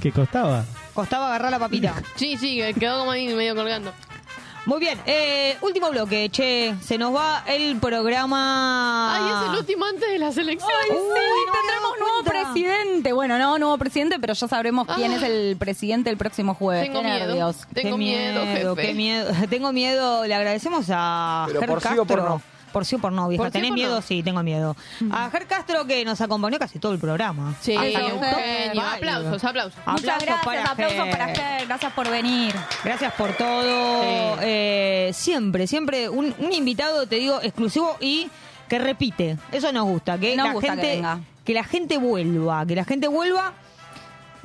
[0.00, 0.64] ¿Qué costaba?
[0.94, 1.94] Costaba agarrar la papita.
[2.16, 3.92] Sí, sí, quedó como ahí medio colgando.
[4.66, 6.74] Muy bien, eh, último bloque, che.
[6.82, 9.14] Se nos va el programa.
[9.14, 10.76] Ay, es el último antes de las elecciones.
[10.90, 13.12] Ay, sí, tendremos nuevo presidente.
[13.12, 16.84] Bueno, no nuevo presidente, pero ya sabremos quién es el presidente el próximo jueves.
[16.84, 17.26] Tengo Qué miedo.
[17.26, 17.56] nervios.
[17.72, 18.82] Tengo Qué miedo, jefe.
[18.88, 19.30] Qué miedo.
[19.48, 20.26] Tengo miedo.
[20.26, 22.02] Le agradecemos a Pero Ger por sí Castro.
[22.02, 22.42] o por no.
[22.72, 23.42] Por sí o por no, vieja.
[23.44, 23.94] ¿Por sí o ¿Tenés por miedo?
[23.96, 24.02] no?
[24.02, 24.76] Sí, tengo miedo.
[25.10, 27.54] A Ger Castro que nos acompañó casi todo el programa.
[27.60, 28.82] Sí, Hasta un genio.
[28.82, 29.74] Aplausos, aplausos.
[29.86, 31.10] Muchas Aplausos gracias, para aplausos Ger.
[31.10, 31.66] para Ger.
[31.66, 32.54] Gracias por venir.
[32.84, 34.02] Gracias por todo.
[34.02, 34.38] Sí.
[34.42, 38.28] Eh, siempre, siempre un, un invitado, te digo, exclusivo y
[38.68, 39.38] que repite.
[39.52, 40.18] Eso nos gusta.
[40.18, 41.20] Que Nos la gusta que gente, venga.
[41.44, 42.66] que la gente vuelva.
[42.66, 43.52] Que la gente vuelva.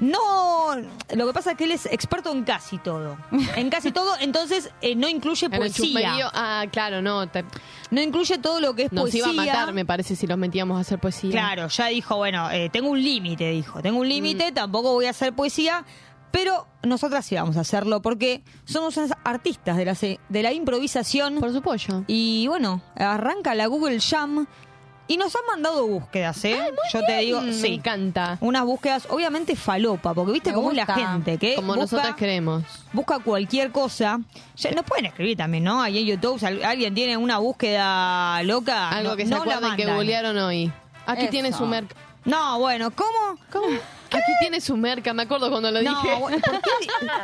[0.03, 0.75] No,
[1.15, 3.17] lo que pasa es que él es experto en casi todo.
[3.55, 6.29] En casi todo, entonces eh, no incluye En el poesía.
[6.33, 7.27] ah, claro, no.
[7.29, 7.45] te-
[7.91, 9.19] No incluye todo lo que es nos poesía.
[9.19, 11.31] iba a matar, me parece, si los metíamos a hacer poesía.
[11.31, 13.81] Claro, ya dijo, bueno, eh, tengo un límite, dijo.
[13.81, 14.53] Tengo un límite, Mm.
[14.53, 15.85] tampoco voy a hacer poesía,
[16.31, 20.51] pero nosotras sí vamos a hacerlo porque somos unas artistas de la, se- de la
[20.51, 21.35] improvisación.
[21.39, 22.03] Por supuesto.
[22.07, 24.47] Y bueno, arranca la Google Jam
[25.07, 26.57] y nos han mandado búsquedas, ¿eh?
[26.91, 27.73] Yo te digo, Mm, Me sí.
[27.75, 28.37] encanta.
[28.41, 32.15] Unas búsquedas, obviamente falopa, porque viste Me cómo es la gente, que Como busca- nosotras
[32.15, 32.63] queremos.
[32.93, 34.19] busca cualquier cosa.
[34.55, 35.81] Ya nos pueden escribir también, ¿no?
[35.81, 38.89] Ahí en YouTube, si alguien tiene una búsqueda loca.
[38.89, 40.71] Algo no- que se no la acuerden que googlearon hoy.
[41.05, 41.31] Aquí Eso.
[41.31, 41.95] tiene su merca.
[42.25, 43.37] No, bueno, ¿cómo?
[43.51, 43.67] ¿Cómo?
[44.23, 46.15] Aquí tiene su merca, me acuerdo cuando lo No, dije.
[46.19, 46.71] bueno, ¿por qué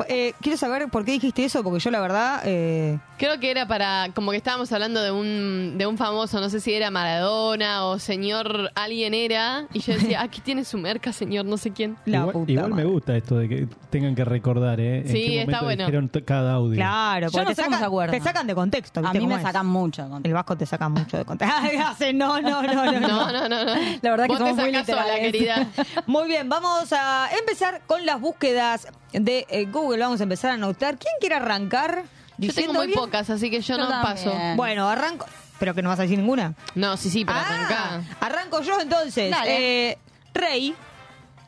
[0.30, 2.42] eh, quiero saber por qué dijiste eso, porque yo la verdad...
[2.46, 6.50] eh, Creo que era para, como que estábamos hablando de un, de un famoso, no
[6.50, 11.12] sé si era Maradona o señor alguien era, y yo decía, aquí tiene su merca,
[11.12, 11.98] señor, no sé quién.
[12.06, 15.00] la igual puta igual me gusta esto de que tengan que recordar, ¿eh?
[15.00, 15.86] En Sí, qué está bueno.
[15.86, 16.76] dijeron cada audio.
[16.76, 18.18] Claro, Yo porque no te, sacan, acuerdan.
[18.18, 19.00] te sacan de contexto.
[19.00, 19.42] A ¿viste mí me es?
[19.42, 20.04] sacan mucho.
[20.04, 20.28] de contexto.
[20.30, 21.56] El Vasco te saca mucho de contexto.
[22.14, 23.00] No, no, no, no, no.
[23.02, 23.74] No, no, no, no.
[24.02, 25.32] La verdad que te somos muy sacás sola, literales.
[25.32, 25.68] querida.
[26.08, 30.00] Muy bien, vamos a empezar con las búsquedas de eh, Google.
[30.04, 30.98] Vamos a empezar a anotar.
[30.98, 32.04] ¿Quién quiere arrancar?
[32.38, 33.00] Yo tengo muy bien?
[33.00, 34.16] pocas, así que yo, Yo no también.
[34.16, 34.34] paso.
[34.56, 35.26] Bueno, arranco.
[35.60, 36.54] Pero que no vas a decir ninguna.
[36.76, 38.02] No, sí, sí, pero Ah, arrancá.
[38.22, 39.30] arranco yo entonces.
[39.30, 39.90] Dale.
[39.92, 39.98] Eh,
[40.34, 40.74] Rey.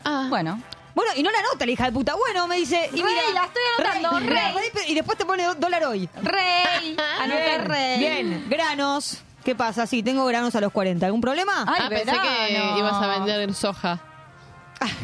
[0.03, 0.61] Ah, Bueno,
[0.93, 2.15] Bueno, y no la anota la hija de puta.
[2.15, 2.89] Bueno, me dice.
[2.93, 4.63] Y Rey, mira, la estoy anotando, mira, Rey.
[4.73, 6.09] pero- Y después te pone dólar hoy.
[6.21, 6.97] Rey.
[7.27, 7.97] Bien, Rey.
[7.99, 9.19] Bien, granos.
[9.45, 9.87] ¿Qué pasa?
[9.87, 11.05] Sí, tengo granos a los 40.
[11.05, 11.63] ¿Algún problema?
[11.65, 13.99] Ay, ah, pensé que ibas a vender soja.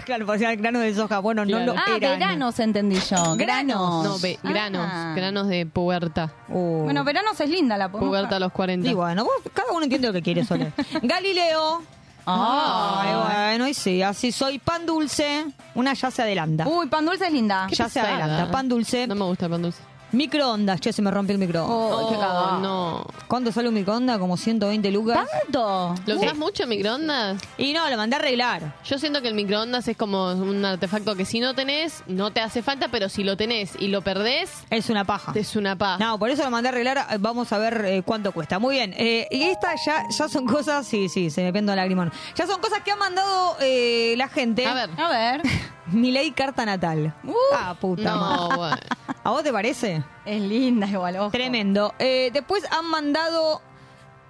[0.05, 1.19] Claro, porque eran granos de soja.
[1.19, 2.19] Bueno, no lo Ah, eran.
[2.19, 3.35] veranos entendí yo.
[3.35, 4.03] Granos.
[4.03, 5.13] No, ve- granos, Ah.
[5.15, 6.31] granos de puberta.
[6.49, 6.83] Uh.
[6.83, 8.87] Bueno, veranos es linda la podemos Puberta a los 40.
[8.89, 10.71] Y bueno, vos- cada uno entiende lo que quiere, Sole.
[11.03, 11.81] Galileo.
[12.25, 13.01] Ah.
[13.03, 14.59] Ay, bueno, y sí, así soy.
[14.59, 15.45] Pan dulce.
[15.75, 16.67] Una ya se adelanta.
[16.67, 17.67] Uy, pan dulce es linda.
[17.71, 18.23] ya se pesada.
[18.25, 18.51] adelanta.
[18.51, 19.07] Pan dulce.
[19.07, 19.79] No me gusta el pan dulce.
[20.11, 20.79] Microondas.
[20.81, 21.75] Che, se me rompió el microondas.
[21.75, 22.59] Oh, qué cagada.
[22.59, 23.05] no.
[23.27, 24.17] ¿Cuánto sale un microondas?
[24.19, 25.27] Como 120 lucas.
[25.43, 25.95] ¿Tanto?
[26.05, 26.25] ¿Lo Sí.
[26.25, 27.41] usas mucho en microondas?
[27.57, 28.73] Y no, lo mandé a arreglar.
[28.85, 32.39] Yo siento que el microondas es como un artefacto que si no tenés, no te
[32.41, 35.33] hace falta, pero si lo tenés y lo perdés, Es una paja.
[35.35, 35.99] es una paz.
[35.99, 36.97] No, por eso lo mandé a arreglar.
[37.11, 38.59] Eh, Vamos a ver eh, cuánto cuesta.
[38.59, 38.93] Muy bien.
[38.97, 40.87] Eh, y estas ya, ya son cosas.
[40.87, 42.11] Sí, sí, se me piendo el lagrimón.
[42.35, 44.65] Ya son cosas que ha mandado eh, la gente.
[44.65, 44.89] A ver.
[44.97, 45.41] A ver.
[45.87, 47.13] Mi ley carta natal.
[47.23, 48.19] Uh, ah, puta No,
[48.49, 48.55] madre.
[48.57, 48.77] bueno.
[49.27, 50.01] ¿A vos te parece?
[50.23, 51.31] Es linda igual, ojo.
[51.31, 51.93] Tremendo.
[51.99, 53.61] Eh, después han mandado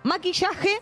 [0.02, 0.82] maquillaje.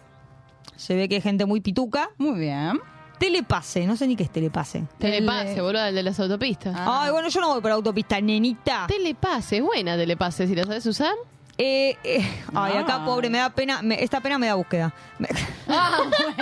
[0.77, 2.09] Se ve que hay gente muy pituca.
[2.17, 2.79] Muy bien.
[3.19, 3.85] Telepase.
[3.85, 4.85] No sé ni qué es telepase.
[4.99, 6.73] Telepase, boludo, el de las autopistas.
[6.77, 7.01] Ah.
[7.03, 8.85] Ay, bueno, yo no voy por autopista, nenita.
[8.87, 11.11] Telepase, es buena Telepase, si la sabes usar.
[11.57, 12.79] Eh, eh, ay, Ah.
[12.79, 13.81] acá, pobre, me da pena.
[13.81, 14.93] me- esta pena me da búsqueda.
[15.19, 15.27] Me-
[15.67, 16.41] Ah, bueno.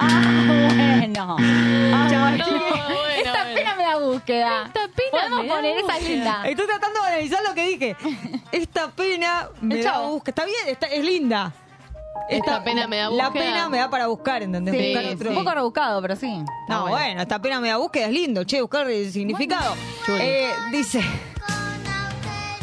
[0.00, 1.36] Ah, bueno.
[1.38, 2.44] Ah, bueno,
[3.16, 3.54] Esta bueno.
[3.54, 4.64] pena me da búsqueda.
[4.66, 6.08] Esta pena Podemos me da poner esa búsqueda.
[6.08, 6.42] linda.
[6.48, 7.96] Estoy tratando de analizar lo que dije.
[8.52, 10.10] Esta pena me da Chao.
[10.12, 10.30] búsqueda.
[10.30, 11.52] Está bien, está, es linda.
[12.28, 13.44] Esta pena me da La búsqueda.
[13.44, 14.74] pena me da para buscar, ¿entendés?
[14.74, 16.44] Sí, Buscar otro- un poco rebuscado, pero sí.
[16.68, 17.20] No, bueno.
[17.22, 19.74] esta pena me da búsqueda es lindo, che, buscar el significado.
[20.08, 21.00] Eh, dice.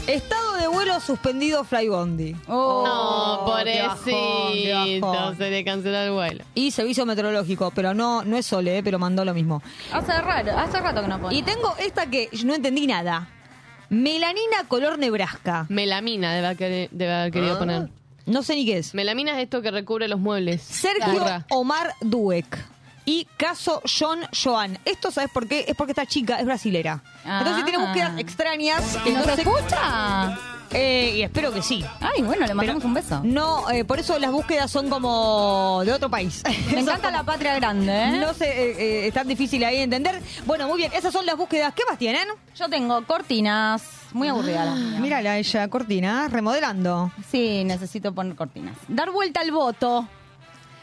[0.08, 2.36] Estado de vuelo suspendido Flybondi.
[2.48, 6.44] Oh, no, pobrecito, se le canceló el vuelo.
[6.56, 9.62] Y servicio meteorológico, pero no, no es Sole, eh, pero mandó lo mismo.
[9.92, 11.36] Hace raro, hace rato que no pone.
[11.36, 13.28] Y tengo esta que no entendí nada.
[13.90, 15.66] Melanina color Nebraska.
[15.70, 17.60] Melamina debe haber, debe haber querido Ah.
[17.60, 17.90] poner.
[18.26, 18.94] No sé ni qué es.
[18.94, 20.62] Melamina es esto que recubre los muebles.
[20.62, 21.46] Sergio Burra.
[21.50, 22.58] Omar Dueck.
[23.08, 24.78] Y caso John Joan.
[24.84, 25.64] Esto, ¿sabes por qué?
[25.66, 27.02] Es porque esta chica es brasilera.
[27.24, 27.38] Ah.
[27.40, 28.98] Entonces tiene búsquedas extrañas.
[29.06, 30.38] ¿Y nos escucha?
[30.72, 31.86] Eh, y espero que sí.
[32.02, 33.22] Ay, bueno, le mandamos un beso.
[33.24, 36.44] No, eh, por eso las búsquedas son como de otro país.
[36.74, 38.12] Me encanta la patria grande, ¿eh?
[38.20, 40.22] No sé, eh, es tan difícil ahí de entender.
[40.46, 41.74] Bueno, muy bien, esas son las búsquedas.
[41.74, 42.28] ¿Qué más tienen?
[42.56, 43.84] Yo tengo cortinas.
[44.12, 45.00] Muy aburrida la mía.
[45.00, 47.10] Mírala ella, cortina, remodelando.
[47.32, 48.76] Sí, necesito poner cortinas.
[48.90, 50.10] Dar vuelta al voto.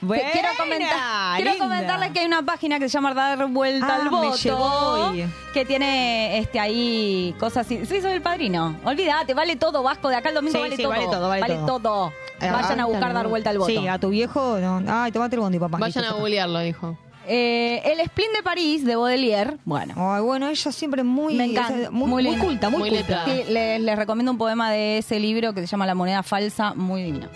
[0.05, 1.65] Buena, quiero comentar, quiero linda.
[1.67, 5.13] comentarles que hay una página que se llama Dar Vuelta Ah, al Voto.
[5.53, 7.85] Que tiene este ahí cosas así.
[7.87, 8.77] Sí, soy el padrino.
[8.85, 10.09] Olvídate, vale todo, Vasco.
[10.09, 10.91] De acá el domingo Sí, vale, sí, todo.
[10.93, 11.81] vale todo, vale todo.
[11.81, 12.13] todo.
[12.41, 13.71] Vayan a buscar Dar Vuelta al Voto.
[13.71, 14.59] Sí, a tu viejo.
[14.59, 14.83] No.
[14.89, 15.79] Ay, tomate el bondi, papá.
[15.79, 16.97] Vayan a googlearlo, dijo.
[17.27, 19.57] Eh, el Spleen de París de Baudelaire.
[19.65, 19.95] Bueno.
[19.97, 21.91] Ay, bueno, ella siempre muy, Me encanta.
[21.91, 23.25] muy, culta, muy, culta.
[23.25, 26.75] Sí, les, les recomiendo un poema de ese libro que se llama La moneda falsa,
[26.75, 27.29] muy divino.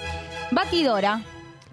[0.50, 1.22] Batidora.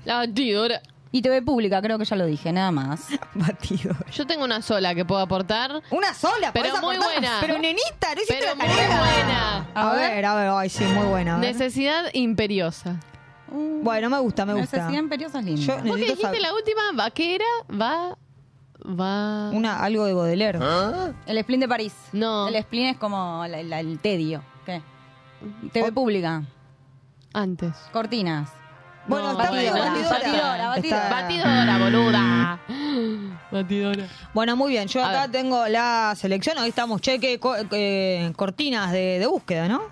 [0.05, 0.81] La batidora.
[1.11, 3.07] Y TV Pública, creo que ya lo dije, nada más.
[3.35, 4.05] Batidora.
[4.11, 5.81] Yo tengo una sola que puedo aportar.
[5.91, 7.13] Una sola, Pero podés muy aportar.
[7.21, 7.37] buena.
[7.39, 8.99] Pero nenita, no hiciste Pero la muy tarea.
[8.99, 9.67] buena.
[9.75, 11.35] A, ver, a ver, ay, sí, muy buena.
[11.35, 11.53] a ver.
[11.53, 12.99] Necesidad imperiosa.
[13.49, 14.77] Bueno, me gusta, me gusta.
[14.77, 15.61] Necesidad imperiosa es linda.
[15.61, 16.81] Yo ¿Vos qué necesito dijiste saber- la última?
[16.95, 18.17] Vaquera, va.
[18.87, 19.49] Va.
[19.51, 20.59] Una, algo de Baudelaire.
[21.27, 21.93] El Spleen de París.
[22.11, 22.49] No.
[22.49, 24.43] El Spleen es como la- la- el tedio.
[24.65, 24.81] ¿Qué?
[25.71, 26.43] TV Pública.
[27.33, 27.73] Antes.
[27.93, 28.49] Cortinas.
[29.07, 31.09] Bueno, No, está batidora, batidora, batidora.
[31.09, 32.59] Batidora, boluda.
[33.51, 34.07] Batidora.
[34.33, 34.87] Bueno, muy bien.
[34.87, 35.31] Yo A acá ver.
[35.31, 36.57] tengo la selección.
[36.57, 39.83] Ahí estamos, cheque, co- eh, cortinas de, de búsqueda, ¿no?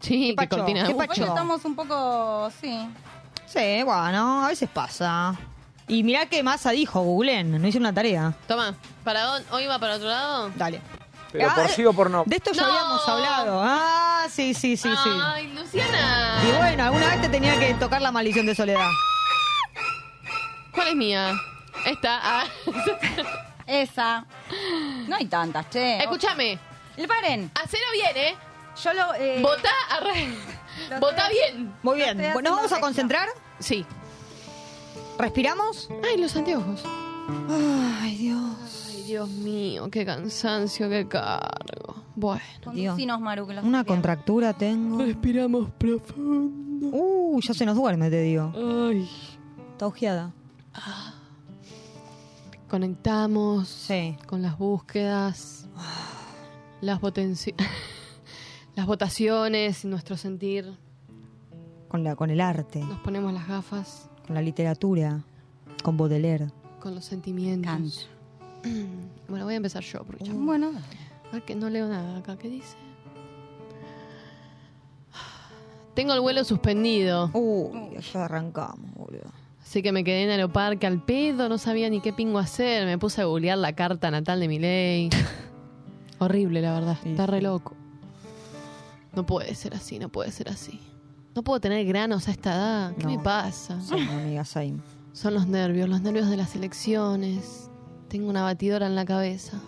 [0.00, 0.56] Sí, ¿Qué que pacho?
[0.58, 1.08] cortina de ¿Qué búsqueda.
[1.08, 1.22] pacho?
[1.22, 2.88] Hoy estamos un poco, sí.
[3.46, 5.34] Sí, bueno, a veces pasa.
[5.88, 8.32] Y mirá qué masa dijo, googleen, no hice una tarea.
[8.46, 8.74] Toma,
[9.04, 9.48] ¿para dónde?
[9.50, 10.50] ¿Hoy va para otro lado?
[10.56, 10.80] Dale.
[11.32, 12.24] Pero Ah, por sí o por no.
[12.26, 12.68] De esto ya No.
[12.68, 13.60] habíamos hablado.
[13.64, 15.10] Ah, sí, sí, sí, sí.
[15.24, 16.42] Ay, Luciana.
[16.46, 18.88] Y bueno, alguna vez te tenía que tocar la maldición de soledad.
[20.72, 21.32] ¿Cuál es mía?
[21.86, 22.20] Esta.
[22.22, 22.44] Ah.
[23.66, 24.24] Esa.
[25.08, 25.98] No hay tantas, che.
[25.98, 26.58] Escúchame.
[26.96, 27.50] Le paren.
[27.54, 28.36] Hacelo bien, ¿eh?
[28.82, 29.14] Yo lo.
[29.14, 30.28] Eh, Votá, arre.
[30.90, 31.74] Lo Votá bien.
[31.82, 32.18] Muy bien.
[32.18, 33.28] ¿Nos vamos a concentrar?
[33.58, 33.86] Sí.
[35.18, 35.88] ¿Respiramos?
[36.04, 36.82] Ay, los anteojos.
[38.02, 38.71] Ay, Dios.
[39.02, 41.96] Ay, Dios mío, qué cansancio, qué cargo.
[42.14, 42.42] Bueno.
[42.62, 44.98] Conducinos, Maru, que los Una contractura tengo.
[44.98, 46.88] Respiramos profundo.
[46.92, 48.52] Uh, ya se nos duerme, te digo.
[48.54, 49.08] Ay.
[49.72, 50.32] Está ojeada.
[52.68, 54.16] Conectamos Sí.
[54.26, 55.66] con las búsquedas,
[56.80, 57.54] las, potenci-
[58.76, 60.76] las votaciones, nuestro sentir.
[61.88, 65.22] Con, la, con el arte, Nos ponemos las gafas con la literatura,
[65.82, 66.50] con Baudelaire.
[66.80, 68.08] con los sentimientos.
[69.28, 70.72] Bueno, voy a empezar yo, porque ya- Bueno,
[71.30, 72.36] A ver que no leo nada acá.
[72.36, 72.76] ¿Qué dice?
[75.94, 77.30] Tengo el vuelo suspendido.
[77.34, 79.30] Uy, ya arrancamos, boludo.
[79.62, 82.86] Así que me quedé en Aeroparque al pedo, no sabía ni qué pingo hacer.
[82.86, 85.10] Me puse a googlear la carta natal de mi ley.
[86.18, 86.98] Horrible, la verdad.
[87.04, 87.74] Está re loco.
[89.14, 90.80] No puede ser así, no puede ser así.
[91.34, 92.96] No puedo tener granos a esta edad.
[92.96, 93.10] ¿Qué No.
[93.10, 93.78] me pasa?
[93.80, 94.78] Sí, amiga, same.
[95.12, 97.70] Son los nervios, los nervios de las elecciones.
[98.12, 99.58] Tengo una batidora en la cabeza.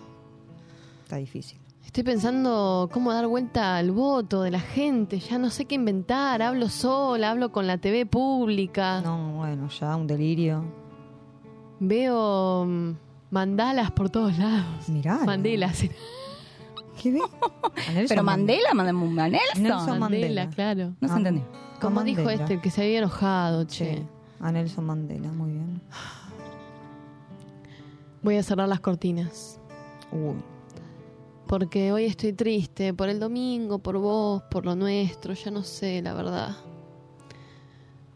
[1.04, 1.58] Está difícil.
[1.82, 5.18] Estoy pensando cómo dar vuelta al voto de la gente.
[5.18, 6.42] Ya no sé qué inventar.
[6.42, 9.00] Hablo sola, hablo con la TV pública.
[9.00, 10.62] No, bueno, ya un delirio.
[11.80, 12.90] Veo mm,
[13.30, 14.90] mandalas por todos lados.
[14.90, 15.20] Mirá.
[15.24, 15.80] Mandelas.
[17.02, 17.20] ¿Qué ve?
[18.08, 18.92] Pero Mandela, Mandela.
[18.92, 19.62] Mandela, Nelson.
[19.62, 20.50] Nelson Mandela.
[20.50, 20.92] claro.
[21.00, 21.16] No se Ah.
[21.16, 21.44] entendió.
[21.80, 23.96] Como dijo este, el que se había enojado, che.
[23.96, 24.02] Sí,
[24.40, 25.80] a Nelson Mandela, muy bien.
[28.24, 29.60] Voy a cerrar las cortinas.
[30.10, 30.34] Uy,
[31.46, 32.92] Porque hoy estoy triste.
[32.94, 35.34] Por el domingo, por vos, por lo nuestro.
[35.34, 36.56] Ya no sé, la verdad.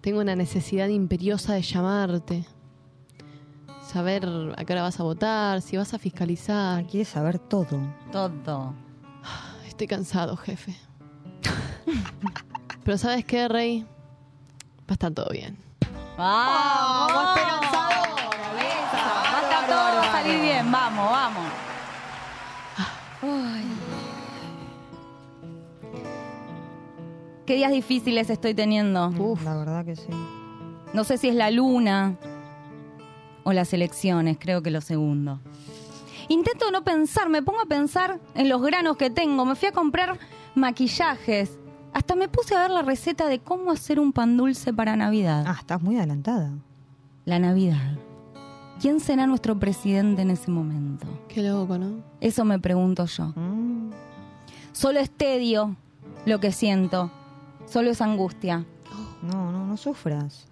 [0.00, 2.46] Tengo una necesidad imperiosa de llamarte.
[3.82, 4.26] Saber
[4.56, 6.86] a qué hora vas a votar, si vas a fiscalizar.
[6.86, 7.78] quiere saber todo.
[8.10, 8.74] Todo.
[9.66, 10.74] Estoy cansado, jefe.
[12.84, 13.82] Pero ¿sabes qué, Rey?
[13.82, 15.56] Va a estar todo bien.
[16.16, 17.77] ¡Vamos!
[20.28, 20.70] Salir bien.
[20.70, 21.46] Vamos, vamos.
[27.46, 29.10] Qué días difíciles estoy teniendo.
[29.42, 30.08] La verdad que sí.
[30.92, 32.16] No sé si es la luna
[33.44, 35.40] o las elecciones, creo que lo segundo.
[36.28, 39.46] Intento no pensar, me pongo a pensar en los granos que tengo.
[39.46, 40.18] Me fui a comprar
[40.54, 41.58] maquillajes.
[41.94, 45.44] Hasta me puse a ver la receta de cómo hacer un pan dulce para Navidad.
[45.46, 46.52] Ah, estás muy adelantada.
[47.24, 47.96] La Navidad.
[48.80, 51.06] ¿Quién será nuestro presidente en ese momento?
[51.28, 52.02] Qué loco, ¿no?
[52.20, 53.32] Eso me pregunto yo.
[53.34, 53.90] Mm.
[54.72, 55.74] Solo es tedio
[56.26, 57.10] lo que siento.
[57.66, 58.64] Solo es angustia.
[59.22, 60.46] No, no, no sufras.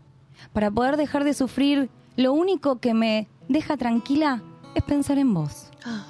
[0.53, 4.43] Para poder dejar de sufrir, lo único que me deja tranquila
[4.74, 5.70] es pensar en vos.
[5.85, 6.07] Ah,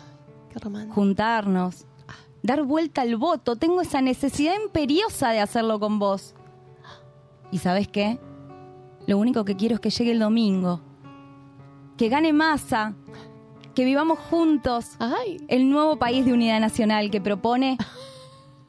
[0.51, 0.95] qué romántico.
[0.95, 1.85] Juntarnos,
[2.43, 3.57] dar vuelta al voto.
[3.57, 6.35] Tengo esa necesidad imperiosa de hacerlo con vos.
[7.53, 8.19] ¿Y sabes qué?
[9.07, 10.81] Lo único que quiero es que llegue el domingo.
[11.97, 12.95] Que gane masa.
[13.75, 14.97] Que vivamos juntos
[15.49, 17.77] el nuevo país de unidad nacional que propone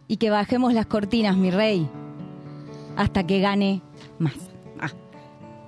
[0.08, 1.90] y que bajemos las cortinas, mi rey.
[2.98, 3.82] Hasta que gane
[4.20, 4.34] más.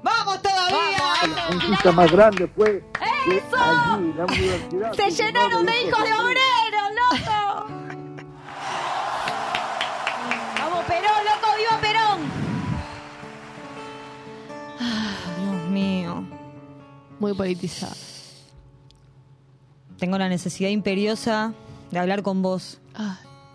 [0.01, 0.97] ¡Vamos todavía!
[1.35, 2.83] La conquista más grande fue
[3.25, 3.57] que ¡Eso!
[3.57, 4.13] allí,
[4.77, 4.93] la.
[4.93, 7.38] ¡Se llenaron de hijos de obreros, loco!
[17.19, 17.93] Muy politizada.
[19.97, 21.53] Tengo la necesidad imperiosa
[21.91, 22.79] de hablar con vos.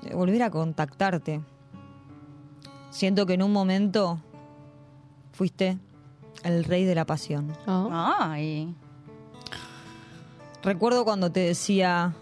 [0.03, 1.41] De volver a contactarte.
[2.91, 4.21] Siento que en un momento
[5.33, 5.79] fuiste
[6.43, 7.53] el rey de la pasión.
[7.67, 8.75] Ay.
[10.63, 12.15] Recuerdo cuando te decía,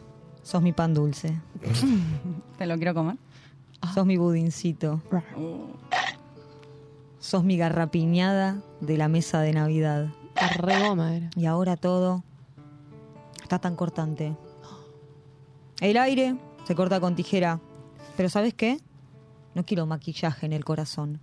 [0.43, 1.41] sos mi pan dulce.
[2.59, 3.17] ¿Te lo quiero comer?
[3.93, 5.03] Sos mi budincito.
[7.19, 10.09] Sos mi garrapiñada de la mesa de Navidad.
[10.57, 11.31] Re goma era.
[11.37, 12.25] Y ahora todo
[13.43, 14.37] está tan cortante.
[15.81, 17.61] El aire se corta con tijera.
[18.17, 18.79] Pero ¿sabes qué?
[19.55, 21.21] No quiero maquillaje en el corazón.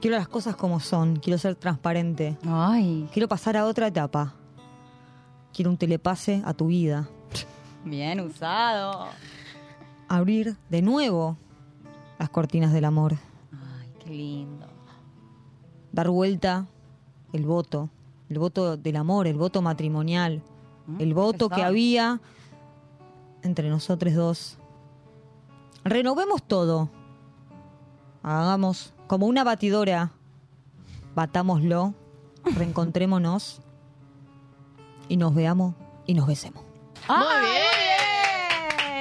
[0.00, 1.16] Quiero las cosas como son.
[1.16, 2.38] Quiero ser transparente.
[3.12, 4.34] Quiero pasar a otra etapa.
[5.52, 7.08] Quiero un telepase a tu vida.
[7.84, 9.08] Bien usado.
[10.08, 11.36] Abrir de nuevo
[12.18, 13.16] las cortinas del amor.
[13.52, 14.66] Ay, qué lindo.
[15.90, 16.66] Dar vuelta
[17.32, 17.88] el voto.
[18.28, 20.42] El voto del amor, el voto matrimonial.
[20.98, 22.20] El voto que había
[23.42, 24.58] entre nosotros dos.
[25.84, 26.90] Renovemos todo.
[28.22, 30.12] Hagamos como una batidora.
[31.14, 31.94] Batámoslo.
[32.56, 33.60] Reencontrémonos.
[35.08, 35.74] Y nos veamos
[36.06, 36.62] y nos besemos.
[37.08, 37.58] ¡Muy bien!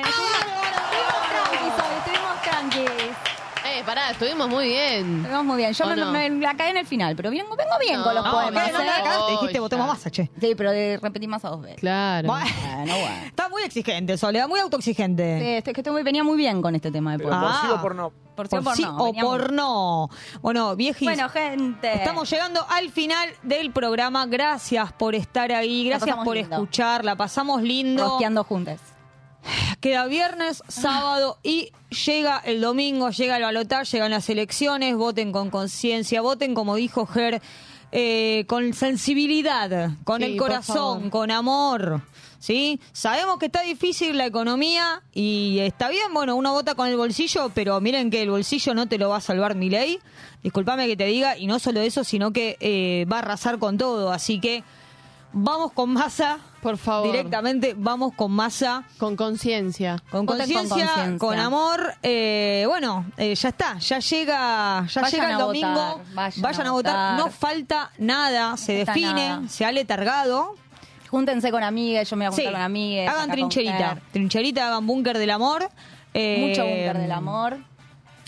[0.06, 3.18] Estuvimos tranquis hoy, estuvimos tranquis.
[3.66, 5.18] Eh, pará, estuvimos muy bien.
[5.18, 5.74] Estuvimos muy bien.
[5.74, 6.12] Yo ¿O me, no?
[6.12, 8.72] me la caí en el final, pero vengo, vengo bien No, con los poemas.
[8.72, 8.86] No, ¿eh?
[9.06, 10.30] no, te dijiste votemos masa, che.
[10.40, 11.80] Sí, pero de repetir más a dos veces.
[11.80, 12.28] Claro.
[12.28, 12.46] Bueno,
[12.76, 13.26] Bueno, bueno.
[13.26, 15.40] Está muy exigente, Soledad, muy autoexigente.
[15.40, 17.58] Sí, este- que venía muy bien con este tema de Pero poemas.
[17.60, 18.12] por sí o por no.
[18.36, 20.10] Por sí o por sí no, o venía muy por no.
[20.42, 21.08] Bueno, viejis.
[21.08, 21.94] Bueno, gente.
[21.94, 24.26] Estamos llegando al final del programa.
[24.28, 26.56] Gracias por estar ahí, La gracias pasamos por lindo.
[26.56, 28.04] escuchar, la pasamos lindo.
[28.04, 28.80] Rosqueando juntas.
[29.80, 31.72] Queda viernes, sábado y
[32.06, 37.06] llega el domingo, llega el balotaje, llegan las elecciones, voten con conciencia, voten como dijo
[37.06, 37.42] Ger,
[37.92, 42.02] eh, con sensibilidad, con Sí, el corazón, con amor.
[42.40, 42.80] ¿Sí?
[42.92, 47.50] Sabemos que está difícil la economía y está bien, bueno, uno vota con el bolsillo,
[47.54, 50.00] pero miren que el bolsillo no te lo va a salvar mi ley.
[50.44, 53.78] Disculpame que te diga, y no solo eso, sino que eh, va a arrasar con
[53.78, 54.12] todo.
[54.12, 54.64] Así que
[55.34, 56.40] vamos con masa.
[56.62, 57.12] Por favor.
[57.12, 58.84] Directamente vamos con masa.
[58.98, 60.02] Con conciencia.
[60.10, 61.94] Con conciencia, con amor.
[62.04, 65.70] eh, bueno, eh, ya está, ya llega, ya Vayan llega el domingo.
[65.70, 66.94] votar, vayan a a votar.
[66.94, 67.18] votar.
[67.20, 69.48] No falta nada, se define, nada.
[69.50, 70.56] se ha letargado.
[71.10, 73.10] Júntense con amigas, yo me voy a juntar Sí, con amigas.
[73.14, 75.70] hagan con trincherita, trincherita, hagan búnker del amor.
[76.14, 77.58] eh, Mucho búnker del amor.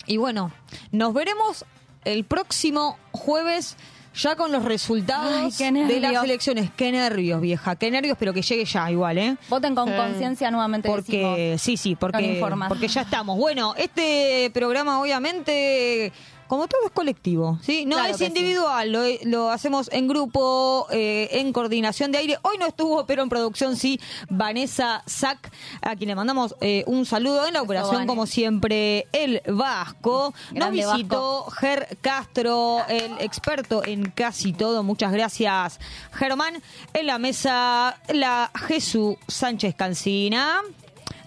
[0.06, 0.52] Y bueno,
[0.92, 1.66] nos veremos
[2.06, 3.76] el próximo jueves
[4.16, 6.70] ya con los resultados Ay, de las elecciones.
[6.76, 9.38] Qué nervios, vieja, qué nervios, pero que llegue ya igual, ¿eh?
[9.50, 10.88] Voten con conciencia nuevamente.
[10.90, 11.62] Porque, decimos.
[11.62, 13.38] sí, sí, porque, porque ya estamos.
[13.38, 16.12] Bueno, este programa obviamente,
[16.50, 17.86] como todo es colectivo, ¿sí?
[17.86, 22.40] No Claro es individual, lo, lo hacemos en grupo, eh, en coordinación de aire.
[22.42, 24.00] Hoy no estuvo, pero en producción sí,
[24.32, 25.52] Vanessa Sac,
[25.82, 30.34] a quien le mandamos eh, un saludo en la operación, como siempre, el Vasco.
[30.52, 34.82] Nos visitó Ger Castro, el experto en casi todo.
[34.82, 35.80] Muchas gracias,
[36.14, 36.64] Germán.
[36.96, 40.64] En la mesa, la Jesús Sánchez Cancina.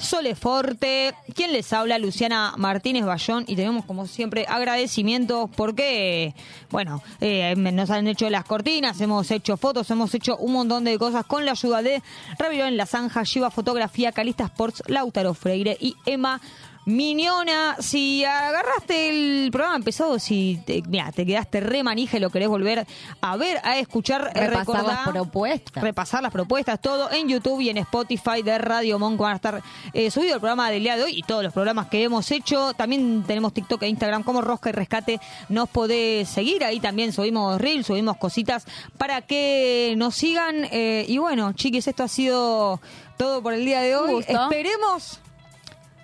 [0.03, 6.35] Sole Forte, quien les habla, Luciana Martínez Bayón, y tenemos como siempre agradecimientos porque,
[6.71, 10.99] bueno, eh, nos han hecho las cortinas, hemos hecho fotos, hemos hecho un montón de
[10.99, 12.03] cosas con la ayuda de
[12.39, 16.41] Ravirón en la Zanja, Shiva Fotografía, Calista Sports, Lautaro Freire y Emma
[16.85, 19.09] Miñona, si agarraste
[19.45, 22.85] el programa empezado, si te, mira, te quedaste re manija y lo querés volver
[23.21, 25.83] a ver, a escuchar, Repasar recordá, las propuestas.
[25.83, 29.63] repasar las propuestas, todo en YouTube y en Spotify de Radio Monk van a estar
[29.93, 32.73] eh, subido el programa del día de hoy y todos los programas que hemos hecho.
[32.75, 35.21] También tenemos TikTok e Instagram como Rosca y Rescate.
[35.49, 38.67] Nos podés seguir, ahí también subimos reels, subimos cositas
[38.99, 40.67] para que nos sigan.
[40.73, 42.81] eh, y bueno, chiquis, esto ha sido
[43.17, 44.25] todo por el día de hoy.
[44.27, 45.21] Esperemos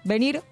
[0.05, 0.43] venir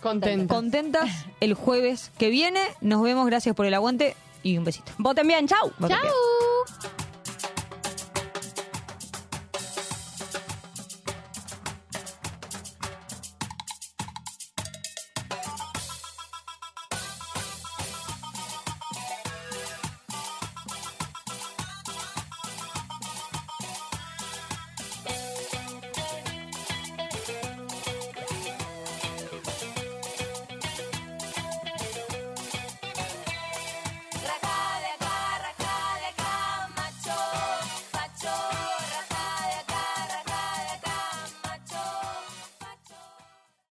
[0.00, 0.56] Contentas.
[0.56, 1.10] Contentas
[1.40, 2.60] el jueves que viene.
[2.80, 3.26] Nos vemos.
[3.26, 4.92] Gracias por el aguante y un besito.
[4.98, 5.46] Voten bien.
[5.46, 5.72] Chau.
[5.86, 7.09] Chau.